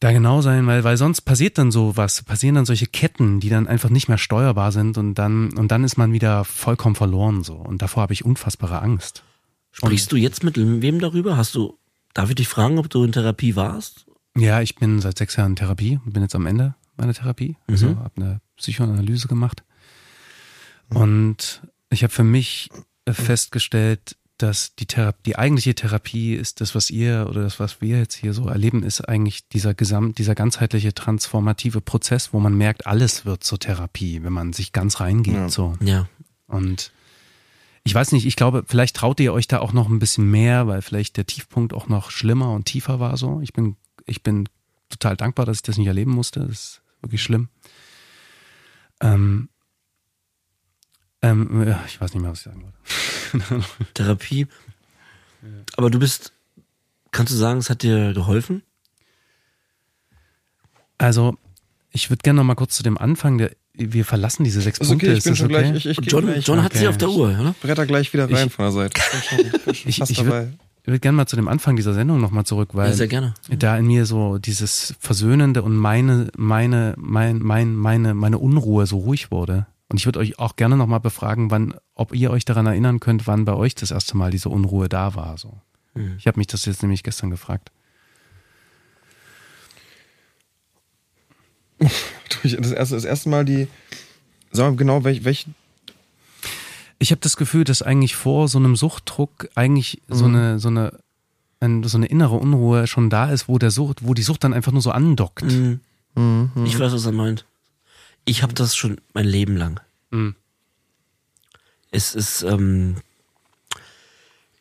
[0.00, 3.48] da genau sein, weil, weil sonst passiert dann so was, passieren dann solche Ketten, die
[3.48, 7.42] dann einfach nicht mehr steuerbar sind und dann, und dann ist man wieder vollkommen verloren
[7.42, 7.54] so.
[7.54, 9.24] Und davor habe ich unfassbare Angst.
[9.72, 11.36] Sprichst du jetzt mit wem darüber?
[11.36, 11.78] Hast du,
[12.12, 14.06] darf ich dich fragen, ob du in Therapie warst?
[14.36, 17.56] Ja, ich bin seit sechs Jahren in Therapie und bin jetzt am Ende meiner Therapie.
[17.68, 17.98] Also Mhm.
[18.00, 19.62] habe eine Psychoanalyse gemacht.
[20.90, 22.70] Und ich habe für mich
[23.06, 27.80] äh, festgestellt, dass die Therapie, die eigentliche Therapie ist das, was ihr oder das, was
[27.80, 32.54] wir jetzt hier so erleben, ist eigentlich dieser gesamt, dieser ganzheitliche transformative Prozess, wo man
[32.56, 35.34] merkt, alles wird zur Therapie, wenn man sich ganz reingeht.
[35.34, 35.48] Ja.
[35.48, 35.74] So.
[35.80, 36.08] Ja.
[36.48, 36.92] Und
[37.84, 40.66] ich weiß nicht, ich glaube, vielleicht traut ihr euch da auch noch ein bisschen mehr,
[40.66, 43.40] weil vielleicht der Tiefpunkt auch noch schlimmer und tiefer war so.
[43.40, 44.48] Ich bin, ich bin
[44.88, 46.40] total dankbar, dass ich das nicht erleben musste.
[46.40, 47.48] Das ist wirklich schlimm.
[49.00, 49.48] Ähm,
[51.22, 53.64] ähm, ja, ich weiß nicht mehr, was ich sagen wollte.
[53.94, 54.46] Therapie.
[55.76, 56.32] Aber du bist,
[57.10, 58.62] kannst du sagen, es hat dir geholfen?
[60.98, 61.36] Also,
[61.90, 64.88] ich würde gerne noch mal kurz zu dem Anfang, der, wir verlassen diese sechs Ist
[64.88, 65.06] Punkte.
[65.06, 65.62] okay, ich ist bin das schon okay?
[65.70, 65.76] gleich.
[65.76, 66.08] Ich, ich geh
[66.40, 66.78] John, hat okay.
[66.78, 67.54] sie auf der Uhr, oder?
[67.60, 69.00] bretter gleich wieder rein Ich- von der Seite.
[69.00, 70.52] Ich bin schon, ich bin schon Ich- fast ich dabei.
[70.84, 73.08] Ich würde gerne mal zu dem Anfang dieser Sendung noch mal zurück, weil Ja, sehr
[73.08, 73.32] gerne.
[73.48, 78.98] da in mir so dieses Versöhnende und meine, meine, mein, mein, meine, meine Unruhe so
[78.98, 79.66] ruhig wurde.
[79.88, 83.26] Und ich würde euch auch gerne nochmal befragen, wann, ob ihr euch daran erinnern könnt,
[83.26, 85.38] wann bei euch das erste Mal diese Unruhe da war.
[85.38, 85.58] So.
[85.94, 86.16] Hm.
[86.18, 87.70] Ich habe mich das jetzt nämlich gestern gefragt.
[92.42, 93.68] Das erste, das erste Mal die,
[94.52, 95.46] sag mal genau, welch, welch
[97.04, 100.34] Ich habe das Gefühl, dass eigentlich vor so einem Suchtdruck eigentlich so Mhm.
[100.34, 100.98] eine, so eine,
[101.60, 104.54] ein, so eine innere Unruhe schon da ist, wo der Sucht, wo die Sucht dann
[104.54, 105.42] einfach nur so andockt.
[105.44, 105.80] Mhm.
[106.14, 106.50] Mhm.
[106.64, 107.44] Ich weiß, was er meint.
[108.24, 109.80] Ich habe das schon mein Leben lang.
[110.12, 110.34] Mhm.
[111.90, 112.96] Es ist, ähm,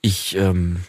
[0.01, 0.81] ich ähm,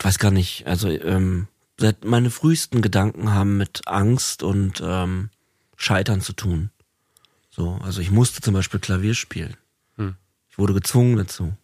[0.00, 1.46] weiß gar nicht, also ähm,
[1.78, 5.30] seit meine frühesten Gedanken haben mit Angst und ähm,
[5.76, 6.70] Scheitern zu tun.
[7.52, 9.56] So, also ich musste zum Beispiel Klavier spielen.
[10.56, 11.54] Ich wurde gezwungen dazu.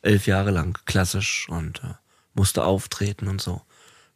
[0.00, 1.92] Elf Jahre lang, klassisch und äh,
[2.32, 3.60] musste auftreten und so.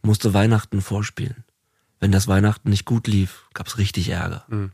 [0.01, 1.45] Musste Weihnachten vorspielen.
[2.01, 4.47] Wenn das Weihnachten nicht gut lief, gab's richtig Ärger.
[4.49, 4.73] Mhm.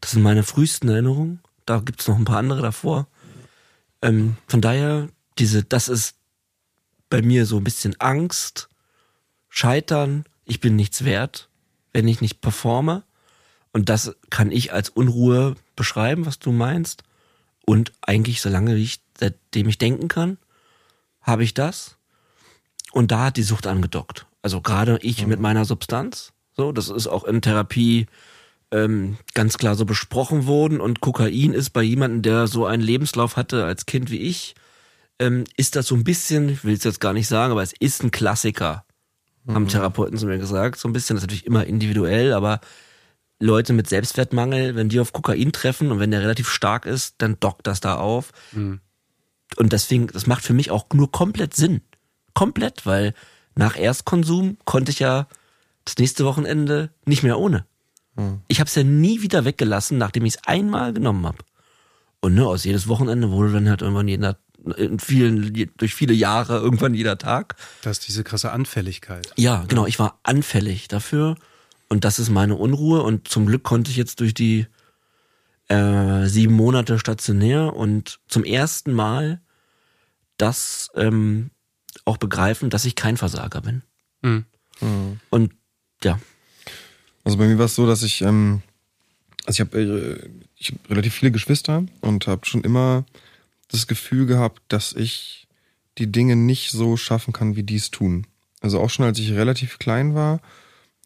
[0.00, 1.40] Das sind meine frühesten Erinnerungen.
[1.64, 3.08] Da gibt's noch ein paar andere davor.
[4.02, 6.14] Ähm, von daher, diese, das ist
[7.10, 8.68] bei mir so ein bisschen Angst,
[9.48, 11.48] Scheitern, ich bin nichts wert,
[11.92, 13.02] wenn ich nicht performe.
[13.72, 17.02] Und das kann ich als Unruhe beschreiben, was du meinst.
[17.66, 20.38] Und eigentlich, solange ich, seitdem ich denken kann,
[21.20, 21.98] habe ich das.
[22.92, 24.26] Und da hat die Sucht angedockt.
[24.40, 26.32] Also gerade ich mit meiner Substanz.
[26.56, 28.06] So, das ist auch in Therapie
[28.70, 30.80] ähm, ganz klar so besprochen worden.
[30.80, 34.54] Und Kokain ist bei jemandem, der so einen Lebenslauf hatte als Kind wie ich,
[35.18, 37.72] ähm, ist das so ein bisschen, ich will es jetzt gar nicht sagen, aber es
[37.72, 38.84] ist ein Klassiker,
[39.48, 40.78] haben Therapeuten zu mir gesagt.
[40.78, 42.60] So ein bisschen, das ist natürlich immer individuell, aber
[43.38, 47.38] Leute mit Selbstwertmangel, wenn die auf Kokain treffen und wenn der relativ stark ist, dann
[47.38, 48.32] dockt das da auf.
[48.52, 48.80] Mhm.
[49.56, 51.82] Und deswegen, das macht für mich auch nur komplett Sinn.
[52.34, 53.14] Komplett, weil
[53.54, 55.26] nach Erstkonsum konnte ich ja
[55.84, 57.64] das nächste Wochenende nicht mehr ohne.
[58.48, 61.38] Ich habe es ja nie wieder weggelassen, nachdem ich es einmal genommen habe.
[62.20, 64.38] Und ne, aus jedes Wochenende wurde dann halt irgendwann jeder,
[64.76, 67.56] in vielen, durch viele Jahre irgendwann jeder Tag.
[67.82, 69.30] Das ist diese krasse Anfälligkeit.
[69.36, 71.36] Ja, genau, ich war anfällig dafür
[71.88, 74.66] und das ist meine Unruhe und zum Glück konnte ich jetzt durch die
[75.68, 79.40] äh, sieben Monate stationär und zum ersten Mal
[80.36, 81.50] das ähm,
[82.04, 83.82] auch begreifen, dass ich kein Versager bin.
[84.22, 84.44] Mhm.
[85.30, 85.52] Und
[86.04, 86.20] ja,
[87.24, 88.62] Also bei mir war es so, dass ich, ähm,
[89.46, 93.04] also ich habe äh, ich hab relativ viele Geschwister und habe schon immer
[93.68, 95.48] das Gefühl gehabt, dass ich
[95.98, 98.26] die Dinge nicht so schaffen kann, wie die es tun.
[98.60, 100.40] Also auch schon als ich relativ klein war.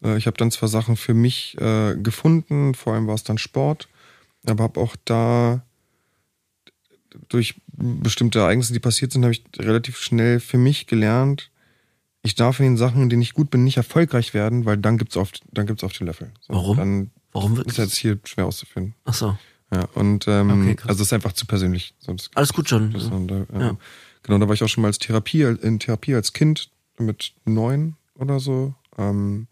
[0.03, 3.37] Äh, ich habe dann zwar Sachen für mich äh, gefunden, vor allem war es dann
[3.37, 3.87] Sport,
[4.45, 5.61] aber habe auch da
[7.29, 11.51] durch bestimmte Ereignisse, die passiert sind, habe ich relativ schnell für mich gelernt,
[12.23, 14.97] ich darf in den Sachen, in denen ich gut bin, nicht erfolgreich werden, weil dann
[14.97, 16.31] gibt's auf, dann gibt's auf den Löffel.
[16.41, 16.77] So, Warum?
[16.77, 18.93] Dann warum wird ist jetzt hier schwer auszuführen.
[19.05, 19.37] Ach so,
[19.73, 21.95] Ja, und ähm, Okay, also es ist einfach zu persönlich.
[21.99, 22.91] Sonst alles gut schon.
[22.91, 23.59] das, und, äh, ja.
[23.59, 23.77] Ja.
[24.23, 27.95] Genau, da war ich auch schon mal als Therapie, in Therapie als Kind mit neun
[28.13, 28.75] oder so.
[28.99, 29.47] Ähm,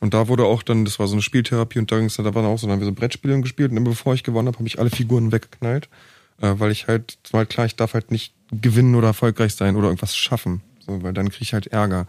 [0.00, 2.34] und da wurde auch dann, das war so eine Spieltherapie und da ging's dann, da
[2.34, 4.58] waren auch so, dann haben wir so Brettspiele gespielt und immer bevor ich gewonnen habe,
[4.58, 5.88] habe ich alle Figuren weggeknallt,
[6.40, 9.54] äh, weil ich halt, es war halt klar, ich darf halt nicht gewinnen oder erfolgreich
[9.54, 12.06] sein oder irgendwas schaffen, so, weil dann kriege ich halt Ärger.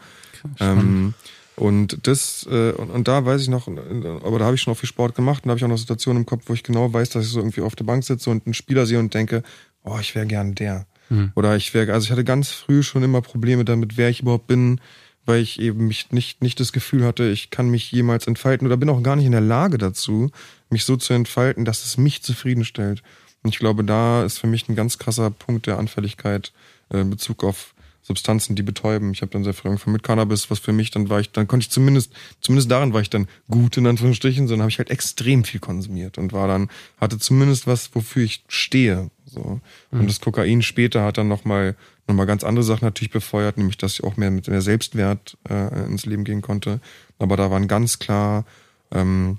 [0.59, 1.13] Ähm,
[1.55, 4.77] und das, äh, und, und da weiß ich noch, aber da habe ich schon auch
[4.77, 6.91] viel Sport gemacht und da habe ich auch noch Situationen im Kopf, wo ich genau
[6.91, 9.43] weiß, dass ich so irgendwie auf der Bank sitze und einen Spieler sehe und denke,
[9.83, 10.87] oh, ich wäre gern der.
[11.35, 14.47] Oder ich wäre, also ich hatte ganz früh schon immer Probleme damit, wer ich überhaupt
[14.47, 14.79] bin,
[15.25, 18.77] weil ich eben mich nicht, nicht das Gefühl hatte, ich kann mich jemals entfalten oder
[18.77, 20.31] bin auch gar nicht in der Lage dazu,
[20.69, 23.03] mich so zu entfalten, dass es mich zufriedenstellt.
[23.43, 26.51] Und ich glaube, da ist für mich ein ganz krasser Punkt der Anfälligkeit
[26.89, 29.11] äh, in Bezug auf Substanzen, die betäuben.
[29.13, 31.47] Ich habe dann sehr früh angefangen mit Cannabis, was für mich dann war ich, dann
[31.47, 32.11] konnte ich zumindest,
[32.41, 36.17] zumindest daran war ich dann gut in Anführungsstrichen, sondern habe ich halt extrem viel konsumiert
[36.17, 36.69] und war dann,
[36.99, 39.11] hatte zumindest was, wofür ich stehe.
[39.25, 39.61] So.
[39.91, 41.75] Und das Kokain später hat dann nochmal
[42.07, 45.37] noch mal ganz andere Sachen natürlich befeuert, nämlich dass ich auch mehr mit mehr Selbstwert
[45.49, 46.79] äh, ins Leben gehen konnte.
[47.19, 48.45] Aber da waren ganz klar
[48.91, 49.37] ähm,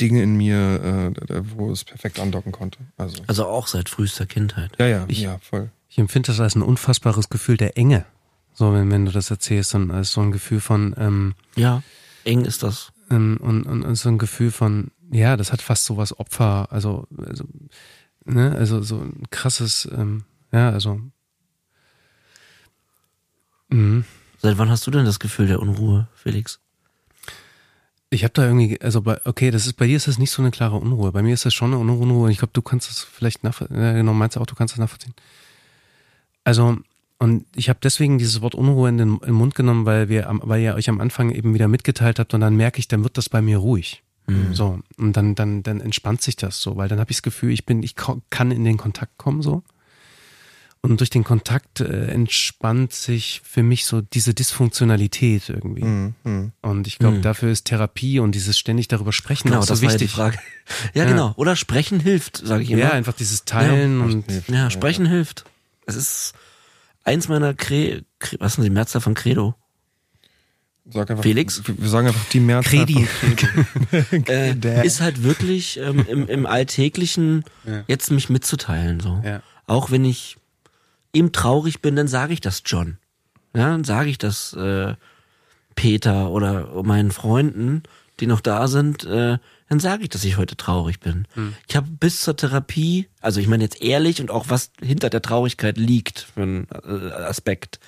[0.00, 2.78] Dinge in mir, äh, wo es perfekt andocken konnte.
[2.96, 4.70] Also, Also auch seit frühester Kindheit.
[4.78, 5.70] ja, ja, Ich- ja, voll.
[5.88, 8.06] Ich empfinde das als ein unfassbares Gefühl der Enge.
[8.54, 11.82] So, wenn, wenn du das erzählst, und als so ein Gefühl von, ähm, Ja,
[12.24, 12.92] eng ist das.
[13.10, 16.68] ähm, und, und, und so ein Gefühl von, ja, das hat fast so was Opfer,
[16.70, 17.44] also, also,
[18.24, 21.00] ne, also so ein krasses, ähm, ja, also,
[23.70, 24.04] mhm.
[24.38, 26.60] Seit wann hast du denn das Gefühl der Unruhe, Felix?
[28.08, 30.42] Ich habe da irgendwie, also bei, okay, das ist bei dir ist das nicht so
[30.42, 31.12] eine klare Unruhe.
[31.12, 32.30] Bei mir ist das schon eine Unruhe.
[32.30, 33.80] Ich glaube, du kannst das vielleicht nachvollziehen.
[33.80, 35.14] Ja, genau, meinst du auch, du kannst das nachvollziehen.
[36.42, 36.78] Also,
[37.18, 40.26] und ich habe deswegen dieses Wort Unruhe in den, in den Mund genommen, weil wir,
[40.42, 43.18] weil ihr euch am Anfang eben wieder mitgeteilt habt und dann merke ich, dann wird
[43.18, 44.02] das bei mir ruhig.
[44.52, 47.50] So und dann dann dann entspannt sich das so, weil dann habe ich das Gefühl,
[47.50, 49.62] ich bin, ich kann in den Kontakt kommen so.
[50.82, 55.84] Und durch den Kontakt äh, entspannt sich für mich so diese Dysfunktionalität irgendwie.
[55.84, 56.14] Mhm.
[56.24, 56.52] Mhm.
[56.62, 57.22] Und ich glaube, Mhm.
[57.22, 60.10] dafür ist Therapie und dieses ständig darüber sprechen Genau, auch so das war ja wichtig.
[60.10, 60.38] die Frage.
[60.94, 61.08] Ja, Ja.
[61.10, 61.34] genau.
[61.36, 62.80] Oder sprechen hilft, sage ich immer.
[62.80, 64.48] ja, einfach dieses Teilen Ja, und hilft.
[64.48, 65.44] Ja, sprechen hilft.
[65.84, 66.32] Es ist
[67.04, 69.54] eins meiner Kre, Kre was ist denn die Mehrzahl von Credo?
[70.92, 71.62] Sag einfach, Felix?
[71.66, 73.04] Wir sagen einfach die Mehrzahl Credi.
[73.06, 77.84] von Äh, ist halt wirklich ähm, im, im Alltäglichen Ja.
[77.86, 78.98] jetzt mich mitzuteilen.
[79.00, 79.20] So.
[79.24, 79.42] Ja.
[79.66, 80.36] Auch wenn ich
[81.12, 82.98] eben traurig bin, dann sage ich das John.
[83.54, 84.94] Ja, dann sage ich das äh,
[85.74, 87.82] Peter oder meinen Freunden,
[88.20, 89.38] die noch da sind, äh,
[89.68, 91.26] dann sage ich, dass ich heute traurig bin.
[91.68, 95.22] Ich habe bis zur Therapie, also ich meine jetzt ehrlich und auch was hinter der
[95.22, 97.78] Traurigkeit liegt für einen äh, Aspekt.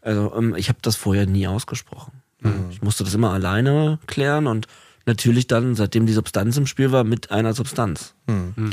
[0.00, 2.22] Also ähm, ich habe das vorher nie ausgesprochen.
[2.70, 4.68] Ich musste das immer alleine klären und
[5.08, 8.14] natürlich dann, seitdem die Substanz im Spiel war, mit einer Substanz.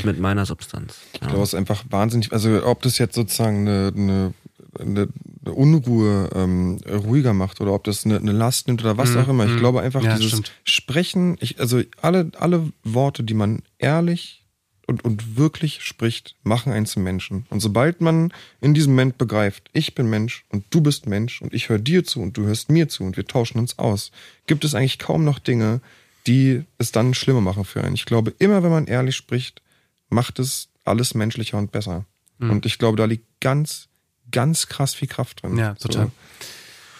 [0.04, 0.98] Mit meiner Substanz.
[1.14, 4.34] Ich glaube, es ist einfach wahnsinnig, also ob das jetzt sozusagen eine, eine,
[4.78, 5.08] eine,
[5.52, 9.46] Unruhe ähm, ruhiger macht oder ob das eine, eine Last nimmt oder was auch immer.
[9.46, 10.52] Ich glaube einfach Ja, dieses stimmt.
[10.64, 14.44] Sprechen, ich, also alle, alle Worte, die man ehrlich
[14.86, 17.46] und, und wirklich spricht, machen einen zum Menschen.
[17.50, 21.54] Und sobald man in diesem Moment begreift, ich bin Mensch und du bist Mensch und
[21.54, 24.10] ich höre dir zu und du hörst mir zu und wir tauschen uns aus,
[24.46, 25.80] gibt es eigentlich kaum noch Dinge,
[26.26, 27.94] die es dann schlimmer machen für einen.
[27.94, 29.62] Ich glaube, immer wenn man ehrlich spricht,
[30.08, 32.04] macht es alles menschlicher und besser.
[32.38, 32.50] Mhm.
[32.50, 33.88] Und ich glaube, da liegt ganz,
[34.30, 35.56] ganz krass viel Kraft drin.
[35.56, 36.10] Ja, total.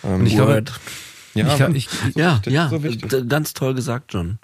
[0.02, 0.72] So, ähm, Und ich glaube, Word.
[1.34, 3.28] ja, ich, glaub, ich, Ja, Das ist ja, so wichtig.
[3.28, 4.38] ganz toll gesagt, John.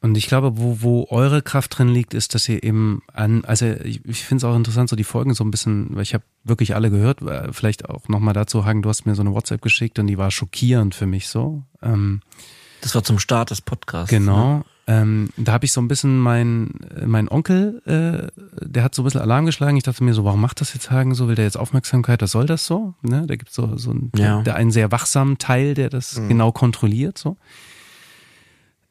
[0.00, 3.66] Und ich glaube, wo, wo eure Kraft drin liegt, ist, dass ihr eben an, also
[3.66, 6.24] ich, ich finde es auch interessant, so die Folgen so ein bisschen, weil ich habe
[6.42, 9.62] wirklich alle gehört, äh, vielleicht auch nochmal dazu, Hagen, du hast mir so eine WhatsApp
[9.62, 11.62] geschickt und die war schockierend für mich so.
[11.82, 12.20] Ähm,
[12.82, 14.10] Das war zum Start des Podcasts.
[14.10, 14.64] genau.
[14.88, 16.70] Ähm, da habe ich so ein bisschen mein,
[17.06, 18.28] mein Onkel, äh,
[18.66, 19.76] der hat so ein bisschen Alarm geschlagen.
[19.76, 21.28] Ich dachte mir so, warum macht das jetzt Hagen so?
[21.28, 22.20] Will der jetzt Aufmerksamkeit?
[22.20, 22.94] Was soll das so?
[23.02, 23.24] Ne?
[23.28, 24.42] Da gibt so, so einen, Ja.
[24.42, 27.16] der, einen sehr wachsamen Teil, der das genau kontrolliert.
[27.16, 27.36] so.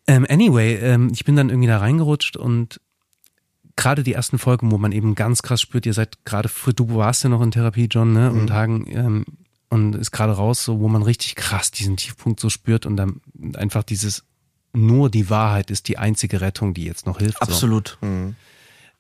[0.08, 2.80] Ähm, anyway, ähm, ich bin dann irgendwie da reingerutscht und
[3.76, 7.24] gerade die ersten Folgen, wo man eben ganz krass spürt, ihr seid gerade, du warst
[7.24, 8.32] ja noch in Therapie, John, ne?
[8.32, 9.26] Und Hagen, ähm,
[9.72, 13.22] und ist gerade raus, so, wo man richtig krass diesen Tiefpunkt so spürt und dann
[13.56, 14.26] einfach dieses,
[14.74, 17.38] nur die Wahrheit ist die einzige Rettung, die jetzt noch hilft.
[17.40, 17.46] So.
[17.46, 17.98] Absolut.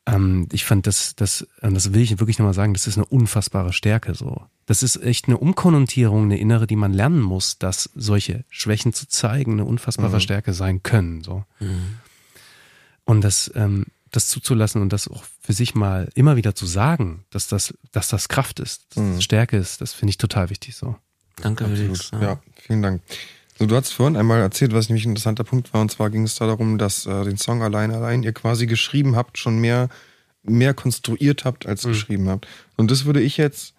[0.05, 3.05] Ähm, ich fand das, das, und das will ich wirklich nochmal sagen, das ist eine
[3.05, 4.45] unfassbare Stärke so.
[4.65, 9.09] Das ist echt eine Umkonnotierung, eine innere, die man lernen muss, dass solche Schwächen zu
[9.09, 11.21] zeigen eine unfassbare Stärke sein können.
[11.21, 11.43] So.
[13.03, 17.25] Und das, ähm, das zuzulassen und das auch für sich mal immer wieder zu sagen,
[17.29, 20.75] dass das, dass das Kraft ist, dass das Stärke ist, das finde ich total wichtig
[20.75, 20.95] so.
[21.41, 22.13] Danke, Felix.
[22.13, 22.23] Absolut.
[22.23, 23.01] Ja, vielen Dank.
[23.57, 26.23] So, du hast vorhin einmal erzählt, was nämlich ein interessanter Punkt war, und zwar ging
[26.23, 29.89] es da darum, dass äh, den Song allein allein ihr quasi geschrieben habt, schon mehr,
[30.43, 32.47] mehr konstruiert habt, als geschrieben habt.
[32.75, 33.73] Und das würde ich jetzt,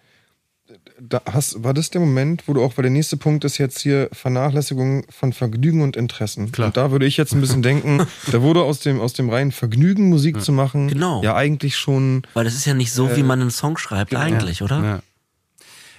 [0.99, 3.81] da hast, war das der Moment, wo du auch, weil der nächste Punkt ist jetzt
[3.81, 6.51] hier Vernachlässigung von Vergnügen und Interessen.
[6.51, 6.67] Klar.
[6.67, 9.51] Und da würde ich jetzt ein bisschen denken, da wurde aus dem, aus dem reinen
[9.51, 11.21] Vergnügen Musik zu machen, Genau.
[11.21, 14.61] ja eigentlich schon Weil das ist ja nicht so, wie man einen Song schreibt, eigentlich,
[14.61, 14.83] oder?
[14.83, 14.99] Ja.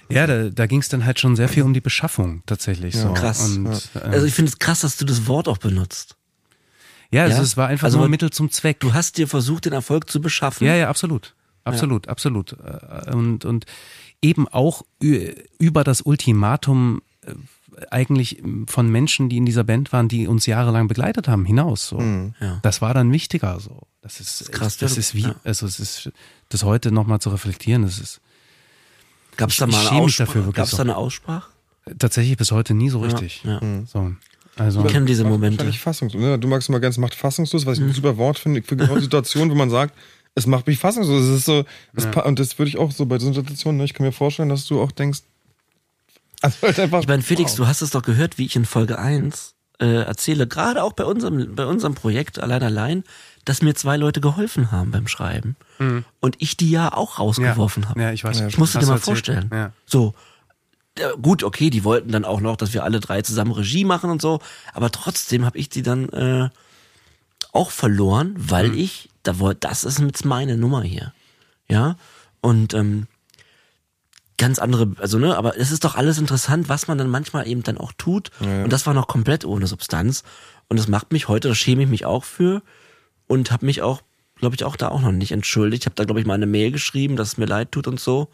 [0.07, 2.95] Ja, da, da ging es dann halt schon sehr viel um die Beschaffung tatsächlich.
[2.95, 3.11] so.
[3.13, 3.41] Krass.
[3.49, 6.15] Und, ähm, Also ich finde es krass, dass du das Wort auch benutzt.
[7.11, 7.41] ja, also ja?
[7.43, 8.79] es war einfach Also nur Mittel zum Zweck.
[8.79, 10.67] Du hast dir versucht, den Erfolg zu beschaffen.
[10.67, 11.33] Ja, ja, absolut.
[11.63, 12.53] Absolut, absolut.
[12.53, 13.65] Äh, Und, und
[14.21, 14.83] eben auch
[15.59, 17.33] über das Ultimatum äh,
[17.91, 21.87] eigentlich von Menschen, die in dieser Band waren, die uns jahrelang begleitet haben, hinaus.
[21.89, 21.99] So.
[22.39, 22.59] Ja.
[22.61, 23.59] Das war dann wichtiger.
[23.59, 23.81] So.
[24.01, 25.35] Das ist, krass, Das ist wie, Ja.
[25.43, 26.09] also es ist,
[26.49, 28.21] das heute nochmal zu reflektieren, das ist,
[29.37, 30.27] Gab es da Ich- mal ich eine Aussprache?
[30.27, 31.51] dafür wirklich Gab es da eine Aussprache?
[31.99, 33.43] Tatsächlich bis heute nie so richtig.
[33.43, 33.85] Ja, ja.
[33.85, 34.13] So.
[34.55, 35.69] Also, Ich kenne diese Momente.
[35.73, 36.21] Fassungslos.
[36.21, 36.39] Ne?
[36.39, 37.89] Du magst immer ganz macht fassungslos, was ich Mhm.
[37.89, 38.63] ein super Wort finde.
[38.63, 39.93] Für genau Situationen, wo man sagt,
[40.35, 41.23] es macht mich fassungslos.
[41.23, 43.85] Es ist so, es pa- und das würde ich auch so bei so Situationen, ne?
[43.85, 45.21] ich kann mir vorstellen, dass du auch denkst,
[46.41, 46.99] also halt einfach.
[47.01, 47.57] Ich meine, Felix, wow.
[47.59, 51.05] du hast es doch gehört, wie ich in Folge 1 äh, erzähle, gerade auch bei
[51.05, 53.03] unserem, bei unserem Projekt Allein Allein,
[53.45, 55.55] dass mir zwei Leute geholfen haben beim Schreiben.
[56.19, 58.01] Und ich die ja auch rausgeworfen habe.
[58.01, 58.39] ja, ich weiß.
[58.39, 59.05] Ja, Ich musste dir mal erzählt.
[59.05, 59.49] vorstellen.
[59.53, 59.71] Ja.
[59.85, 60.13] So.
[60.97, 64.09] äh, Gut, okay, die wollten dann auch noch, dass wir alle drei zusammen Regie machen
[64.09, 64.39] und so,
[64.73, 66.49] aber trotzdem habe ich die dann äh,
[67.51, 68.77] auch verloren, weil Mhm.
[68.77, 71.13] ich, da wollte, das ist jetzt meine Nummer hier.
[71.67, 71.97] Ja?
[72.41, 73.07] Und ähm,
[74.37, 77.63] ganz andere, also ne, aber es ist doch alles interessant, was man dann manchmal eben
[77.63, 78.31] dann auch tut.
[78.63, 80.23] Und das war noch komplett ohne Substanz.
[80.67, 82.61] Und das macht mich heute, da schäme ich mich auch für
[83.27, 84.01] und habe mich auch,
[84.35, 85.83] glaube ich, auch da auch noch nicht entschuldigt.
[85.83, 87.99] Ich habe da, glaube ich, mal eine Mail geschrieben, dass es mir leid tut und
[87.99, 88.29] so.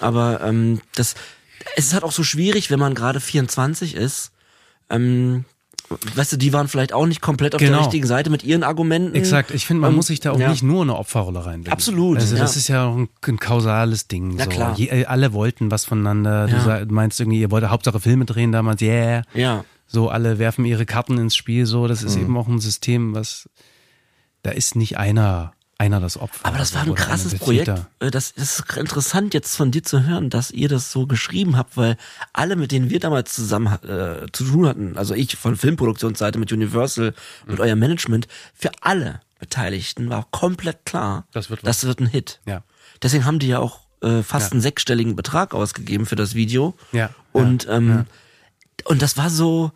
[0.00, 1.14] Aber ähm, das,
[1.76, 4.32] es ist halt auch so schwierig, wenn man gerade 24 ist.
[4.90, 5.44] Ähm,
[6.14, 7.72] weißt du, die waren vielleicht auch nicht komplett auf Genau.
[7.72, 9.14] der richtigen Seite mit ihren Argumenten.
[9.14, 10.50] Exakt, ich finde, man Und- muss sich da auch ja.
[10.50, 11.72] nicht nur eine Opferrolle reinlegen.
[11.72, 12.58] Absolut, Also das ja.
[12.58, 14.34] ist ja auch ein, ein kausales Ding.
[14.36, 14.50] Na so.
[14.50, 14.74] klar.
[14.76, 16.46] Je, äh, alle wollten was voneinander.
[16.46, 16.60] Du Ja.
[16.64, 19.22] sa- meinst irgendwie, ihr wolltet Hauptsache Filme drehen damals, yeah.
[19.34, 19.64] Ja.
[19.86, 21.88] So, alle werfen ihre Karten ins Spiel, so.
[21.88, 22.22] Das ist Mhm.
[22.22, 23.48] eben auch ein System, was,
[24.42, 26.44] da ist nicht einer, einer das Opfer.
[26.44, 27.68] Aber das war ein krasses Projekt.
[28.00, 31.76] Äh, Das ist interessant jetzt von dir zu hören, dass ihr das so geschrieben habt,
[31.76, 31.96] weil
[32.32, 36.52] alle, mit denen wir damals zusammen äh, zu tun hatten, also ich von Filmproduktionsseite mit
[36.52, 37.14] Universal
[37.46, 37.52] Mhm.
[37.52, 41.78] und euer Management, für alle Beteiligten war komplett klar, Das wird was.
[41.78, 42.40] das wird ein Hit.
[42.44, 42.64] Ja.
[43.00, 44.52] Deswegen haben die ja auch äh, fast Ja.
[44.52, 46.74] einen sechsstelligen Betrag ausgegeben für das Video.
[46.92, 48.04] Ja, Und ja, ähm, ja.
[48.86, 49.70] und das war so,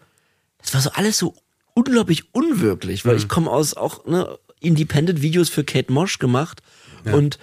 [0.60, 1.34] das war so alles so
[1.74, 3.08] unglaublich unwirklich, Mhm.
[3.10, 6.62] weil ich komme aus auch ne, Independent-Videos für Kate Mosch gemacht
[7.04, 7.38] und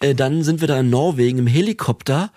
[0.00, 2.30] äh, dann sind wir da in Norwegen im Helikopter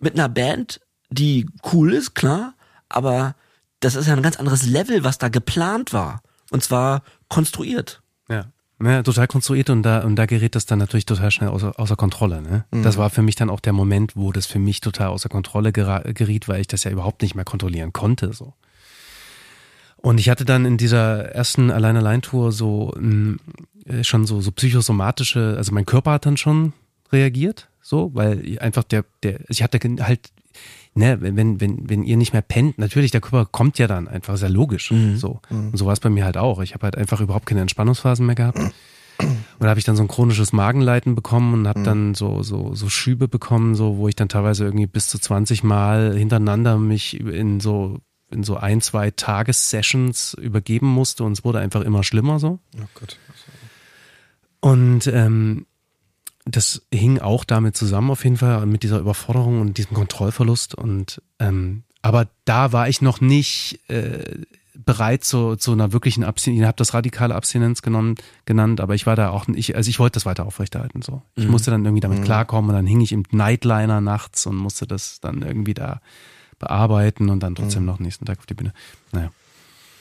[0.00, 0.80] mit einer Band,
[1.10, 2.54] die cool ist, klar,
[2.88, 3.34] aber
[3.80, 8.02] das ist ja ein ganz anderes Level, was da geplant war und zwar konstruiert.
[8.28, 8.46] Ja.
[8.82, 11.96] Ja, total konstruiert und da, und da gerät das dann natürlich total schnell außer, außer
[11.96, 12.42] Kontrolle.
[12.42, 12.66] Ne?
[12.82, 15.72] Das war für mich dann auch der Moment, wo das für mich total außer Kontrolle
[15.72, 18.34] geriet, weil ich das ja überhaupt nicht mehr kontrollieren konnte.
[18.34, 18.52] So.
[19.96, 25.54] Und ich hatte dann in dieser ersten Allein-Allein-Tour so mh, äh, schon so, so psychosomatische,
[25.56, 26.72] also mein Körper hat dann schon
[27.12, 30.32] reagiert, so, weil einfach der, der, ich hatte halt,
[30.94, 34.34] ne, wenn, wenn, wenn ihr nicht mehr pennt, natürlich, der Körper kommt ja dann einfach,
[34.34, 34.90] ist ja logisch.
[35.16, 35.40] So.
[35.50, 36.60] Und so war es bei mir halt auch.
[36.60, 38.58] Ich habe halt einfach überhaupt keine Entspannungsphasen mehr gehabt.
[39.18, 42.74] Und da habe ich dann so ein chronisches Magenleiten bekommen und habe dann so, so,
[42.74, 47.18] so Schübe bekommen, so, wo ich dann teilweise irgendwie bis zu 20 Mal hintereinander mich
[47.20, 47.98] in so,
[48.30, 52.58] in so ein, zwei Tagessessions übergeben musste und es wurde einfach immer schlimmer so.
[52.76, 53.18] Oh Gott.
[54.66, 55.66] Und ähm,
[56.44, 60.74] das hing auch damit zusammen auf jeden Fall mit dieser Überforderung und diesem Kontrollverlust.
[60.74, 64.40] Und ähm, aber da war ich noch nicht äh,
[64.74, 66.60] bereit zu, zu einer wirklichen Abstinenz.
[66.62, 70.00] Ich habe das radikale Abstinenz genommen, genannt, aber ich war da auch nicht, also ich
[70.00, 71.00] wollte das weiter aufrechterhalten.
[71.00, 71.22] So.
[71.36, 74.88] Ich musste dann irgendwie damit klarkommen und dann hing ich im Nightliner nachts und musste
[74.88, 76.00] das dann irgendwie da
[76.58, 78.72] bearbeiten und dann trotzdem noch nächsten Tag auf die Bühne.
[79.12, 79.30] Naja.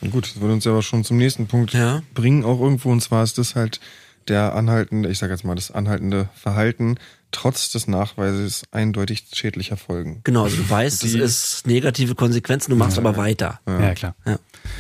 [0.01, 2.01] Na Gut, das würde uns ja aber schon zum nächsten Punkt Ja.
[2.15, 2.91] bringen, auch irgendwo.
[2.91, 3.79] Und zwar ist das halt
[4.27, 6.97] der anhaltende, ich sage jetzt mal, das anhaltende Verhalten
[7.31, 10.21] trotz des Nachweises eindeutig schädlicher Folgen.
[10.23, 13.59] Genau, also du weißt, es ist negative Konsequenzen, du machst aber weiter.
[13.67, 14.15] Ja, klar.
[14.25, 14.39] Ja.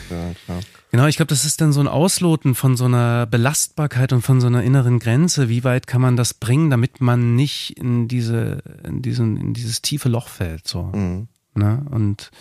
[0.09, 0.59] Ja, klar.
[0.91, 4.39] Genau, ich glaube, das ist dann so ein Ausloten von so einer Belastbarkeit und von
[4.39, 5.49] so einer inneren Grenze.
[5.49, 9.81] Wie weit kann man das bringen, damit man nicht in diese, in diesen, in dieses
[9.81, 10.83] tiefe Loch fällt, so.
[10.83, 11.27] Mhm.
[11.53, 11.85] Ne?
[11.91, 12.31] Und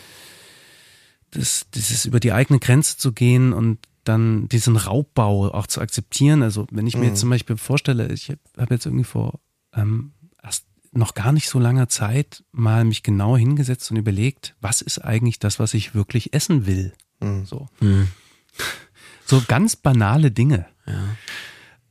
[1.33, 6.43] das, dieses über die eigene Grenze zu gehen und dann diesen Raubbau auch zu akzeptieren.
[6.43, 9.41] Also wenn ich mir jetzt zum Beispiel vorstelle, ich habe jetzt irgendwie vor
[9.75, 10.13] ähm,
[10.43, 14.99] erst noch gar nicht so langer Zeit mal mich genau hingesetzt und überlegt, was ist
[14.99, 16.93] eigentlich das, was ich wirklich essen will.
[17.45, 17.69] So.
[19.27, 20.67] So ganz banale Dinge.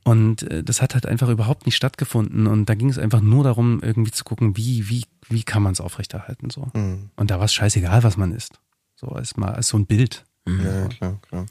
[0.04, 2.46] Und äh, das hat halt einfach überhaupt nicht stattgefunden.
[2.46, 5.72] Und da ging es einfach nur darum, irgendwie zu gucken, wie, wie, wie kann man
[5.72, 6.50] es aufrechterhalten.
[6.50, 6.68] So.
[6.74, 7.10] Mhm.
[7.16, 8.60] Und da war es scheißegal, was man isst.
[8.94, 10.24] So als mal als so ein Bild.
[10.46, 11.46] Ja, ja, klar, klar.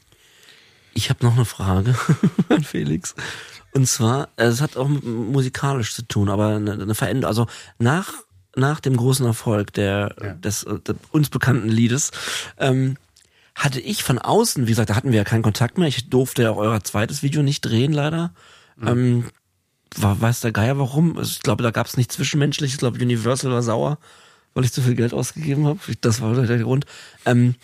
[0.93, 1.95] Ich habe noch eine Frage
[2.49, 3.15] an Felix.
[3.73, 7.29] Und zwar, es hat auch musikalisch zu tun, aber eine, eine Veränderung.
[7.29, 7.47] Also
[7.79, 8.13] nach,
[8.55, 12.11] nach dem großen Erfolg der, des, äh, des uns bekannten Liedes
[12.59, 12.97] ähm,
[13.55, 15.87] hatte ich von außen, wie gesagt, da hatten wir ja keinen Kontakt mehr.
[15.87, 18.33] Ich durfte ja auch euer zweites Video nicht drehen, leider.
[18.81, 19.25] Ähm,
[19.95, 21.17] war, weiß der Geier warum?
[21.17, 22.75] Also Ich glaube, da gab es nicht Zwischenmenschliches.
[22.75, 23.99] Ich glaube, Universal war sauer,
[24.53, 25.79] weil ich zu viel Geld ausgegeben habe.
[26.01, 26.85] Das war der Grund.
[27.25, 27.55] Ähm,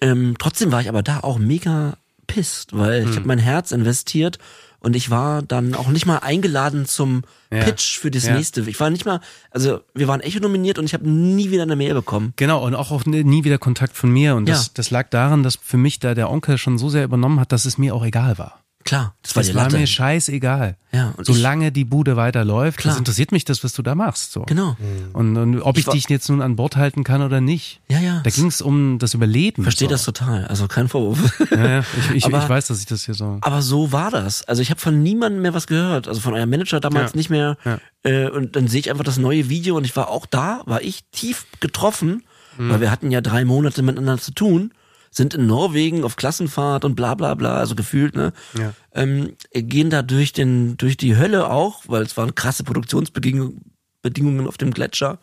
[0.00, 1.96] ähm, trotzdem war ich aber da auch mega
[2.28, 4.38] pisst, weil ich habe mein Herz investiert
[4.80, 7.22] und ich war dann auch nicht mal eingeladen zum
[7.52, 7.64] Ja.
[7.64, 8.34] Pitch für das Ja.
[8.36, 8.60] nächste.
[8.68, 11.74] Ich war nicht mal, also wir waren Echo nominiert und ich habe nie wieder eine
[11.74, 12.32] Mail bekommen.
[12.36, 14.36] Genau, und auch, auch nie wieder Kontakt von mir.
[14.36, 14.70] Und das, Ja.
[14.74, 17.64] das lag daran, dass für mich da der Onkel schon so sehr übernommen hat, dass
[17.64, 18.60] es mir auch egal war.
[18.88, 20.76] Klar, das war Das war mir scheißegal.
[20.92, 22.92] Ja, und Solange die Bude weiterläuft, Klar.
[22.94, 24.32] das interessiert mich das, was du da machst.
[24.32, 24.42] So.
[24.42, 24.78] Genau.
[25.12, 27.82] Und, und ob ich, Ich dich jetzt nun an Bord halten kann oder nicht.
[27.88, 28.20] Ja, ja.
[28.24, 29.62] Da ging es um das Überleben.
[29.62, 29.92] Verstehe so.
[29.92, 31.38] das total, also kein Vorwurf.
[31.50, 31.84] Ja, ja.
[32.08, 33.36] Ich, ich, Aber- ich weiß, dass ich das hier so.
[33.42, 34.42] Aber so war das.
[34.48, 36.08] Also ich habe von niemandem mehr was gehört.
[36.08, 37.16] Also von eurem Manager damals Ja.
[37.18, 37.58] nicht mehr.
[37.66, 37.78] Ja.
[38.04, 40.80] Äh, und dann sehe ich einfach das neue Video und ich war auch da, war
[40.80, 42.22] ich tief getroffen,
[42.56, 42.70] Mhm.
[42.70, 44.72] weil wir hatten ja drei Monate miteinander zu tun,
[45.10, 48.32] sind in Norwegen auf Klassenfahrt und bla bla bla, also gefühlt, ne?
[48.58, 48.72] Ja.
[48.92, 53.62] Ähm, gehen da durch den, durch die Hölle auch, weil es waren krasse Produktionsbedingungen
[54.00, 55.18] Bedingungen auf dem Gletscher.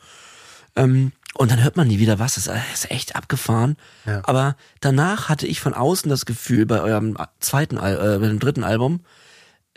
[0.76, 2.36] Ähm, und dann hört man nie wieder was.
[2.36, 3.78] Das ist echt abgefahren.
[4.06, 4.22] Ja.
[4.26, 8.64] Aber danach hatte ich von außen das Gefühl, bei eurem zweiten, äh, bei dem dritten
[8.66, 8.99] Album,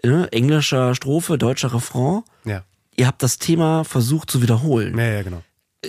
[0.03, 2.65] äh, englischer Strophe, deutscher Refrain, Ja.
[2.97, 4.99] ihr habt das Thema versucht zu wiederholen.
[4.99, 5.43] Ja, ja, genau.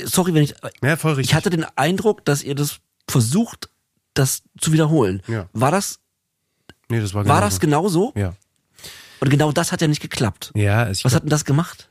[0.05, 1.31] Sorry, wenn ich, Ja, voll richtig.
[1.31, 2.77] ich hatte den Eindruck, dass ihr das
[3.09, 3.69] versucht,
[4.13, 5.21] das zu wiederholen.
[5.27, 5.47] Ja.
[5.53, 5.99] War das,
[6.89, 7.59] nee, das war, war genau das so.
[7.59, 8.13] genauso?
[8.15, 8.33] Ja.
[9.19, 10.51] Und genau das hat ja nicht geklappt.
[10.55, 11.89] Ja, also Was glaub, hat denn das gemacht?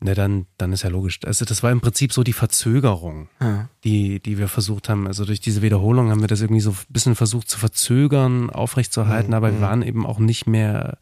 [0.00, 1.18] ne, dann, dann ist ja logisch.
[1.24, 3.68] Also das war im Prinzip so die Verzögerung, Ja.
[3.82, 5.08] die, die wir versucht haben.
[5.08, 9.34] Also durch diese Wiederholung haben wir das irgendwie so ein bisschen versucht zu verzögern, aufrechtzuerhalten,
[9.34, 10.98] aber wir waren eben auch nicht mehr.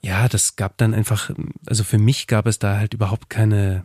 [0.00, 1.30] Ja, das gab dann einfach,
[1.66, 3.84] also für mich gab es da halt überhaupt keine,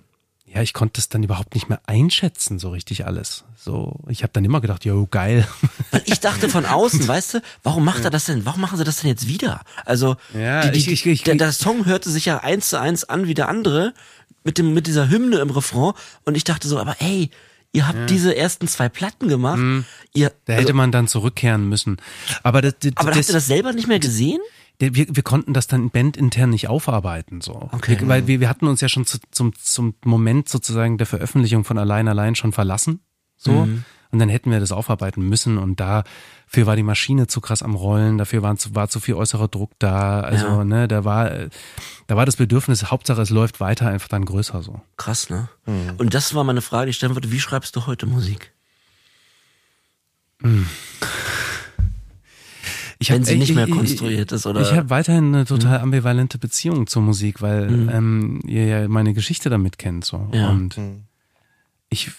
[0.55, 3.43] ja, ich konnte es dann überhaupt nicht mehr einschätzen, so richtig alles.
[3.57, 5.45] So, ich habe dann immer gedacht, jo, geil.
[5.91, 8.45] Weil ich dachte von außen, weißt du, warum macht er das denn?
[8.45, 9.61] Warum machen sie das denn jetzt wieder?
[9.85, 13.03] Also, Ja, die, die, ich- ich- der, der Song hörte sich ja eins zu eins
[13.03, 13.93] an wie der andere
[14.43, 17.31] mit dem mit dieser Hymne im Refrain und ich dachte so, aber ey,
[17.73, 19.57] ihr habt diese ersten zwei Platten gemacht,
[20.13, 20.33] ihr, Mhm.
[20.45, 21.97] Da also, hätte man dann zurückkehren müssen.
[22.43, 24.39] Aber das, das, aber das, habt ihr das selber nicht mehr gesehen?
[24.81, 27.69] Der- wir, wir konnten das dann bandintern nicht aufarbeiten, so.
[27.71, 27.99] Okay.
[27.99, 31.63] Wir, weil wir, wir hatten uns ja schon zu, zum, zum Moment sozusagen der Veröffentlichung
[31.63, 32.99] von Allein Allein schon verlassen,
[33.37, 33.65] so.
[33.65, 33.85] Mhm.
[34.11, 37.75] Und dann hätten wir das aufarbeiten müssen und dafür war die Maschine zu krass am
[37.75, 40.63] Rollen, dafür war zu, war zu viel äußerer Druck da, also, Ja.
[40.63, 41.29] ne, da war,
[42.07, 44.79] da war das Bedürfnis, Hauptsache es läuft weiter, einfach dann größer, so.
[44.95, 45.49] Krass, ne?
[45.65, 45.95] Mhm.
[45.97, 48.53] Und das war meine Frage, die ich stellen wollte, wie schreibst du heute Musik?
[52.99, 54.61] Ich Wenn hab- sie nicht ich- mehr ich- konstruiert ist, oder?
[54.61, 55.45] Ich habe weiterhin eine Mhm.
[55.47, 60.05] total ambivalente Beziehung zur Musik, weil ähm, ihr ja meine Geschichte damit kennt.
[60.05, 60.29] So.
[60.33, 60.49] Ja.
[60.49, 60.77] Und
[61.89, 62.11] ich,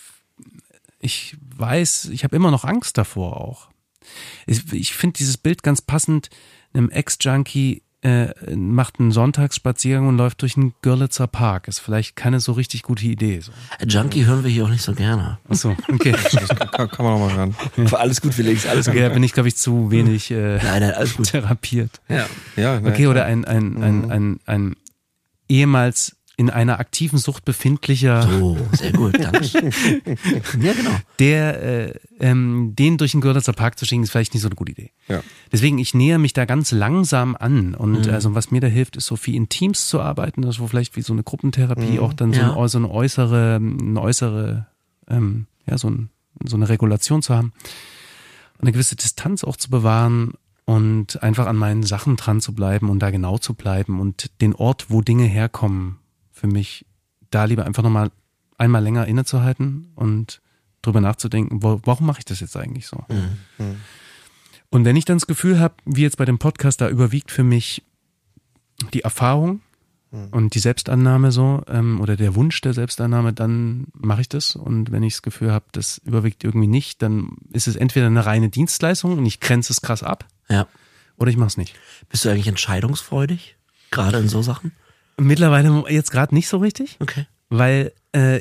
[1.00, 3.68] ich weiß, ich habe immer noch Angst davor auch.
[4.46, 6.28] Ich, ich finde dieses Bild ganz passend.
[6.74, 11.66] Einem Ex-Junkie äh, macht einen Sonntagsspaziergang und läuft durch einen Görlitzer Park.
[11.66, 13.40] Ist vielleicht keine so richtig gute Idee.
[13.40, 13.50] So.
[13.84, 15.38] Junkie hören wir hier auch nicht so gerne.
[15.48, 16.12] Achso, okay.
[16.72, 17.56] Kann, kann man noch mal hören.
[17.92, 20.92] Alles gut, Felix, alles okay da bin ich, glaube ich, zu wenig äh, Nein, nein,
[20.92, 21.26] alles gut.
[21.30, 22.00] therapiert.
[22.08, 22.26] Ja.
[22.56, 24.76] Ja, ne, Okay, oder ein, ein, ein, ein, ein
[25.48, 29.40] ehemals in einer aktiven Sucht befindlicher, Oh, sehr gut, danke.
[30.60, 30.90] ja, genau.
[31.18, 34.54] der äh, ähm, den durch den Görlitzer Park zu schicken, ist vielleicht nicht so eine
[34.54, 34.90] gute Idee.
[35.08, 35.22] Ja.
[35.50, 37.74] Deswegen, ich näher mich da ganz langsam an.
[37.74, 40.66] Und also was mir da hilft, ist so viel in Teams zu arbeiten, das wo
[40.66, 42.54] vielleicht wie so eine Gruppentherapie auch dann so, Ja.
[42.54, 44.66] ein, so eine äußere, eine äußere,
[45.08, 46.10] ähm, ja, so, ein,
[46.44, 47.52] so eine Regulation zu haben.
[48.58, 50.34] Und eine gewisse Distanz auch zu bewahren
[50.66, 54.54] und einfach an meinen Sachen dran zu bleiben und da genau zu bleiben und den
[54.54, 55.96] Ort, wo Dinge herkommen,
[56.36, 56.84] für mich
[57.30, 58.10] da lieber einfach nochmal
[58.58, 60.40] einmal länger innezuhalten und
[60.82, 63.02] drüber nachzudenken, wo, warum mache ich das jetzt eigentlich so?
[64.70, 67.42] Und wenn ich dann das Gefühl habe, wie jetzt bei dem Podcast, da überwiegt für
[67.42, 67.82] mich
[68.92, 69.60] die Erfahrung
[70.30, 74.54] und die Selbstannahme so ähm, oder der Wunsch der Selbstannahme, dann mache ich das.
[74.56, 78.24] Und wenn ich das Gefühl habe, das überwiegt irgendwie nicht, dann ist es entweder eine
[78.24, 80.66] reine Dienstleistung und ich grenze es krass ab Ja.
[81.16, 81.74] oder ich mache es nicht.
[82.08, 83.56] Bist du eigentlich entscheidungsfreudig?
[83.90, 84.72] Gerade in so Sachen?
[85.18, 87.26] Mittlerweile jetzt gerade nicht so richtig, Okay.
[87.48, 88.40] weil äh,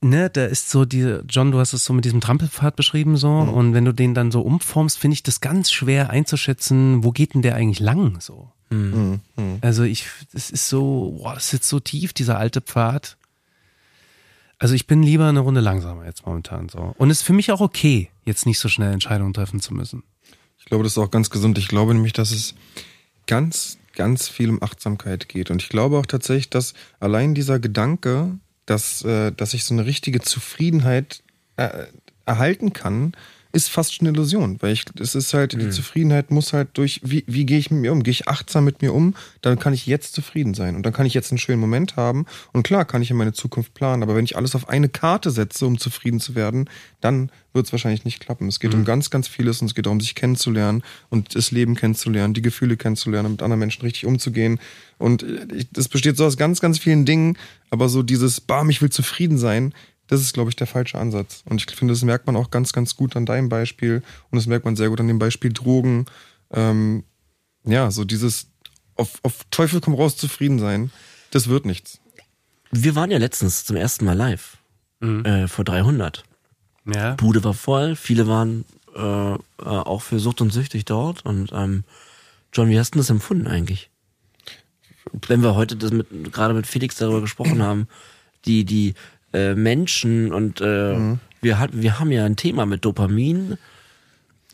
[0.00, 3.30] ne, da ist so die John, du hast es so mit diesem Trampelpfad beschrieben so
[3.30, 7.34] und wenn du den dann so umformst, finde ich das ganz schwer einzuschätzen, wo geht
[7.34, 8.50] denn der eigentlich lang so.
[9.60, 13.18] Also ich, das ist so, boah, das sitzt so tief dieser alte Pfad.
[14.58, 17.50] Also ich bin lieber eine Runde langsamer jetzt momentan so und es ist für mich
[17.52, 20.04] auch okay, jetzt nicht so schnell Entscheidungen treffen zu müssen.
[20.58, 21.58] Ich glaube, das ist auch ganz gesund.
[21.58, 22.54] Ich glaube nämlich, dass es
[23.26, 25.50] ganz, ganz viel um Achtsamkeit geht.
[25.50, 29.86] Und ich glaube auch tatsächlich, dass allein dieser Gedanke, dass, äh, dass ich so eine
[29.86, 31.22] richtige Zufriedenheit
[31.56, 31.86] äh,
[32.26, 33.12] erhalten kann,
[33.52, 37.00] ist fast schon eine Illusion, weil ich, es ist halt, die Zufriedenheit muss halt durch,
[37.04, 38.02] wie, wie gehe ich mit mir um?
[38.02, 39.14] Gehe ich achtsam mit mir um?
[39.42, 42.24] Dann kann ich jetzt zufrieden sein und dann kann ich jetzt einen schönen Moment haben
[42.52, 45.30] und klar kann ich in meine Zukunft planen, aber wenn ich alles auf eine Karte
[45.30, 46.68] setze, um zufrieden zu werden,
[47.00, 48.48] dann wird es wahrscheinlich nicht klappen.
[48.48, 51.74] Es geht um ganz, ganz vieles und es geht darum, sich kennenzulernen und das Leben
[51.74, 54.58] kennenzulernen, die Gefühle kennenzulernen, und mit anderen Menschen richtig umzugehen.
[54.98, 55.24] Und
[55.72, 57.36] das besteht so aus ganz, ganz vielen Dingen,
[57.70, 59.74] aber so dieses, bam, ich will zufrieden sein,
[60.12, 61.42] das ist, glaube ich, der falsche Ansatz.
[61.46, 64.46] Und ich finde, das merkt man auch ganz, ganz gut an deinem Beispiel und das
[64.46, 66.04] merkt man sehr gut an dem Beispiel Drogen.
[66.50, 67.04] Ähm,
[67.64, 68.48] ja, so dieses
[68.94, 70.90] auf, auf Teufel komm raus zufrieden sein,
[71.30, 71.98] das wird nichts.
[72.70, 74.58] Wir waren ja letztens zum ersten Mal live.
[75.00, 76.24] Äh, vor 300.
[76.94, 77.14] Ja.
[77.14, 78.64] Bude war voll, viele waren
[78.94, 81.24] äh, äh, auch für Sucht und Süchtig dort.
[81.24, 81.84] Und ähm,
[82.52, 83.88] John, wie hast du das empfunden eigentlich?
[85.26, 87.88] Wenn wir heute das mit, gerade mit Felix darüber gesprochen haben,
[88.44, 88.94] die, die
[89.32, 93.58] äh, Menschen und äh, wir, hat, wir haben ja ein Thema mit Dopamin.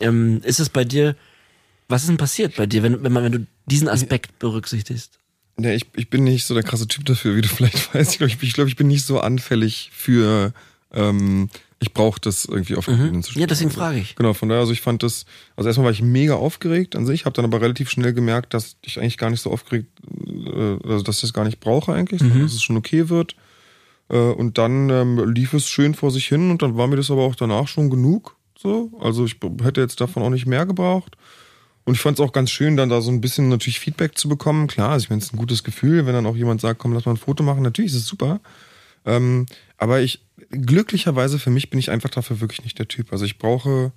[0.01, 1.17] Ähm, ist es bei dir,
[1.89, 5.19] was ist denn passiert bei dir, wenn, wenn, man, wenn du diesen Aspekt berücksichtigst?
[5.61, 8.13] Ja, ich, ich bin nicht so der krasse Typ dafür, wie du vielleicht weißt.
[8.13, 10.53] Ich glaube, ich, ich, glaub, ich bin nicht so anfällig für,
[10.93, 11.51] ähm,
[11.81, 14.17] ich brauche das irgendwie auf Bühnen zu Ja, deswegen frage ich.
[14.17, 15.27] Genau, von daher, also ich fand das,
[15.57, 18.77] also erstmal war ich mega aufgeregt an sich, habe dann aber relativ schnell gemerkt, dass
[18.83, 19.89] ich eigentlich gar nicht so aufgeregt,
[20.27, 23.37] äh, also dass ich das gar nicht brauche eigentlich, sondern dass es schon okay wird.
[24.09, 27.11] Äh, und dann ähm, lief es schön vor sich hin und dann war mir das
[27.11, 28.37] aber auch danach schon genug.
[28.57, 31.17] So, also ich hätte jetzt davon auch nicht mehr gebraucht.
[31.85, 34.29] Und ich fand es auch ganz schön, dann da so ein bisschen natürlich Feedback zu
[34.29, 34.67] bekommen.
[34.67, 36.93] Klar, also ich meine, es ist ein gutes Gefühl, wenn dann auch jemand sagt, komm,
[36.93, 37.63] lass mal ein Foto machen.
[37.63, 38.41] Natürlich ist es super.
[39.07, 39.47] Ähm,
[39.79, 43.11] aber ich, glücklicherweise für mich bin ich einfach dafür wirklich nicht der Typ.
[43.11, 43.93] Also ich brauche,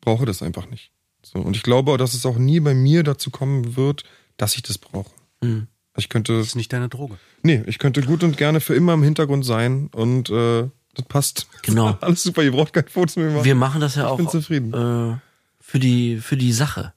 [0.00, 0.92] brauche das einfach nicht.
[1.24, 1.40] So.
[1.40, 4.04] Und ich glaube, dass es auch nie bei mir dazu kommen wird,
[4.36, 5.10] dass ich das brauche.
[5.42, 5.66] Mhm.
[5.96, 7.18] Ich könnte, Das ist nicht deine Droge.
[7.42, 11.46] nee, ich könnte gut und gerne für immer im Hintergrund sein und äh, das passt.
[11.62, 11.96] Genau.
[12.00, 13.44] Alles super, ihr braucht keine Fotos mehr machen.
[13.44, 14.72] Wir machen das ja Ich auch bin zufrieden.
[14.72, 15.18] Äh,
[15.60, 16.92] für die für die Sache.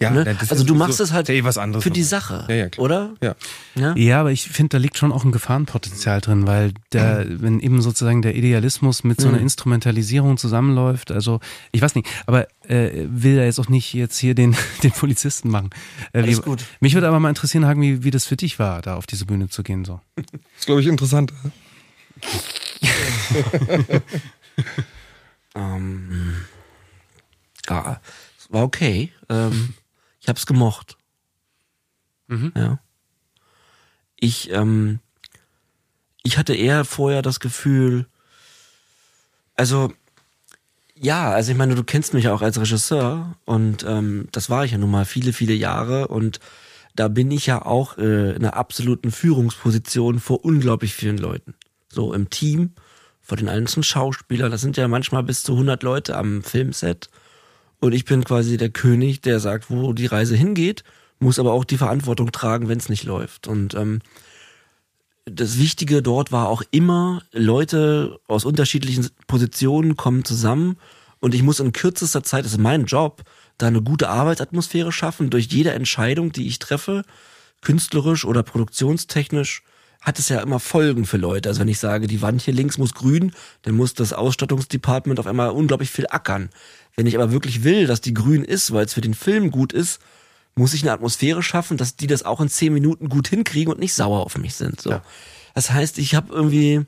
[0.00, 0.24] Ja, Ne?
[0.24, 2.02] das Also ist du so- machst es halt ja eh was anderes für die.
[2.02, 2.84] Sache, Ja, ja, klar.
[2.84, 3.14] oder?
[3.22, 3.34] Ja.
[3.76, 3.94] Ja?
[3.96, 7.80] Ja, aber ich finde, da liegt schon auch ein Gefahrenpotenzial drin, weil der, wenn eben
[7.80, 11.40] sozusagen der Idealismus mit so einer Instrumentalisierung zusammenläuft, also
[11.72, 15.48] ich weiß nicht, aber äh, will da jetzt auch nicht jetzt hier den, den Polizisten
[15.48, 15.70] machen.
[16.12, 16.64] Äh, Alles wie, gut.
[16.80, 19.26] Mich würde aber mal interessieren, Hagen, wie, wie das für dich war, da auf diese
[19.26, 19.84] Bühne zu gehen.
[19.84, 20.00] So.
[20.16, 20.24] Das
[20.58, 21.32] ist, glaube ich, interessant.
[25.56, 26.34] Ähm,
[27.68, 28.00] ja,
[28.38, 29.12] es war okay.
[29.28, 29.74] Ähm,
[30.24, 30.96] ich hab's gemocht.
[32.56, 32.78] Ja.
[34.16, 35.00] Ich, ähm,
[36.22, 38.06] ich hatte eher vorher das Gefühl,
[39.54, 39.92] also
[40.94, 44.72] ja, also ich meine, du kennst mich auch als Regisseur und ähm, das war ich
[44.72, 46.40] ja nun mal viele, viele Jahre und
[46.96, 51.54] da bin ich ja auch äh, in einer absoluten Führungsposition vor unglaublich vielen Leuten.
[51.90, 52.72] So im Team,
[53.20, 57.10] vor den einzelnen Schauspielern, das sind ja manchmal bis zu 100 Leute am Filmset
[57.84, 60.84] und ich bin quasi der König, der sagt, wo die Reise hingeht,
[61.18, 63.46] muss aber auch die Verantwortung tragen, wenn es nicht läuft.
[63.46, 64.00] Und ähm,
[65.26, 70.78] das Wichtige dort war auch immer, Leute aus unterschiedlichen Positionen kommen zusammen.
[71.20, 73.22] Und ich muss in kürzester Zeit, das ist mein Job,
[73.58, 77.04] da eine gute Arbeitsatmosphäre schaffen durch jede Entscheidung, die ich treffe,
[77.60, 79.62] künstlerisch oder produktionstechnisch,
[80.04, 81.48] hat es ja immer Folgen für Leute.
[81.48, 83.32] Also wenn ich sage, die Wand hier links muss grün,
[83.62, 86.50] dann muss das Ausstattungsdepartment auf einmal unglaublich viel ackern.
[86.94, 89.72] Wenn ich aber wirklich will, dass die grün ist, weil es für den Film gut
[89.72, 90.00] ist,
[90.54, 93.80] muss ich eine Atmosphäre schaffen, dass die das auch in zehn Minuten gut hinkriegen und
[93.80, 94.80] nicht sauer auf mich sind.
[94.80, 95.00] So.
[95.54, 96.84] Das heißt, ich habe irgendwie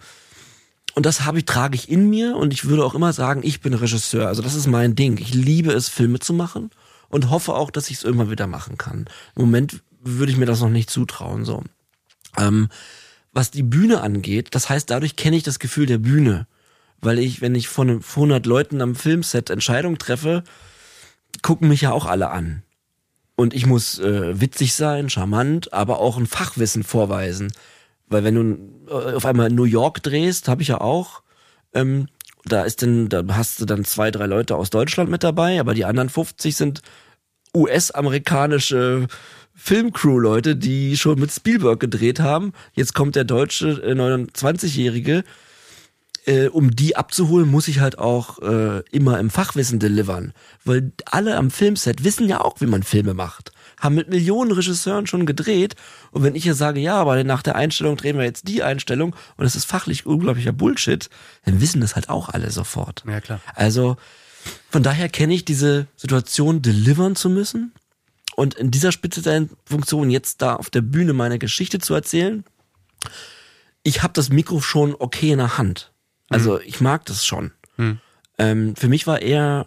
[0.94, 3.60] und das habe ich trage ich in mir und ich würde auch immer sagen, ich
[3.60, 4.28] bin Regisseur.
[4.28, 5.18] Also das ist mein Ding.
[5.18, 6.70] Ich liebe es, Filme zu machen
[7.09, 9.06] und hoffe auch, dass ich es irgendwann wieder machen kann.
[9.34, 11.44] Im Moment würde ich mir das noch nicht zutrauen.
[11.44, 11.62] So.
[12.38, 12.68] Ähm,
[13.37, 16.47] was die Bühne angeht, das heißt, dadurch kenne ich das Gefühl der Bühne.
[17.03, 20.43] Weil ich, wenn ich von 100 Leuten am Filmset Entscheidungen treffe,
[21.43, 22.63] gucken mich ja auch alle an.
[23.37, 27.53] Und ich muss äh, witzig sein, charmant, aber auch ein Fachwissen vorweisen.
[28.09, 31.23] Weil wenn du äh, auf einmal in New York drehst, habe ich ja auch,
[31.75, 32.09] ähm,
[32.47, 35.75] da ist denn, da hast du dann zwei, drei Leute aus Deutschland mit dabei, aber
[35.75, 36.81] die anderen 50 sind
[37.55, 39.09] US-amerikanische
[39.57, 42.53] Filmcrew-Leute, die schon mit Spielberg gedreht haben.
[42.74, 45.24] Jetzt kommt der deutsche äh, 29-Jährige.
[46.27, 50.33] Äh, um die abzuholen, muss ich halt auch äh, immer im Fachwissen delivern.
[50.65, 53.53] Weil alle am Filmset wissen ja auch, wie man Filme macht.
[53.81, 55.74] Haben mit Millionen Regisseuren schon gedreht.
[56.11, 59.15] Und wenn ich jetzt sage, ja, aber nach der Einstellung drehen wir jetzt die Einstellung
[59.37, 61.09] und es ist fachlich unglaublicher Bullshit,
[61.45, 63.05] dann wissen das halt auch alle sofort.
[63.07, 63.41] Ja, klar.
[63.55, 63.97] Also
[64.69, 67.73] von daher kenne ich diese Situation, delivern zu müssen
[68.37, 72.45] und in dieser speziellen Funktion jetzt da auf der Bühne meine Geschichte zu erzählen.
[73.83, 75.93] Ich habe das Mikro schon okay in der Hand.
[76.29, 77.53] Also ich mag das schon.
[78.39, 79.67] Ähm, für mich war eher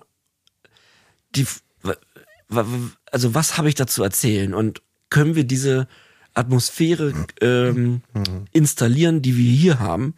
[1.35, 1.47] die,
[3.11, 5.87] also was habe ich dazu erzählen und können wir diese
[6.35, 8.01] Atmosphäre ähm,
[8.51, 10.13] installieren, die wir hier haben,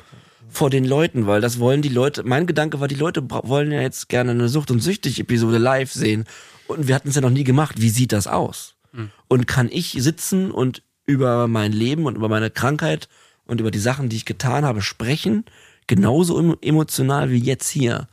[0.50, 3.82] vor den Leuten, weil das wollen die Leute, mein Gedanke war, die Leute wollen ja
[3.82, 6.26] jetzt gerne eine Sucht- und Süchtig-Episode live sehen
[6.72, 7.82] und wir hatten es ja noch nie gemacht.
[7.82, 8.76] Wie sieht das aus?
[8.92, 9.12] Mhm.
[9.28, 13.10] Und kann ich sitzen und über mein Leben und über meine Krankheit
[13.46, 15.46] und über die Sachen, die ich getan habe, sprechen,
[15.88, 18.08] genauso emotional wie jetzt hier?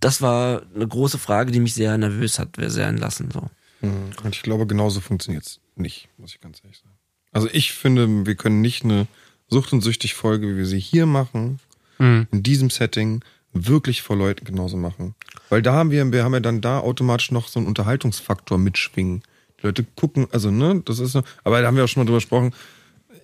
[0.00, 3.30] Das war eine große Frage, die mich sehr nervös hat, sehr entlassen.
[3.30, 3.48] So.
[3.80, 4.10] Mhm.
[4.22, 6.94] Und ich glaube, genauso funktioniert es nicht, muss ich ganz ehrlich sagen.
[7.32, 9.06] Also ich finde, wir können nicht eine
[9.48, 11.58] Sucht- und Süchtig-Folge, wie wir sie hier machen,
[11.98, 12.28] mhm.
[12.30, 13.24] in diesem Setting,
[13.54, 15.14] wirklich vor Leuten genauso machen.
[15.48, 19.22] Weil da haben wir, wir haben ja dann da automatisch noch so einen Unterhaltungsfaktor mitschwingen.
[19.60, 22.18] Die Leute gucken, also ne, das ist, aber da haben wir auch schon mal drüber
[22.18, 22.52] gesprochen,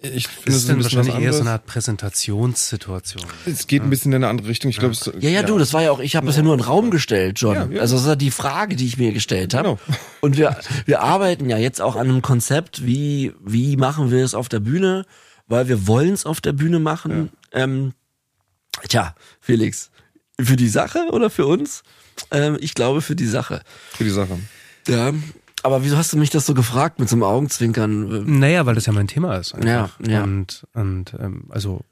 [0.03, 3.23] ich finde es ist dann wahrscheinlich eher so eine Art Präsentationssituation.
[3.45, 4.71] Es geht ein bisschen in eine andere Richtung.
[4.71, 4.81] Ich ja.
[4.81, 6.61] glaube, es, ja, ja, du, das war ja auch, ich habe das ja nur in
[6.61, 7.55] den Raum gestellt, John.
[7.55, 7.81] Ja, ja.
[7.83, 9.79] Also das ist ja die Frage, die ich mir gestellt habe.
[9.87, 9.97] Genau.
[10.21, 14.35] Und wir, wir arbeiten ja jetzt auch an einem Konzept, wie, wie machen wir es
[14.35, 15.05] auf der Bühne,
[15.49, 17.31] weil wir wollen es auf der Bühne machen.
[17.53, 17.93] Ähm,
[18.89, 19.91] tja, Felix,
[20.45, 21.83] für die Sache oder für uns?
[22.31, 23.63] Ähm, ich glaube für die Sache.
[23.93, 24.39] Für die Sache.
[24.87, 25.13] Ja,
[25.63, 28.39] aber wieso hast du mich das so gefragt mit so einem Augenzwinkern?
[28.39, 29.55] Naja, weil das ja mein Thema ist.
[29.55, 30.01] Einfach.
[30.01, 30.23] Ja, ja.
[30.23, 31.83] Und, und ähm, also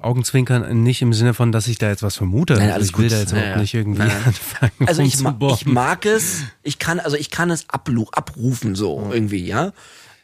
[0.00, 2.54] Augenzwinkern nicht im Sinne von, dass ich da jetzt was vermute.
[2.54, 3.54] Nein, also ich will da jetzt naja.
[3.54, 4.14] auch nicht irgendwie naja.
[4.26, 4.72] anfangen.
[4.86, 9.12] Also ich, ma ich mag es, ich kann, also ich kann es abrufen so mhm.
[9.12, 9.72] irgendwie, ja.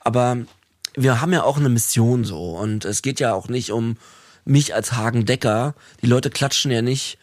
[0.01, 0.39] Aber
[0.97, 3.97] wir haben ja auch eine Mission so und es geht ja auch nicht um
[4.45, 5.75] mich als Hagen Decker.
[6.03, 7.19] Die Leute klatschen ja nicht,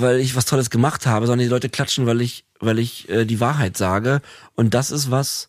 [0.00, 3.24] weil ich was Tolles gemacht habe, sondern die Leute klatschen, weil ich weil ich äh,
[3.24, 4.20] die Wahrheit sage.
[4.54, 5.48] Und das ist was,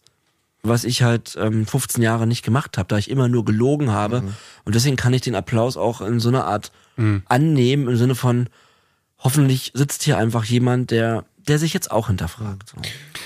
[0.63, 4.21] was ich halt ähm, 15 Jahre nicht gemacht habe, da ich immer nur gelogen habe.
[4.21, 4.33] Mhm.
[4.65, 7.23] Und deswegen kann ich den Applaus auch in so einer Art mhm.
[7.27, 8.47] annehmen, im Sinne von,
[9.19, 12.69] hoffentlich sitzt hier einfach jemand, der der sich jetzt auch hinterfragt.
[12.69, 12.77] So.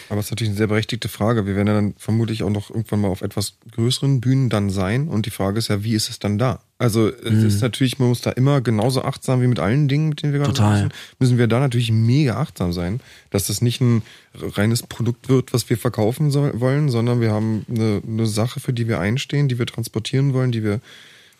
[0.09, 1.45] Aber es ist natürlich eine sehr berechtigte Frage.
[1.45, 5.07] Wir werden ja dann vermutlich auch noch irgendwann mal auf etwas größeren Bühnen dann sein.
[5.07, 6.59] Und die Frage ist ja, wie ist es dann da?
[6.77, 7.47] Also es mhm.
[7.47, 10.41] ist natürlich, man muss da immer genauso achtsam wie mit allen Dingen, mit denen wir
[10.41, 12.99] gerade machen, müssen wir da natürlich mega achtsam sein,
[13.29, 14.01] dass das nicht ein
[14.33, 18.73] reines Produkt wird, was wir verkaufen soll, wollen, sondern wir haben eine, eine Sache, für
[18.73, 20.81] die wir einstehen, die wir transportieren wollen, die wir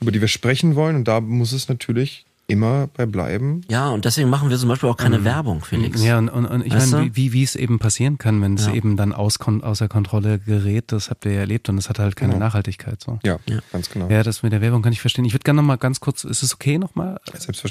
[0.02, 0.96] über die wir sprechen wollen.
[0.96, 3.62] Und da muss es natürlich immer bei bleiben.
[3.70, 5.26] Ja, und deswegen machen wir zum Beispiel auch keine mhm.
[5.26, 6.04] Werbung, Felix.
[6.04, 8.74] Ja, und, und, und ich meine, wie, wie es eben passieren kann, wenn es ja.
[8.74, 12.16] eben dann aus, außer Kontrolle gerät, das habt ihr ja erlebt und es hat halt
[12.16, 12.46] keine genau.
[12.46, 13.02] Nachhaltigkeit.
[13.02, 13.20] So.
[13.24, 14.10] Ja, ja, ganz genau.
[14.10, 15.26] Ja, das mit der Werbung kann ich verstehen.
[15.26, 17.20] Ich würde gerne nochmal ganz kurz, ist es okay nochmal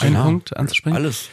[0.00, 0.96] einen Punkt anzusprechen?
[0.96, 1.28] Alles.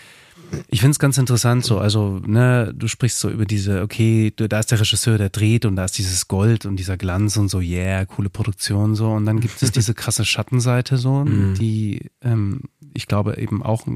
[0.68, 4.60] Ich finde es ganz interessant so, also ne, du sprichst so über diese, okay, da
[4.60, 7.60] ist der Regisseur, der dreht und da ist dieses Gold und dieser Glanz und so,
[7.60, 11.56] yeah, coole Produktion so und dann gibt es diese krasse Schattenseite so, mhm.
[11.56, 12.61] die ähm,
[12.94, 13.88] ich glaube eben auch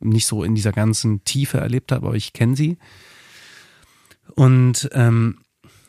[0.00, 2.78] nicht so in dieser ganzen Tiefe erlebt habe, aber ich kenne sie.
[4.34, 5.40] Und ähm,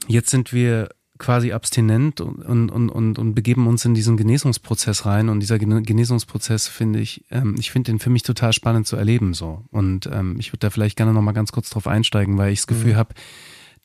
[0.08, 0.90] jetzt sind wir
[1.22, 5.30] quasi abstinent und, und, und, und begeben uns in diesen Genesungsprozess rein.
[5.30, 9.36] Und dieser Genesungsprozess finde ich, ähm, ich finde den für mich total spannend zu erleben
[9.36, 9.64] so.
[9.70, 12.68] Und ähm, ich würde da vielleicht gerne nochmal ganz kurz drauf einsteigen, weil ich das
[12.68, 12.98] Gefühl mhm.
[12.98, 13.14] habe,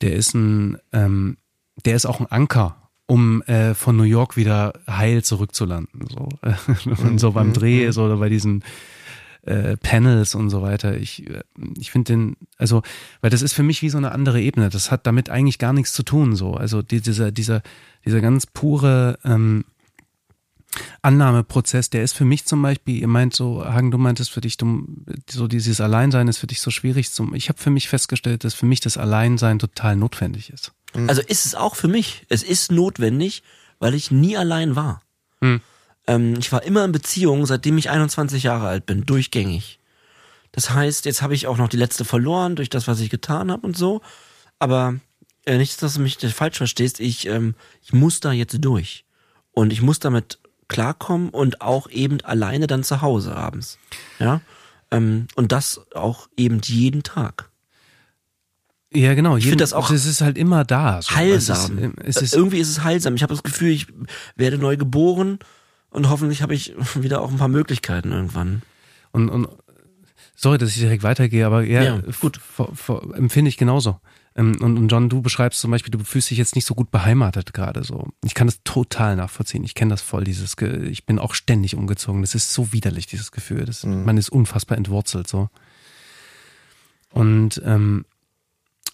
[0.01, 1.37] der ist ein, ähm,
[1.85, 6.07] der ist auch ein Anker, um äh, von New York wieder heil zurückzulanden.
[6.09, 6.29] So,
[7.03, 7.53] und so beim mhm.
[7.53, 7.91] Dreh, mhm.
[7.91, 8.63] so oder bei diesen
[9.47, 10.97] äh, Panels und so weiter.
[10.97, 11.41] Ich, äh,
[11.79, 12.83] ich finde den, also,
[13.21, 14.69] weil das ist für mich wie so eine andere Ebene.
[14.69, 16.35] Das hat damit eigentlich gar nichts zu tun.
[16.35, 17.61] So, also die, dieser, dieser,
[18.05, 19.65] dieser ganz pure ähm,
[21.01, 24.57] Annahmeprozess, der ist für mich zum Beispiel, ihr meint so, Hagen, du meintest für dich,
[24.57, 24.85] du,
[25.29, 27.11] so dieses Alleinsein ist für dich so schwierig.
[27.11, 30.73] Zum, ich habe für mich festgestellt, dass für mich das Alleinsein total notwendig ist.
[31.07, 32.25] Also ist es auch für mich.
[32.29, 33.43] Es ist notwendig,
[33.79, 35.01] weil ich nie allein war.
[35.41, 35.61] Hm.
[36.07, 39.79] Ähm, ich war immer in Beziehung, seitdem ich 21 Jahre alt bin, durchgängig.
[40.51, 43.51] Das heißt, jetzt habe ich auch noch die letzte verloren durch das, was ich getan
[43.51, 44.01] habe und so.
[44.57, 44.95] Aber
[45.45, 46.99] äh, nicht, dass du mich falsch verstehst.
[46.99, 49.05] Ich, ähm, ich muss da jetzt durch.
[49.51, 53.77] Und ich muss damit klarkommen und auch eben alleine dann zu Hause abends.
[54.19, 54.41] Ja.
[54.91, 57.49] Ähm, und das auch eben jeden Tag.
[58.93, 59.37] Ja, genau.
[59.37, 59.91] Ich finde das auch.
[59.91, 61.01] Es ist halt immer da.
[61.01, 61.13] So.
[61.15, 61.93] Heilsam.
[61.97, 63.15] Es ist, es ist, Irgendwie ist es heilsam.
[63.15, 63.87] Ich habe das Gefühl, ich
[64.35, 65.39] werde neu geboren
[65.89, 68.61] und hoffentlich habe ich wieder auch ein paar Möglichkeiten irgendwann.
[69.11, 69.47] Und, und
[70.35, 72.39] sorry, dass ich direkt weitergehe, aber ja, ja gut,
[73.13, 73.99] empfinde ich genauso.
[74.35, 76.91] Ähm, und, und John, du beschreibst zum Beispiel, du fühlst dich jetzt nicht so gut
[76.91, 78.07] beheimatet gerade so.
[78.23, 79.63] Ich kann das total nachvollziehen.
[79.63, 82.21] Ich kenne das voll, dieses, ich bin auch ständig umgezogen.
[82.21, 83.65] Das ist so widerlich, dieses Gefühl.
[83.65, 84.05] Das, mhm.
[84.05, 85.49] Man ist unfassbar entwurzelt so.
[87.09, 88.05] Und ähm,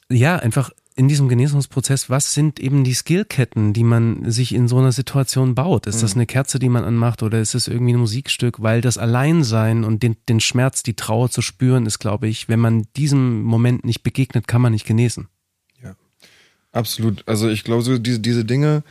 [0.09, 4.77] ja, einfach in diesem Genesungsprozess, was sind eben die Skillketten, die man sich in so
[4.77, 5.87] einer Situation baut?
[5.87, 6.19] Ist das mhm.
[6.19, 8.61] eine Kerze, die man anmacht oder ist es irgendwie ein Musikstück?
[8.61, 12.59] Weil das Alleinsein und den, den Schmerz, die Trauer zu spüren, ist, glaube ich, wenn
[12.59, 15.27] man diesem Moment nicht begegnet, kann man nicht genesen.
[15.81, 15.95] Ja.
[16.71, 17.27] Absolut.
[17.27, 18.83] Also ich glaube, so diese, diese Dinge,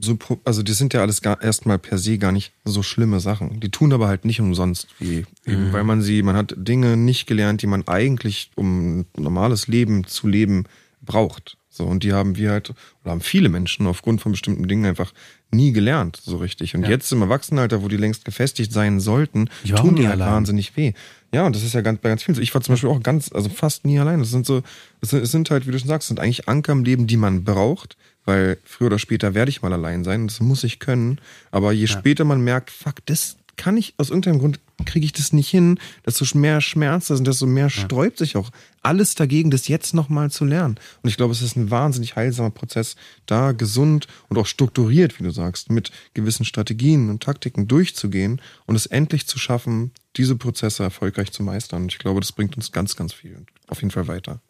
[0.00, 3.60] so, also die sind ja alles gar, erstmal per se gar nicht so schlimme Sachen.
[3.60, 5.24] Die tun aber halt nicht umsonst weh.
[5.46, 9.68] Eben, weil man sie, man hat Dinge nicht gelernt, die man eigentlich, um ein normales
[9.68, 10.64] Leben zu leben,
[11.02, 11.56] braucht.
[11.68, 12.70] So, und die haben wir halt,
[13.02, 15.12] oder haben viele Menschen aufgrund von bestimmten Dingen einfach
[15.50, 16.74] nie gelernt, so richtig.
[16.74, 20.32] Und jetzt im Erwachsenenalter, wo die längst gefestigt sein sollten, Ich tun die halt allein.
[20.34, 20.94] wahnsinnig weh.
[21.32, 22.40] Ja, und das ist ja ganz, bei ganz vielen so.
[22.40, 24.20] Ich war zum Beispiel auch ganz, also fast nie allein.
[24.20, 24.62] Das sind so,
[25.02, 27.44] es sind, sind halt, wie du schon sagst, sind eigentlich Anker im Leben, die man
[27.44, 30.26] braucht, weil früher oder später werde ich mal allein sein.
[30.28, 31.20] Das muss ich können.
[31.50, 35.32] Aber je später man merkt, fuck, das kann ich, aus irgendeinem Grund kriege ich das
[35.32, 38.50] nicht hin, desto mehr Schmerz das und desto mehr sträubt sich auch
[38.82, 40.76] alles dagegen, das jetzt nochmal zu lernen.
[41.02, 45.24] Und ich glaube, es ist ein wahnsinnig heilsamer Prozess, da gesund und auch strukturiert, wie
[45.24, 50.82] du sagst, mit gewissen Strategien und Taktiken durchzugehen und es endlich zu schaffen, diese Prozesse
[50.82, 51.82] erfolgreich zu meistern.
[51.82, 53.44] Und ich glaube, das bringt uns ganz, ganz viel.
[53.68, 54.40] Auf jeden Fall weiter.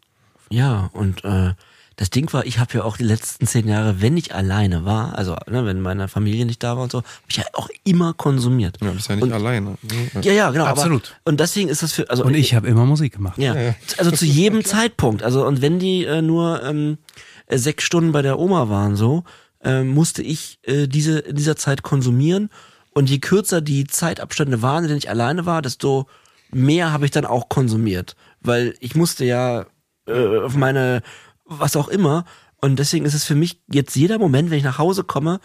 [0.51, 1.55] Ja, und äh,
[1.97, 5.17] das Ding war, ich habe ja auch die letzten zehn Jahre, wenn ich alleine war,
[5.17, 8.13] also ne, wenn meine Familie nicht da war und so, habe ich ja auch immer
[8.13, 8.77] konsumiert.
[8.83, 9.79] Ja, du bist ja nicht und, alleine.
[10.21, 10.67] Ja, ja, genau.
[10.67, 11.17] Absolut.
[11.23, 13.39] Aber, und deswegen ist das für, also Und ich habe immer Musik gemacht.
[13.39, 13.55] ja,
[13.97, 15.23] also zu jedem Zeitpunkt.
[15.23, 16.99] Also und wenn die äh, nur ähm,
[17.47, 19.25] äh, sechs Stunden bei der Oma waren, so
[19.65, 22.51] ähm, musste ich äh, diese in dieser Zeit konsumieren.
[22.93, 26.07] Und je kürzer die Zeitabstände waren, in denen ich alleine war, desto
[26.51, 29.67] mehr habe ich dann auch konsumiert, weil ich musste ja
[30.07, 31.03] äh, auf meine
[31.47, 32.25] was auch immer.
[32.61, 35.41] Und deswegen ist es für mich jetzt jeder Moment, wenn ich nach Hause komme.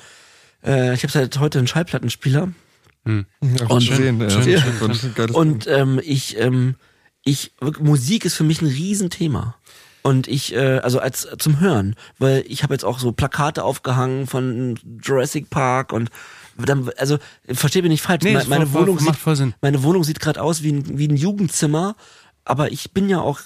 [0.63, 2.51] Äh, ich habe seit heute einen Schallplattenspieler.
[3.05, 3.23] Ja,
[3.67, 4.29] Und- schön, ja.
[4.29, 6.75] schön, schön, Und, ähm, ich, ähm,
[7.23, 9.55] ich, Musik ist für mich ein Riesenthema.
[10.03, 14.25] Und ich, äh, also als zum Hören, weil ich habe jetzt auch so Plakate aufgehangen
[14.27, 16.09] von Jurassic Park und
[16.57, 17.17] dann, also
[17.47, 19.53] verstehe mich nicht falsch, Nee, Me- das meine voll- Wohnung macht sieht, voll Sinn.
[19.61, 21.95] meine Wohnung sieht gerade aus wie ein, wie ein Jugendzimmer,
[22.45, 23.39] aber ich bin ja auch,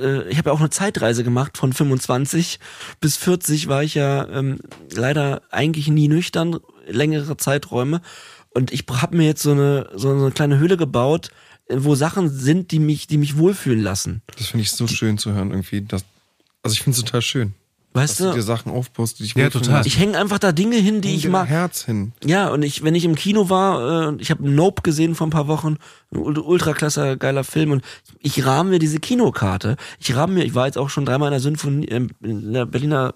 [0.00, 2.58] äh, ich habe ja auch eine Zeitreise gemacht von 25
[3.00, 4.58] bis 40 war ich ja ähm,
[4.92, 8.00] leider eigentlich nie nüchtern, längere Zeiträume
[8.50, 11.30] und ich habe mir jetzt so eine so eine kleine Höhle gebaut,
[11.66, 14.22] äh, wo Sachen sind, die mich die mich wohlfühlen lassen.
[14.36, 15.82] Das finde ich so schön zu hören irgendwie.
[15.82, 16.04] Das,
[16.62, 17.54] also ich finde es total schön.
[17.92, 18.42] Weißt dass du dir?
[18.42, 19.84] Sachen aufbaust, die dich Ja, total.
[19.84, 21.48] Ich hänge einfach da Dinge hin, die Häng ich mag.
[21.48, 22.12] Herz hin.
[22.24, 25.26] Ja, und ich, wenn ich im Kino war, äh, und ich habe Nope gesehen vor
[25.26, 25.76] ein paar Wochen,
[26.12, 27.82] ultraklasse geiler Film und
[28.20, 29.76] ich rahme mir diese Kinokarte.
[29.98, 32.66] Ich rahme mir, ich war jetzt auch schon dreimal in der Symphonie, ähm, in der
[32.66, 33.14] Berliner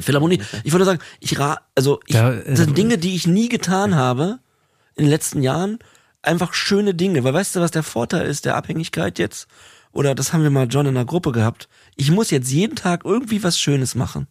[0.00, 0.40] Philharmonie.
[0.64, 3.48] Ich würde sagen, ich ra, also ich, Da, das äh, sind Dinge, die ich nie
[3.48, 4.38] getan habe
[4.96, 5.78] in den letzten Jahren.
[6.22, 7.22] Einfach schöne Dinge.
[7.22, 9.46] Weil weißt du, was der Vorteil ist der Abhängigkeit jetzt?
[9.92, 11.68] Oder das haben wir mal John in der Gruppe gehabt.
[11.96, 14.26] Ich muss jetzt jeden Tag irgendwie was Schönes machen.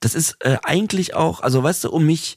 [0.00, 2.36] Das ist äh, eigentlich auch, also weißt du, um mich,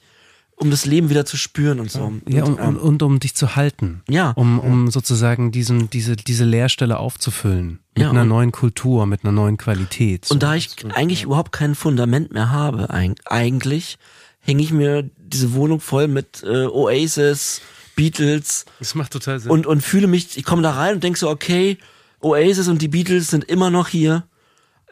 [0.56, 2.12] um das Leben wieder zu spüren und so.
[2.28, 4.02] Ja, und, und, und, und um dich zu halten.
[4.08, 4.30] Ja.
[4.32, 7.80] Um, um sozusagen diesen, diese, diese Leerstelle aufzufüllen.
[7.94, 10.24] Mit Ja, einer neuen Kultur, mit einer neuen Qualität.
[10.26, 10.34] So.
[10.34, 13.98] Und da ich eigentlich überhaupt kein Fundament mehr habe, eig- eigentlich
[14.38, 17.60] hänge ich mir diese Wohnung voll mit äh, Oasis,
[17.96, 19.50] Beatles das macht total Sinn.
[19.50, 21.76] und, und fühle mich, ich komme da rein und denke so, okay,
[22.20, 24.24] Oasis und die Beatles sind immer noch hier.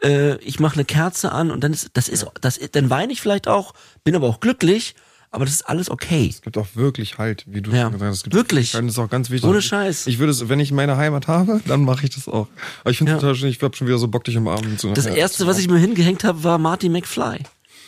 [0.01, 3.11] Äh, ich mache eine Kerze an und dann ist das ist das ist, dann weine
[3.13, 3.73] ich vielleicht auch,
[4.03, 4.95] bin aber auch glücklich,
[5.31, 6.27] aber das ist alles okay.
[6.29, 7.83] Es gibt auch wirklich Halt, wie du Ja.
[7.83, 8.17] schon gesagt hast.
[8.17, 8.73] Es gibt Wirklich.
[8.73, 9.47] Halt, das ist auch ganz wichtig.
[9.49, 10.07] Ohne Scheiß.
[10.07, 12.47] Ich würde es, wenn ich meine Heimat habe, dann mache ich das auch.
[12.81, 13.17] Aber ich finde Ja.
[13.19, 15.59] total schön, ich habe schon wieder so Bock, dich umarmen zu Das ja, erste, was
[15.59, 17.39] ich mir hingehängt habe, war Marty McFly.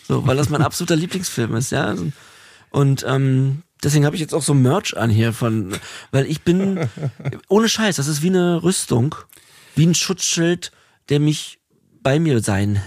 [0.08, 1.96] So, weil das mein absoluter Lieblingsfilm ist, ja.
[2.70, 5.74] Und ähm, deswegen habe ich jetzt auch so Merch an hier von,
[6.12, 6.90] weil ich bin
[7.48, 9.16] ohne Scheiß, das ist wie eine Rüstung,
[9.76, 10.72] wie ein Schutzschild,
[11.10, 11.60] der mich
[12.02, 12.82] bei mir sein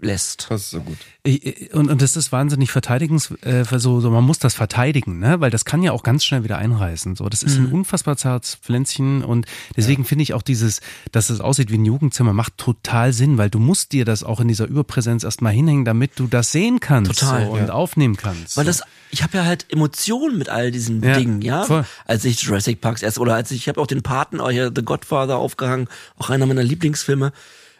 [0.00, 0.46] lässt.
[0.50, 0.96] Das ist so gut.
[1.24, 5.18] Ich- ich- Und, und das ist wahnsinnig verteidigens, äh, so, so, man muss das verteidigen,
[5.18, 5.40] ne?
[5.40, 7.16] Weil das kann ja auch ganz schnell wieder einreißen.
[7.16, 7.66] So, das ist Mhm.
[7.66, 9.46] ein unfassbar zartes Pflänzchen und
[9.76, 10.80] deswegen finde ich auch dieses,
[11.12, 14.40] dass es aussieht wie ein Jugendzimmer, macht total Sinn, weil du musst dir das auch
[14.40, 17.72] in dieser Überpräsenz erstmal hinhängen, damit du das sehen kannst Total, so, und ja.
[17.72, 18.56] aufnehmen kannst.
[18.56, 21.64] Weil das, ich habe ja halt Emotionen mit all diesen Ja, Dingen, ja.
[21.64, 21.84] voll.
[22.06, 24.72] Als ich Jurassic Parks erst oder als ich, ich habe auch den Paten, auch hier
[24.74, 27.32] The Godfather aufgehangen, auch einer meiner Lieblingsfilme,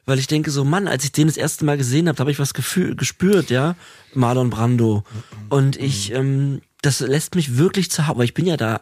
[0.08, 2.38] weil ich denke so, Mann, als ich den das erste Mal gesehen habe, habe ich
[2.38, 3.76] was gefühl, gespürt, ja,
[4.14, 5.04] Marlon Brando.
[5.50, 8.80] Und ich, ähm, das lässt mich wirklich zu Hause, weil ich bin ja da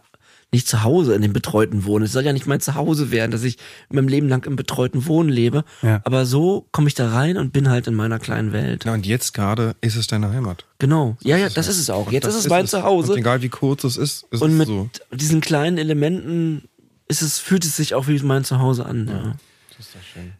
[0.52, 2.04] nicht zu Hause in dem betreuten Wohnen.
[2.04, 3.58] Es soll ja nicht mein Zuhause werden, dass ich
[3.90, 5.64] mein Leben lang im betreuten Wohnen lebe.
[5.82, 6.00] Ja.
[6.04, 8.84] Aber so komme ich da rein und bin halt in meiner kleinen Welt.
[8.84, 10.64] Ja, und jetzt gerade ist es deine Heimat.
[10.78, 11.16] Genau.
[11.22, 12.12] Ja, ja, das ist es auch.
[12.12, 13.14] Jetzt Das ist es mein Zuhause.
[13.14, 14.88] Und egal wie kurz es ist, ist Und es mit so.
[15.12, 16.68] diesen kleinen Elementen
[17.08, 19.08] ist es, fühlt es sich auch wie mein Zuhause an.
[19.08, 19.36] Ja.
[19.76, 20.32] Das ist doch schön.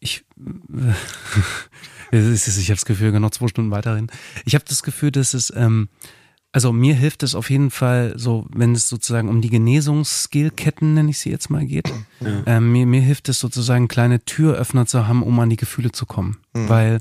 [0.00, 0.24] Ich,
[2.10, 4.08] ist, ich habe das Gefühl, noch zwei Stunden weiterhin.
[4.44, 5.88] Ich habe das Gefühl, dass es, ähm,
[6.52, 11.10] also mir hilft es auf jeden Fall so, wenn es sozusagen um die Genesungsskillketten, nenne
[11.10, 11.92] ich sie jetzt mal, geht.
[12.46, 16.06] Ähm, mir, mir hilft es sozusagen, kleine Türöffner zu haben, um an die Gefühle zu
[16.06, 16.38] kommen.
[16.52, 17.00] Weil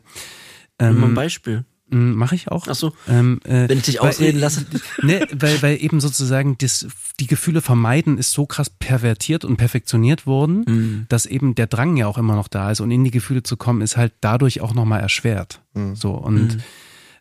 [0.80, 1.66] Nimm mal ein Ähm, Beispiel.
[1.90, 2.68] Mache ich auch.
[2.70, 2.92] Ach so.
[3.08, 4.66] Ähm, äh, Wenn ich dich weil- ausreden lasse.
[5.02, 6.86] ne, weil, weil eben sozusagen das,
[7.20, 11.06] die Gefühle vermeiden ist so krass pervertiert und perfektioniert worden, Mhm.
[11.08, 13.56] dass eben der Drang ja auch immer noch da ist und in die Gefühle zu
[13.56, 15.62] kommen ist halt dadurch auch nochmal erschwert.
[15.94, 16.62] So und Mhm.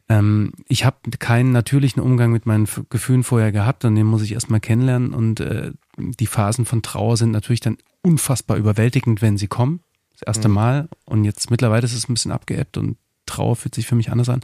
[0.09, 4.23] ähm, ich habe keinen natürlichen Umgang mit meinen F- Gefühlen vorher gehabt und den muss
[4.23, 9.37] ich erstmal kennenlernen und äh, die Phasen von Trauer sind natürlich dann unfassbar überwältigend, wenn
[9.39, 9.81] sie kommen.
[10.13, 12.97] Das erste Mal und jetzt mittlerweile ist es ein bisschen abgeebbt und
[13.27, 14.41] Trauer fühlt sich für mich anders an.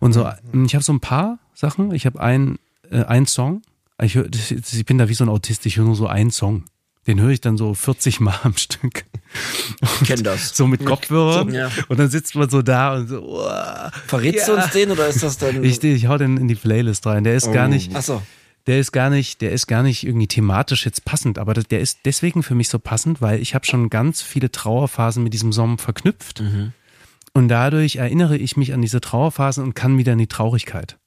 [0.00, 0.28] Und so,
[0.64, 1.92] ich habe so ein paar Sachen.
[1.92, 2.58] Ich habe einen,
[2.90, 3.62] äh, einen Song.
[4.00, 6.64] Ich, hör, ich bin da wie so ein Autist, ich höre nur so einen Song.
[7.06, 9.04] Den höre ich dann so 40 Mal am Stück.
[10.04, 10.56] Kenn das.
[10.56, 11.52] So mit Kopfhörern.
[11.54, 11.70] Ja.
[11.88, 13.90] Und dann sitzt man so da und so, uah.
[14.06, 14.62] Verrätst du Ja.
[14.64, 15.64] uns den oder ist das dann.
[15.64, 17.24] Ich, ich hau den in die Playlist rein.
[17.24, 18.22] Der ist gar nicht, Ach so.
[18.66, 22.00] der ist gar nicht, der ist gar nicht irgendwie thematisch jetzt passend, aber der ist
[22.04, 25.78] deswegen für mich so passend, weil ich habe schon ganz viele Trauerphasen mit diesem Song
[25.78, 26.42] verknüpft.
[27.38, 30.98] Und dadurch erinnere ich mich an diese Trauerphasen und kann wieder in die Traurigkeit.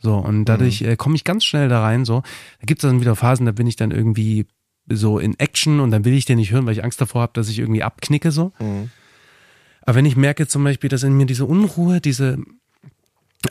[0.00, 2.04] So, und dadurch äh, komme ich ganz schnell da rein.
[2.04, 2.22] So,
[2.58, 4.48] da gibt es dann wieder Phasen, da bin ich dann irgendwie
[4.88, 7.34] so in Action und dann will ich den nicht hören, weil ich Angst davor habe,
[7.34, 8.32] dass ich irgendwie abknicke.
[8.32, 8.52] So.
[9.82, 12.38] Aber wenn ich merke zum Beispiel, dass in mir diese Unruhe, diese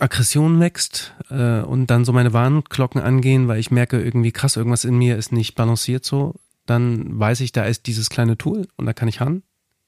[0.02, 4.84] Aggression wächst äh, und dann so meine Warnglocken angehen, weil ich merke irgendwie krass, irgendwas
[4.84, 6.36] in mir ist nicht balanciert so,
[6.66, 9.42] dann weiß ich, da ist dieses kleine Tool und da kann ich ran.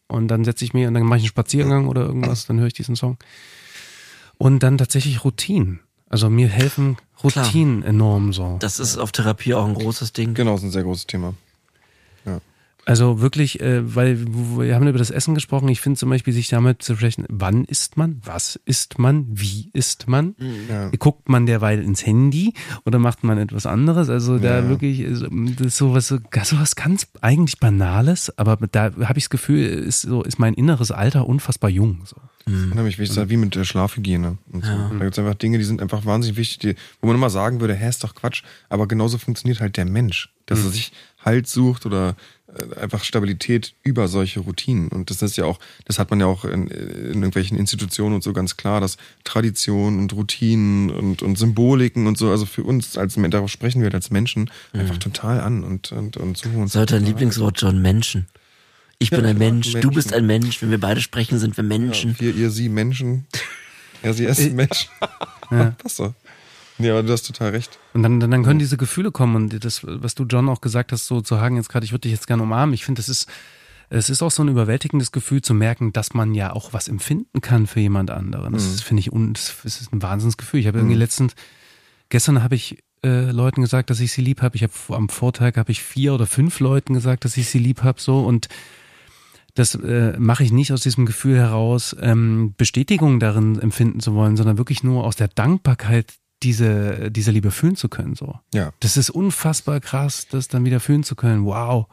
[0.08, 2.68] Und dann setze ich mir und dann mache ich einen Spaziergang oder irgendwas, dann höre
[2.68, 3.18] ich diesen Song.
[4.38, 5.82] Und dann tatsächlich Routinen.
[6.10, 8.58] Also mir helfen Routinen enorm so.
[8.60, 10.34] Das ist auf Therapie auch ein großes Ding.
[10.34, 11.34] Genau, ist ein sehr großes Thema.
[12.88, 14.18] Also wirklich, äh, weil
[14.58, 15.68] wir haben über das Essen gesprochen.
[15.68, 19.70] Ich finde zum Beispiel, sich damit zu sprechen, wann isst man, was isst man, wie
[19.74, 20.36] isst man,
[20.70, 20.90] Ja.
[20.98, 22.54] guckt man derweil ins Handy
[22.86, 24.10] oder macht man etwas anderes?
[24.10, 24.70] Also da Ja.
[24.70, 25.22] wirklich, ist,
[25.58, 30.04] das ist sowas, so, sowas ganz eigentlich Banales, aber da habe ich das Gefühl, ist
[30.04, 32.04] so ist mein inneres Alter unfassbar jung.
[32.06, 32.16] So.
[32.46, 34.38] Unheimlich wichtig, ist wie mit der Schlafhygiene.
[34.54, 34.72] Und so.
[34.72, 37.60] Da gibt es einfach Dinge, die sind einfach wahnsinnig wichtig, die, wo man immer sagen
[37.60, 38.44] würde, hä, ist doch Quatsch.
[38.70, 40.94] Aber genauso funktioniert halt der Mensch, dass er sich
[41.26, 42.14] Halt sucht oder äh,
[42.80, 44.90] einfach Stabilität über solche Routinen.
[44.90, 48.24] Und das ist ja auch, das hat man ja auch in, in irgendwelchen Institutionen und
[48.24, 52.98] so ganz klar, dass Tradition und Routinen und, und Symboliken und so, also für uns
[52.98, 56.74] als darauf sprechen wir halt als Menschen einfach total an und, und, und suchen uns.
[56.74, 58.28] Das ist dein Lieblingswort, John, Menschen.
[59.00, 59.94] Ich bin ein Mensch, du Menschen.
[59.94, 60.62] bist ein Mensch.
[60.62, 62.16] Wenn wir beide sprechen, sind wir Menschen.
[62.20, 63.28] Wir, ihr, sie Menschen.
[64.04, 64.90] Ja, sie essen Menschen.
[65.52, 65.72] ja.
[65.78, 66.14] Passt doch.
[66.78, 67.80] Nee, aber du hast total recht.
[67.94, 70.92] Und dann, dann, dann können diese Gefühle kommen und das, was du John auch gesagt
[70.92, 72.74] hast, so zu Hagen jetzt gerade, ich würde dich jetzt gerne umarmen.
[72.74, 73.28] Ich finde, das ist,
[73.90, 77.42] es ist auch so ein überwältigendes Gefühl zu merken, dass man ja auch was empfinden
[77.42, 78.54] kann für jemand anderen.
[78.54, 80.60] Das ist, finde ich, un, das ist ein Wahnsinnsgefühl.
[80.60, 81.34] Ich habe irgendwie letztens,
[82.10, 84.56] gestern habe ich äh, Leuten gesagt, dass ich sie lieb habe.
[84.56, 87.84] Ich habe am Vortag habe ich vier oder fünf Leuten gesagt, dass ich sie lieb
[87.84, 88.50] habe, so und
[89.54, 94.38] das äh, mache ich nicht aus diesem Gefühl heraus, ähm, Bestätigung darin empfinden zu wollen,
[94.38, 96.14] sondern wirklich nur aus der Dankbarkeit,
[96.44, 98.16] diese, diese Liebe fühlen zu können.
[98.16, 98.40] So.
[98.54, 101.46] Ja, Das ist unfassbar krass, das dann wieder fühlen zu können.
[101.46, 101.88] Wow.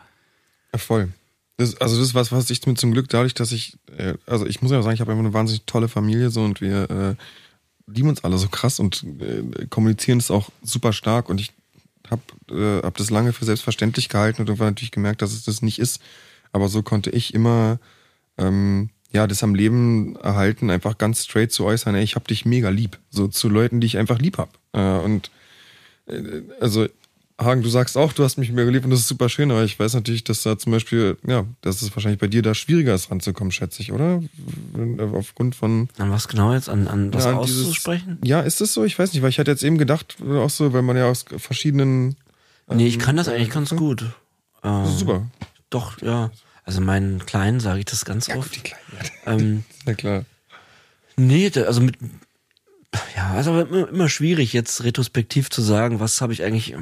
[0.72, 1.12] ja, voll.
[1.56, 4.44] Das, also das ist was, was ich mir zum Glück dadurch, dass ich, äh, also
[4.46, 7.14] ich muss ja sagen, ich habe einfach eine wahnsinnig tolle Familie so und wir äh,
[7.86, 11.52] lieben uns alle so krass und äh, kommunizieren es auch super stark und ich
[12.10, 15.62] habe äh, hab das lange für selbstverständlich gehalten und irgendwann natürlich gemerkt, dass es das
[15.62, 16.00] nicht ist.
[16.52, 17.78] Aber so konnte ich immer
[18.36, 22.44] ähm, ja das am Leben erhalten, einfach ganz straight zu äußern, ey, ich hab dich
[22.44, 22.98] mega lieb.
[23.10, 24.50] So zu Leuten, die ich einfach lieb hab.
[24.72, 25.30] Äh, und
[26.06, 26.86] äh, also
[27.40, 29.64] Hagen, du sagst auch, du hast mich mega lieb und das ist super schön, aber
[29.64, 32.94] ich weiß natürlich, dass da zum Beispiel, ja, dass es wahrscheinlich bei dir da schwieriger
[32.94, 34.22] ist ranzukommen, schätze ich, oder?
[34.72, 36.68] Wenn- Aufgrund von An was genau jetzt?
[36.68, 38.18] An, an das ja, an dieses- auszusprechen?
[38.22, 38.84] Ja, ist es so?
[38.84, 41.24] Ich weiß nicht, weil ich hatte jetzt eben gedacht, auch so, weil man ja aus
[41.38, 42.14] verschiedenen.
[42.72, 44.02] Nee, ich kann das eigentlich ganz gut.
[44.02, 44.08] Äh,
[44.62, 45.26] Das ist super.
[45.70, 46.30] Doch, ja.
[46.64, 48.54] Also meinen Kleinen sage ich das ganz oft.
[48.56, 48.80] Die Kleinen.
[49.26, 50.24] Ähm, Ja, klar.
[51.16, 51.96] nee, also mit
[53.16, 56.76] ja, also aber immer, immer schwierig jetzt retrospektiv zu sagen, was habe ich eigentlich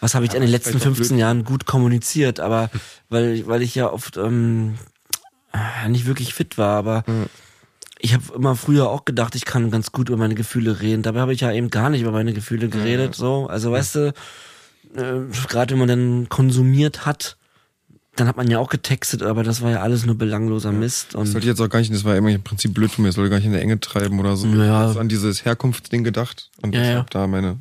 [0.00, 1.20] was habe ich in den letzten vielleicht auch 15 blöd.
[1.20, 2.70] Jahren gut kommuniziert, aber
[3.08, 4.78] weil weil ich ja oft ähm,
[5.52, 7.04] äh, nicht wirklich fit war, aber
[7.98, 11.02] ich habe immer früher auch gedacht, ich kann ganz gut über meine Gefühle reden.
[11.02, 13.14] Dabei habe ich ja eben gar nicht über meine Gefühle geredet.
[13.14, 14.14] So, also weißt du,
[14.96, 17.36] äh, gerade wenn man dann konsumiert hat,
[18.16, 21.08] dann hat man ja auch getextet, aber das war ja alles nur belangloser Mist.
[21.08, 23.02] Das Und sollte ich jetzt auch gar nicht, das war immer im Prinzip blöd von
[23.02, 24.46] mir, das sollte gar nicht in der Enge treiben oder so.
[24.48, 24.84] Ja.
[24.90, 26.94] Ich hab an dieses Herkunftsding gedacht und Ja, ich ja.
[26.96, 27.58] habe da meine.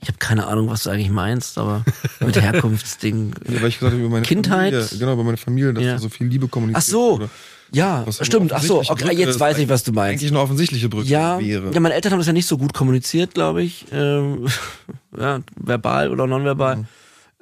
[0.00, 1.84] ich habe keine Ahnung, was du eigentlich meinst, aber
[2.20, 3.34] mit Herkunftsding.
[3.48, 4.72] Ja, weil ich gesagt habe, über meine Kindheit?
[4.72, 5.92] Familie, genau, über meine Familie, dass Ja.
[5.94, 7.28] da so viel Liebe kommuniziert Ach so,
[7.72, 8.52] ja, stimmt.
[8.52, 10.20] Ach so, okay, Brücke jetzt weiß ich, was du meinst.
[10.22, 11.72] Eigentlich eine offensichtliche Brücke Ja, wäre.
[11.74, 13.86] ja, meine Eltern haben das ja nicht so gut kommuniziert, glaube ich.
[13.90, 14.46] Ähm,
[15.18, 16.76] ja, verbal oder nonverbal.
[16.76, 16.86] Mhm.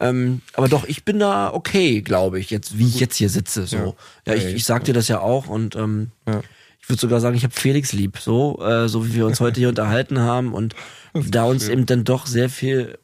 [0.05, 3.67] Ähm, aber doch, ich bin da okay, glaube ich, jetzt, wie ich jetzt hier sitze.
[3.67, 3.77] So.
[3.77, 3.95] Ja.
[4.27, 6.43] Ja, ich, ich sag dir das ja auch und ähm, Ja.
[6.81, 9.59] Ich würde sogar sagen, ich habe Felix lieb, so, äh, so wie wir uns heute
[9.59, 10.75] hier unterhalten haben und
[11.15, 12.99] da uns eben dann doch sehr viel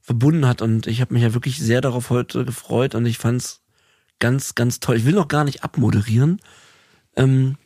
[0.00, 3.62] verbunden hat und ich habe mich ja wirklich sehr darauf heute gefreut und ich fand's
[4.20, 4.98] ganz, ganz toll.
[4.98, 6.40] Ich will noch gar nicht abmoderieren.
[7.16, 7.56] Ähm,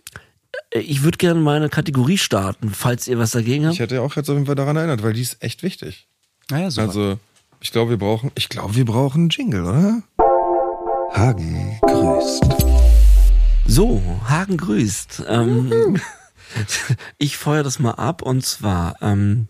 [0.71, 3.75] ich würde gerne meine Kategorie starten, falls ihr was dagegen habt.
[3.75, 6.09] Ich hätte ja auch jetzt auf jeden Fall daran erinnert, weil die ist echt wichtig.
[6.49, 6.89] Naja, super.
[6.89, 7.19] Also,
[7.61, 10.03] ich glaube, wir brauchen, ich glaube, wir brauchen einen Jingle, oder?
[11.13, 12.43] Hagen grüßt.
[13.67, 15.25] So, Hagen grüßt.
[15.29, 16.01] Ähm,
[17.19, 19.49] ich feuer das mal ab und zwar ähm,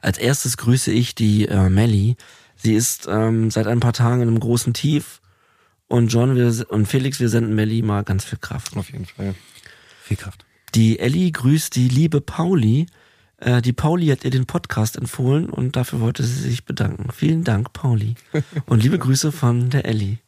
[0.00, 2.16] als erstes grüße ich die äh, Melli.
[2.56, 5.20] Sie ist ähm, seit ein paar Tagen in einem großen Tief
[5.86, 8.76] und John wir, und Felix, wir senden Melli mal ganz viel Kraft.
[8.76, 9.34] Auf jeden Fall.
[10.02, 10.46] Viel Kraft.
[10.74, 12.86] Die Elli grüßt die liebe Pauli.
[13.40, 17.10] Äh, die Pauli hat ihr den Podcast empfohlen und dafür wollte sie sich bedanken.
[17.12, 18.14] Vielen Dank, Pauli.
[18.66, 20.18] Und liebe Grüße von der Elli.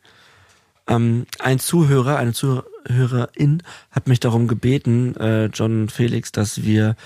[0.88, 6.96] Ähm, ein Zuhörer, eine Zuhörerin hat mich darum gebeten, äh, John und Felix, dass wir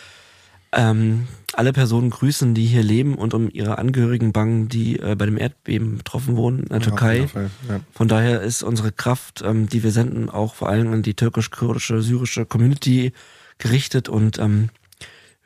[0.73, 5.27] ähm, alle Personen grüßen, die hier leben und um ihre Angehörigen bangen, die äh, bei
[5.27, 7.29] dem Erdbeben betroffen wurden in der Ja, Türkei.
[7.29, 7.81] Fall, ja.
[7.93, 12.03] Von daher ist unsere Kraft, ähm, die wir senden, auch vor allem an die türkisch-kurdische,
[12.03, 13.13] syrische Community
[13.59, 14.71] gerichtet und ähm,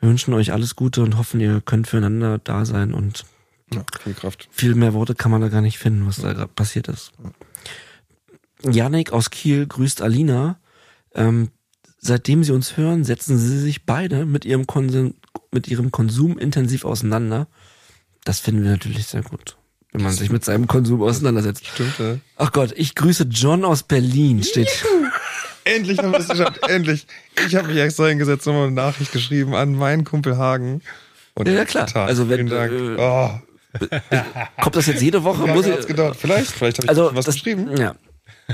[0.01, 3.23] wir wünschen euch alles Gute und hoffen, ihr könnt füreinander da sein und
[3.73, 4.49] Ja, viel Kraft.
[4.51, 7.13] viel mehr Worte kann man da gar nicht finden, was da gerade passiert ist.
[8.63, 10.59] Janik aus Kiel grüßt Alina.
[11.15, 11.49] Ähm,
[11.99, 15.15] seitdem sie uns hören, setzen sie sich beide mit ihrem, Konsum,
[15.51, 17.47] mit ihrem Konsum intensiv auseinander.
[18.23, 19.57] Das finden wir natürlich sehr gut,
[19.91, 21.65] wenn man sich mit seinem Konsum auseinandersetzt.
[21.65, 22.17] Stimmt, ja.
[22.37, 24.69] Ach Gott, ich grüße John aus Berlin, steht.
[25.63, 27.05] Endlich haben wir es geschafft, endlich.
[27.47, 30.81] Ich habe mich extra hingesetzt und eine Nachricht geschrieben an meinen Kumpel Hagen.
[31.33, 31.87] Und Ja, ja, klar.
[31.87, 32.07] Tat.
[32.09, 32.71] Also wenn, Vielen Dank.
[32.71, 33.39] äh, oh,
[34.61, 35.43] Kommt das jetzt jede Woche?
[35.47, 36.17] wie Muss ich, gedauert?
[36.19, 37.75] Vielleicht, vielleicht habe ich also was das, geschrieben.
[37.77, 37.95] Ja.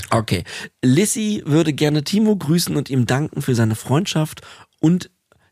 [0.10, 0.44] Okay.
[0.84, 4.42] Lissy würde gerne Timo grüßen und ihm danken für seine Freundschaft
[4.80, 5.10] und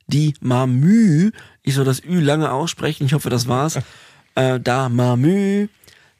[0.08, 1.32] die Mamü,
[1.64, 3.80] ich soll das Ü lange aussprechen, ich hoffe, das war's,
[4.36, 5.68] äh, da Mamü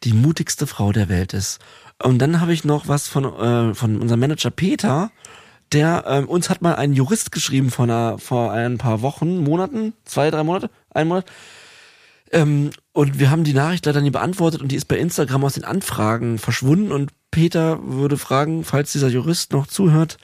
[0.04, 1.60] die mutigste Frau der Welt ist.
[2.02, 5.12] Und dann habe ich noch was von, äh, von unserem Manager Peter,
[5.72, 9.94] der ähm, uns hat mal ein Jurist geschrieben vor, einer, vor ein paar Wochen, Monaten,
[10.04, 11.26] zwei, drei Monate, ein Monat.
[12.32, 15.54] Ähm, und wir haben die Nachricht leider nie beantwortet und die ist bei Instagram aus
[15.54, 20.18] den Anfragen verschwunden und Peter würde fragen, falls dieser Jurist noch zuhört,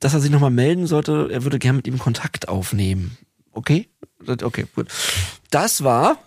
[0.00, 1.28] dass er sich nochmal melden sollte.
[1.30, 3.16] Er würde gerne mit ihm Kontakt aufnehmen.
[3.52, 3.88] Okay?
[4.26, 4.88] Okay, gut.
[5.50, 6.18] Das war.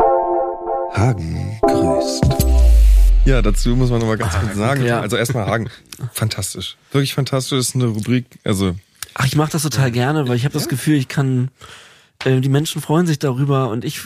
[0.94, 2.57] Hagen grüßt.
[3.28, 4.86] Ja, dazu muss man nochmal ganz kurz sagen.
[4.86, 5.02] ja.
[5.02, 5.70] Also erstmal Hagen.
[6.14, 6.78] Fantastisch.
[6.92, 7.58] Wirklich fantastisch.
[7.58, 8.26] Das ist eine Rubrik.
[8.46, 8.76] Also,
[9.16, 11.50] Ach, ich mache das total gerne, weil ich habe das Gefühl, ich kann.
[12.24, 14.00] Äh, die Menschen freuen sich darüber und ich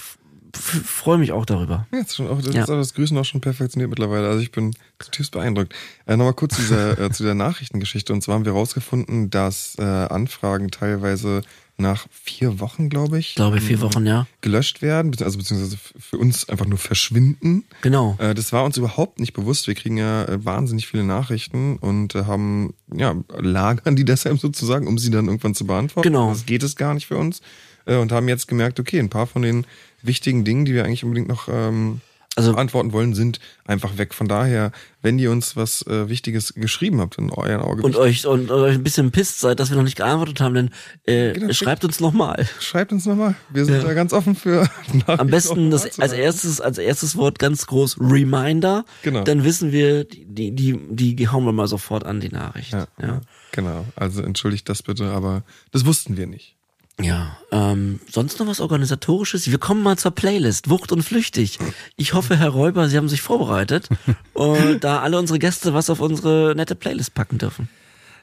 [0.53, 1.87] freue mich auch darüber.
[1.93, 2.63] jetzt schon auch, das Ja.
[2.63, 4.27] ist aber das Grüßen auch schon perfektioniert mittlerweile.
[4.27, 5.73] Also ich bin zutiefst beeindruckt.
[6.07, 8.11] Äh, nochmal kurz zu dieser, äh, zu der Nachrichtengeschichte.
[8.13, 11.41] Und zwar haben wir rausgefunden, dass äh, Anfragen teilweise
[11.81, 14.27] nach vier Wochen, glaube ich, Ich glaube, vier Wochen, ja.
[14.41, 17.65] gelöscht werden, also beziehungsweise für uns einfach nur verschwinden.
[17.81, 18.15] Genau.
[18.19, 19.67] Äh, das war uns überhaupt nicht bewusst.
[19.67, 24.87] Wir kriegen ja äh, wahnsinnig viele Nachrichten und äh, haben, ja, lagern die deshalb sozusagen,
[24.87, 26.07] um sie dann irgendwann zu beantworten.
[26.07, 26.29] Genau.
[26.29, 27.41] Das geht es gar nicht für uns.
[27.85, 29.65] Äh, und haben jetzt gemerkt, okay, ein paar von den
[30.01, 32.01] wichtigen Dingen, die wir eigentlich unbedingt noch ähm,
[32.37, 34.13] Also- beantworten wollen, sind einfach weg.
[34.13, 34.71] Von daher,
[35.01, 38.75] wenn ihr uns was äh, Wichtiges geschrieben habt in euren Auge, Und euch und euch
[38.75, 40.69] ein bisschen pisst seid, dass wir noch nicht geantwortet haben, dann
[41.05, 42.47] äh, Genau, schreibt uns nochmal.
[42.61, 43.35] schreibt uns nochmal.
[43.49, 43.83] Wir sind Ja.
[43.83, 44.61] da ganz offen für
[44.93, 46.01] Nachrichten Am besten das dazu.
[46.01, 48.85] als erstes als erstes Wort ganz groß Reminder.
[49.03, 49.23] Genau.
[49.23, 52.71] Dann wissen wir, die die die, die hauen wir mal sofort an die Nachricht.
[52.71, 52.87] Ja.
[53.01, 53.19] ja.
[53.51, 53.85] Genau.
[53.97, 55.43] Also entschuldigt das bitte, aber
[55.73, 56.55] das wussten wir nicht.
[57.03, 59.49] Ja, ähm, sonst noch was Organisatorisches?
[59.49, 61.59] Wir kommen mal zur Playlist, Wucht und Flüchtig.
[61.95, 63.89] Ich hoffe, Herr Räuber, Sie haben sich vorbereitet
[64.33, 67.69] und da alle unsere Gäste was auf unsere nette Playlist packen dürfen.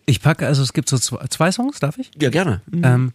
[0.07, 2.11] Ich packe, also es gibt so zwei, Songs, darf ich?
[2.21, 2.63] Ja, gerne.
[2.73, 3.13] Ähm,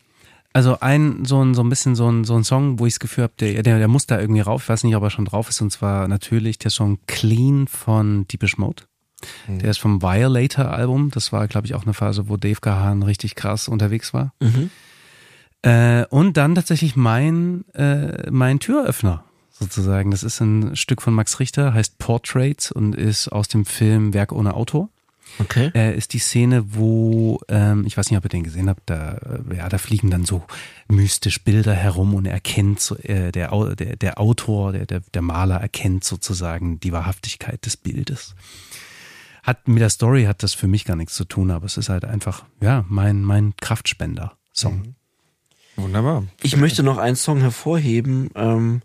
[0.54, 3.00] also ein, so ein, so ein bisschen so ein, so ein Song, wo ich das
[3.00, 4.64] Gefühl habe, der, der, der muss da irgendwie rauf.
[4.64, 5.60] Ich weiß nicht, ob er schon drauf ist.
[5.62, 8.84] Und zwar natürlich der Song Clean von Deepish Mode.
[9.48, 11.10] Der ist vom Violator-Album.
[11.12, 14.34] Das war, glaube ich, auch eine Phase, wo Dave Gahan richtig krass unterwegs war.
[14.40, 14.70] Mhm.
[15.64, 20.12] Äh, und dann tatsächlich mein, äh, mein Türöffner sozusagen.
[20.12, 24.32] Das ist ein Stück von Max Richter, heißt Portraits und ist aus dem Film Werk
[24.32, 24.90] ohne Autor
[25.40, 25.72] Okay.
[25.74, 29.14] äh, ist die Szene, wo, ähm, ich weiß nicht, ob ihr den gesehen habt, da,
[29.50, 30.44] äh, ja, da fliegen dann so
[30.88, 35.22] mystisch Bilder herum und er erkennt, so, äh, der, der, der Autor, der, der, der
[35.22, 38.36] Maler erkennt sozusagen die Wahrhaftigkeit des Bildes.
[39.42, 41.90] Hat mit der Story hat das für mich gar nichts zu tun, aber es ist
[41.90, 44.96] halt einfach, ja, mein, mein Kraftspender-Song.
[45.76, 46.24] Wunderbar.
[46.42, 48.82] Ich möchte noch einen Song hervorheben, ähm,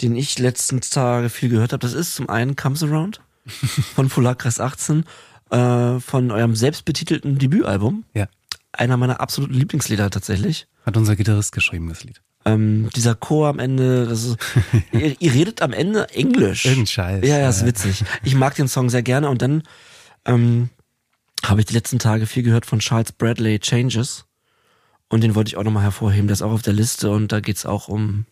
[0.00, 1.80] den ich letzten Tage viel gehört habe.
[1.80, 3.20] Das ist zum einen Comes Around
[3.94, 5.04] von Fulakras 18,
[5.50, 8.04] äh, von eurem selbstbetitelten Debütalbum.
[8.14, 8.28] Ja.
[8.72, 10.66] einer meiner absoluten Lieblingslieder tatsächlich.
[10.86, 12.22] Hat unser Gitarrist geschrieben, das Lied.
[12.44, 14.36] Ähm, dieser Chor am Ende, das ist,
[14.92, 16.64] ihr, ihr redet am Ende Englisch.
[16.64, 17.28] Irgendein Scheiß.
[17.28, 18.02] Ja, ja, ist witzig.
[18.24, 19.62] Ich mag den Song sehr gerne und dann
[20.24, 20.70] ähm,
[21.44, 24.24] habe ich die letzten Tage viel gehört von Charles Bradley Changes
[25.12, 26.26] und den wollte ich auch nochmal hervorheben.
[26.26, 28.24] Der ist auch auf der Liste und da geht's auch um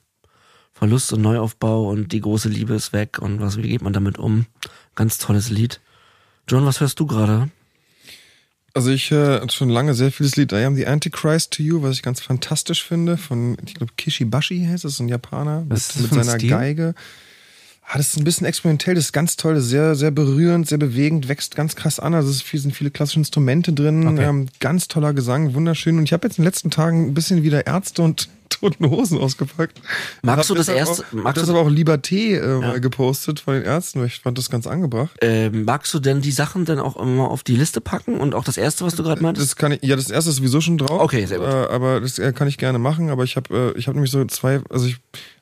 [0.72, 4.16] Verlust und Neuaufbau und die große Liebe ist weg und was, wie geht man damit
[4.16, 4.46] um?
[4.94, 5.80] Ganz tolles Lied.
[6.48, 7.50] John, was hörst du gerade?
[8.72, 11.96] Also ich höre schon lange sehr vieles Lied I Am the Antichrist to You, was
[11.96, 16.24] ich ganz fantastisch finde, von, ich glaube, Kishibashi heißt es, ein Japaner, mit, mit ein
[16.24, 16.48] seiner Stil?
[16.48, 16.94] Geige.
[17.92, 20.68] Ah, das ist ein bisschen experimentell, das ist ganz toll, das ist sehr, sehr berührend,
[20.68, 22.14] sehr bewegend, wächst ganz krass an.
[22.14, 24.28] Also es sind viele klassische Instrumente drin, Okay.
[24.28, 25.98] ähm, ganz toller Gesang, wunderschön.
[25.98, 29.18] Und ich habe jetzt in den letzten Tagen ein bisschen wieder Ärzte und Toten Hosen
[29.18, 29.80] ausgepackt.
[30.22, 33.62] Magst du das erste- Auch, magst hab du- deshalb auch Liberté äh, gepostet von den
[33.62, 35.16] Ärzten, weil ich fand das ganz angebracht.
[35.22, 38.44] Ähm, magst du denn die Sachen dann auch immer auf die Liste packen und auch
[38.44, 39.46] das erste, was du gerade meintest?
[39.50, 41.00] Das kann ich, ja, das erste ist sowieso schon drauf.
[41.00, 41.46] Okay, sehr gut.
[41.46, 43.08] Äh, aber das äh, kann ich gerne machen.
[43.10, 44.96] Aber ich habe, äh, ich habe nämlich so zwei, also ich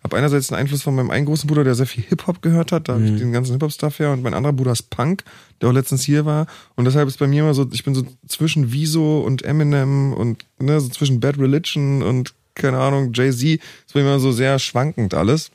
[0.05, 2.71] habe einerseits einen Einfluss von meinem einen großen Bruder, der sehr viel Hip Hop gehört
[2.73, 3.05] hat, da Mhm.
[3.07, 5.25] ich den ganzen Hip Hop Stuff her, und mein anderer Bruder ist Punk,
[5.61, 6.47] der auch letztens hier war.
[6.77, 10.45] Und deshalb ist bei mir immer so, ich bin so zwischen Wieso und Eminem und
[10.61, 13.61] ne, so zwischen Bad Religion und keine Ahnung Jay Z.
[13.87, 15.51] Ist mir immer so sehr schwankend alles.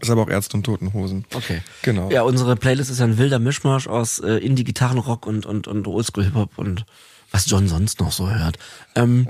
[0.00, 1.24] Ist aber auch Ärzte und Toten Hosen.
[1.32, 1.62] Okay.
[1.82, 2.10] Genau.
[2.10, 6.58] Ja, unsere Playlist ist ja ein wilder Mischmasch aus äh, Indie-Gitarrenrock und, und, und Oldschool-Hip-Hop
[6.58, 6.84] und
[7.30, 8.58] was John sonst noch so hört.
[8.96, 9.28] Ähm,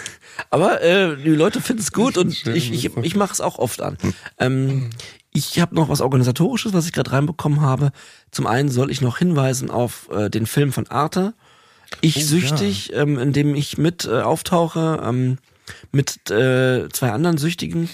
[0.50, 3.58] aber äh, die Leute finden es gut und schön, ich, ich, ich mache es auch
[3.58, 3.98] oft an.
[4.38, 4.90] Ähm,
[5.32, 7.90] ich habe noch was Organisatorisches, was ich gerade reinbekommen habe.
[8.30, 11.34] Zum einen soll ich noch hinweisen auf äh, den Film von Arte.
[12.00, 15.38] Ich Oh, süchtig, ähm, in dem ich mit äh, auftauche, ähm,
[15.90, 17.88] mit äh, zwei anderen Süchtigen.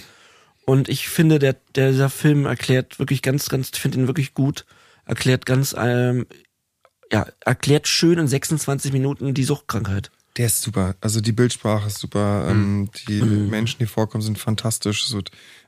[0.64, 4.34] Und ich finde, der, der, dieser Film erklärt wirklich ganz, ganz, ich finde ihn wirklich
[4.34, 4.66] gut,
[5.06, 6.26] erklärt ganz, ähm,
[7.10, 10.10] ja, erklärt schön in 26 Minuten die Suchtkrankheit.
[10.36, 10.94] Der ist super.
[11.00, 12.46] Also die Bildsprache ist super.
[12.48, 15.12] Ähm, die Menschen, die vorkommen, sind fantastisch.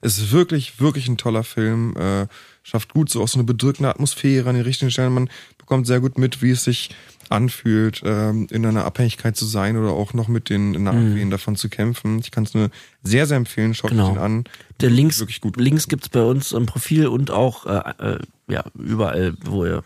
[0.01, 1.97] Es ist wirklich, wirklich ein toller Film.
[1.97, 2.28] Äh,
[2.62, 5.12] schafft gut so auch so eine bedrückende Atmosphäre an den richtigen Stellen.
[5.12, 6.90] Man bekommt sehr gut mit, wie es sich
[7.31, 11.69] anfühlt, ähm, in einer Abhängigkeit zu sein oder auch noch mit den Nachwehen davon zu
[11.69, 12.19] kämpfen.
[12.19, 12.70] Ich kann es nur
[13.02, 13.73] sehr, sehr empfehlen.
[13.74, 14.09] Schaut Genau.
[14.09, 14.44] euch den an.
[14.81, 15.57] Der Links, Wirklich gut.
[15.57, 19.85] Links gibt's bei uns im Profil und auch äh, äh, ja überall, wo ihr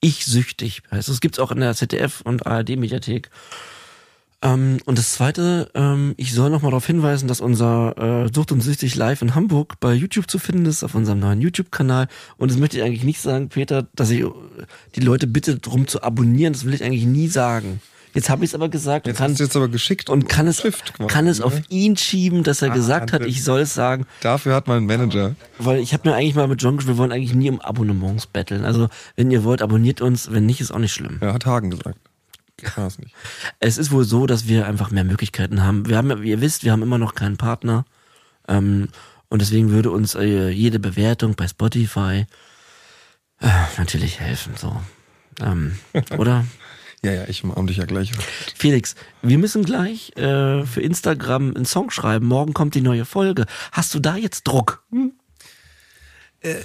[0.00, 1.08] ich süchtig heißt.
[1.08, 3.30] Es gibt's auch in der ZDF und ARD Mediathek.
[4.40, 8.52] Ähm, und das zweite, ähm, ich soll noch mal darauf hinweisen, dass unser äh, Sucht
[8.52, 12.06] und Süchtig live in Hamburg bei YouTube zu finden ist, auf unserem neuen YouTube-Kanal.
[12.36, 14.30] Und das möchte ich eigentlich nicht sagen, Peter, dass ich äh,
[14.94, 16.52] die Leute bitte darum zu abonnieren.
[16.52, 17.80] Das will ich eigentlich nie sagen.
[18.14, 20.46] Jetzt habe ich es aber gesagt Jetzt kann, hast du jetzt aber geschickt und kann
[20.46, 21.44] es, gemacht, kann es ne?
[21.44, 24.06] auf ihn schieben, dass er gesagt hat, ich soll es sagen.
[24.22, 25.36] Dafür hat man einen Manager.
[25.58, 28.64] Weil ich habe mir eigentlich mal mit John wir wollen eigentlich nie um Abonnements betteln.
[28.64, 31.18] Also wenn ihr wollt, abonniert uns, wenn nicht, ist auch nicht schlimm.
[31.20, 31.98] Ja, hat Hagen gesagt.
[32.60, 33.14] Ich es nicht.
[33.60, 35.88] Es ist wohl so, dass wir einfach mehr Möglichkeiten haben.
[35.88, 37.84] Wir haben, wie ihr wisst, wir haben immer noch keinen Partner.
[38.48, 38.88] Ähm,
[39.28, 42.26] und deswegen würde uns äh, jede Bewertung bei Spotify
[43.40, 44.54] äh, natürlich helfen.
[44.56, 44.80] So.
[45.40, 45.78] Ähm,
[46.18, 46.46] oder?
[47.02, 48.10] Ja, ja, ich umarm dich ja gleich.
[48.56, 52.26] Felix, wir müssen gleich äh, für Instagram einen Song schreiben.
[52.26, 53.46] Morgen kommt die neue Folge.
[53.70, 54.82] Hast du da jetzt Druck?
[54.92, 55.10] Äh,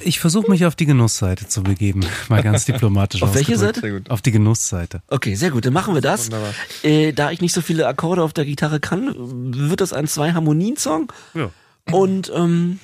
[0.04, 3.58] Ich versuche mich auf die Genussseite zu begeben, mal ganz diplomatisch Auf welche.
[3.58, 3.80] Seite?
[3.82, 4.10] Sehr gut.
[4.12, 5.02] Auf die Genussseite.
[5.08, 6.28] Okay, sehr gut, dann machen wir das.
[6.28, 6.54] Wunderbar.
[6.84, 9.16] Äh, da ich nicht so viele Akkorde auf der Gitarre kann,
[9.70, 11.12] wird das ein Zwei-Harmonien-Song.
[11.34, 11.50] Ja.
[11.92, 12.80] Und ähm,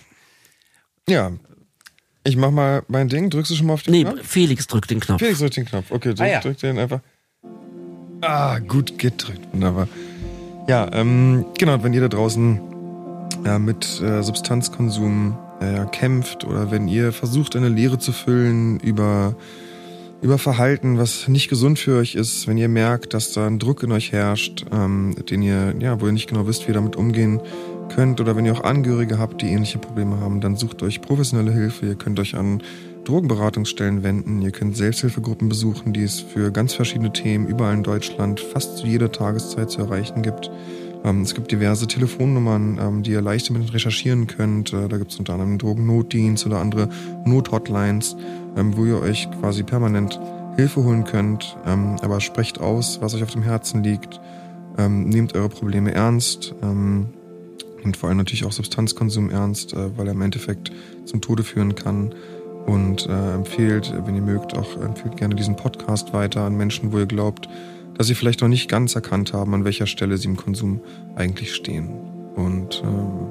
[1.07, 1.31] Ja.
[2.25, 3.29] Ich mach mal mein Ding.
[3.29, 4.19] Drückst du schon mal auf den nee, Knopf?
[4.27, 5.19] Felix drückt den Knopf.
[5.19, 5.85] Felix drückt den Knopf.
[5.91, 6.39] Okay, drück, Ah, ja.
[6.41, 6.99] drück den einfach.
[8.21, 9.39] Ah, gut gedrückt.
[9.53, 9.87] Wunderbar.
[10.67, 12.59] Ja, ähm, genau, wenn ihr da draußen
[13.45, 19.35] ja, mit äh, Substanzkonsum äh, kämpft oder wenn ihr versucht, eine Leere zu füllen über,
[20.21, 23.83] über Verhalten, was nicht gesund für euch ist, wenn ihr merkt, dass da ein Druck
[23.83, 26.95] in euch herrscht, ähm, den ihr, ja, wo ihr nicht genau wisst, wie ihr damit
[26.95, 27.41] umgehen
[27.89, 31.51] könnt oder wenn ihr auch Angehörige habt, die ähnliche Probleme haben, dann sucht euch professionelle
[31.51, 31.87] Hilfe.
[31.87, 32.61] Ihr könnt euch an
[33.03, 34.41] Drogenberatungsstellen wenden.
[34.41, 38.87] Ihr könnt Selbsthilfegruppen besuchen, die es für ganz verschiedene Themen überall in Deutschland fast zu
[38.87, 40.51] jeder Tageszeit zu erreichen gibt.
[41.03, 44.73] Ähm, es gibt diverse Telefonnummern, ähm, die ihr leicht damit recherchieren könnt.
[44.73, 46.89] Äh, da gibt es unter anderem Drogennotdienst oder andere
[47.25, 48.15] Nothotlines,
[48.57, 50.19] ähm, wo ihr euch quasi permanent
[50.55, 51.55] Hilfe holen könnt.
[51.63, 54.19] Aber sprecht aus, was euch auf dem Herzen liegt.
[54.77, 56.53] Nehmt eure Probleme ernst.
[57.83, 60.71] Und vor allem natürlich auch Substanzkonsum ernst, äh, weil er im Endeffekt
[61.05, 62.13] zum Tode führen kann.
[62.65, 66.99] Und äh, empfehlt, wenn ihr mögt, auch empfehlt gerne diesen Podcast weiter an Menschen, wo
[66.99, 67.49] ihr glaubt,
[67.99, 70.79] dass sie vielleicht noch nicht ganz erkannt haben, an welcher Stelle sie im Konsum
[71.17, 71.89] eigentlich stehen.
[72.33, 73.27] Und ähm,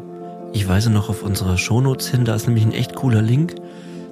[0.53, 3.55] Ich weise noch auf unsere Shownotes hin, da ist nämlich ein echt cooler Link.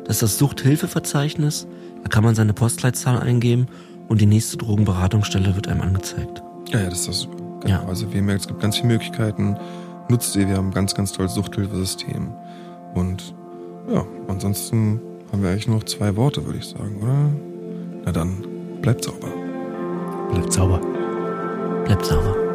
[0.07, 1.67] Das ist das Suchthilfeverzeichnis.
[2.03, 3.67] Da kann man seine Postleitzahl eingeben
[4.09, 6.43] und die nächste Drogenberatungsstelle wird einem angezeigt.
[6.71, 7.69] ja, ja, das ist doch super.
[7.69, 7.85] Ja.
[7.87, 9.59] Also wir merken, es gibt ganz viele Möglichkeiten.
[10.09, 12.31] Nutzt sie, wir haben ein ganz, ganz tolles Suchthilfesystem.
[12.95, 13.35] Und
[13.93, 15.01] ja, ansonsten
[15.31, 17.31] haben wir eigentlich nur noch zwei Worte, würde ich sagen, oder?
[18.07, 18.43] Na dann,
[18.81, 19.29] bleibt sauber.
[20.31, 20.81] Bleibt sauber.
[21.85, 22.46] Bleibt sauber.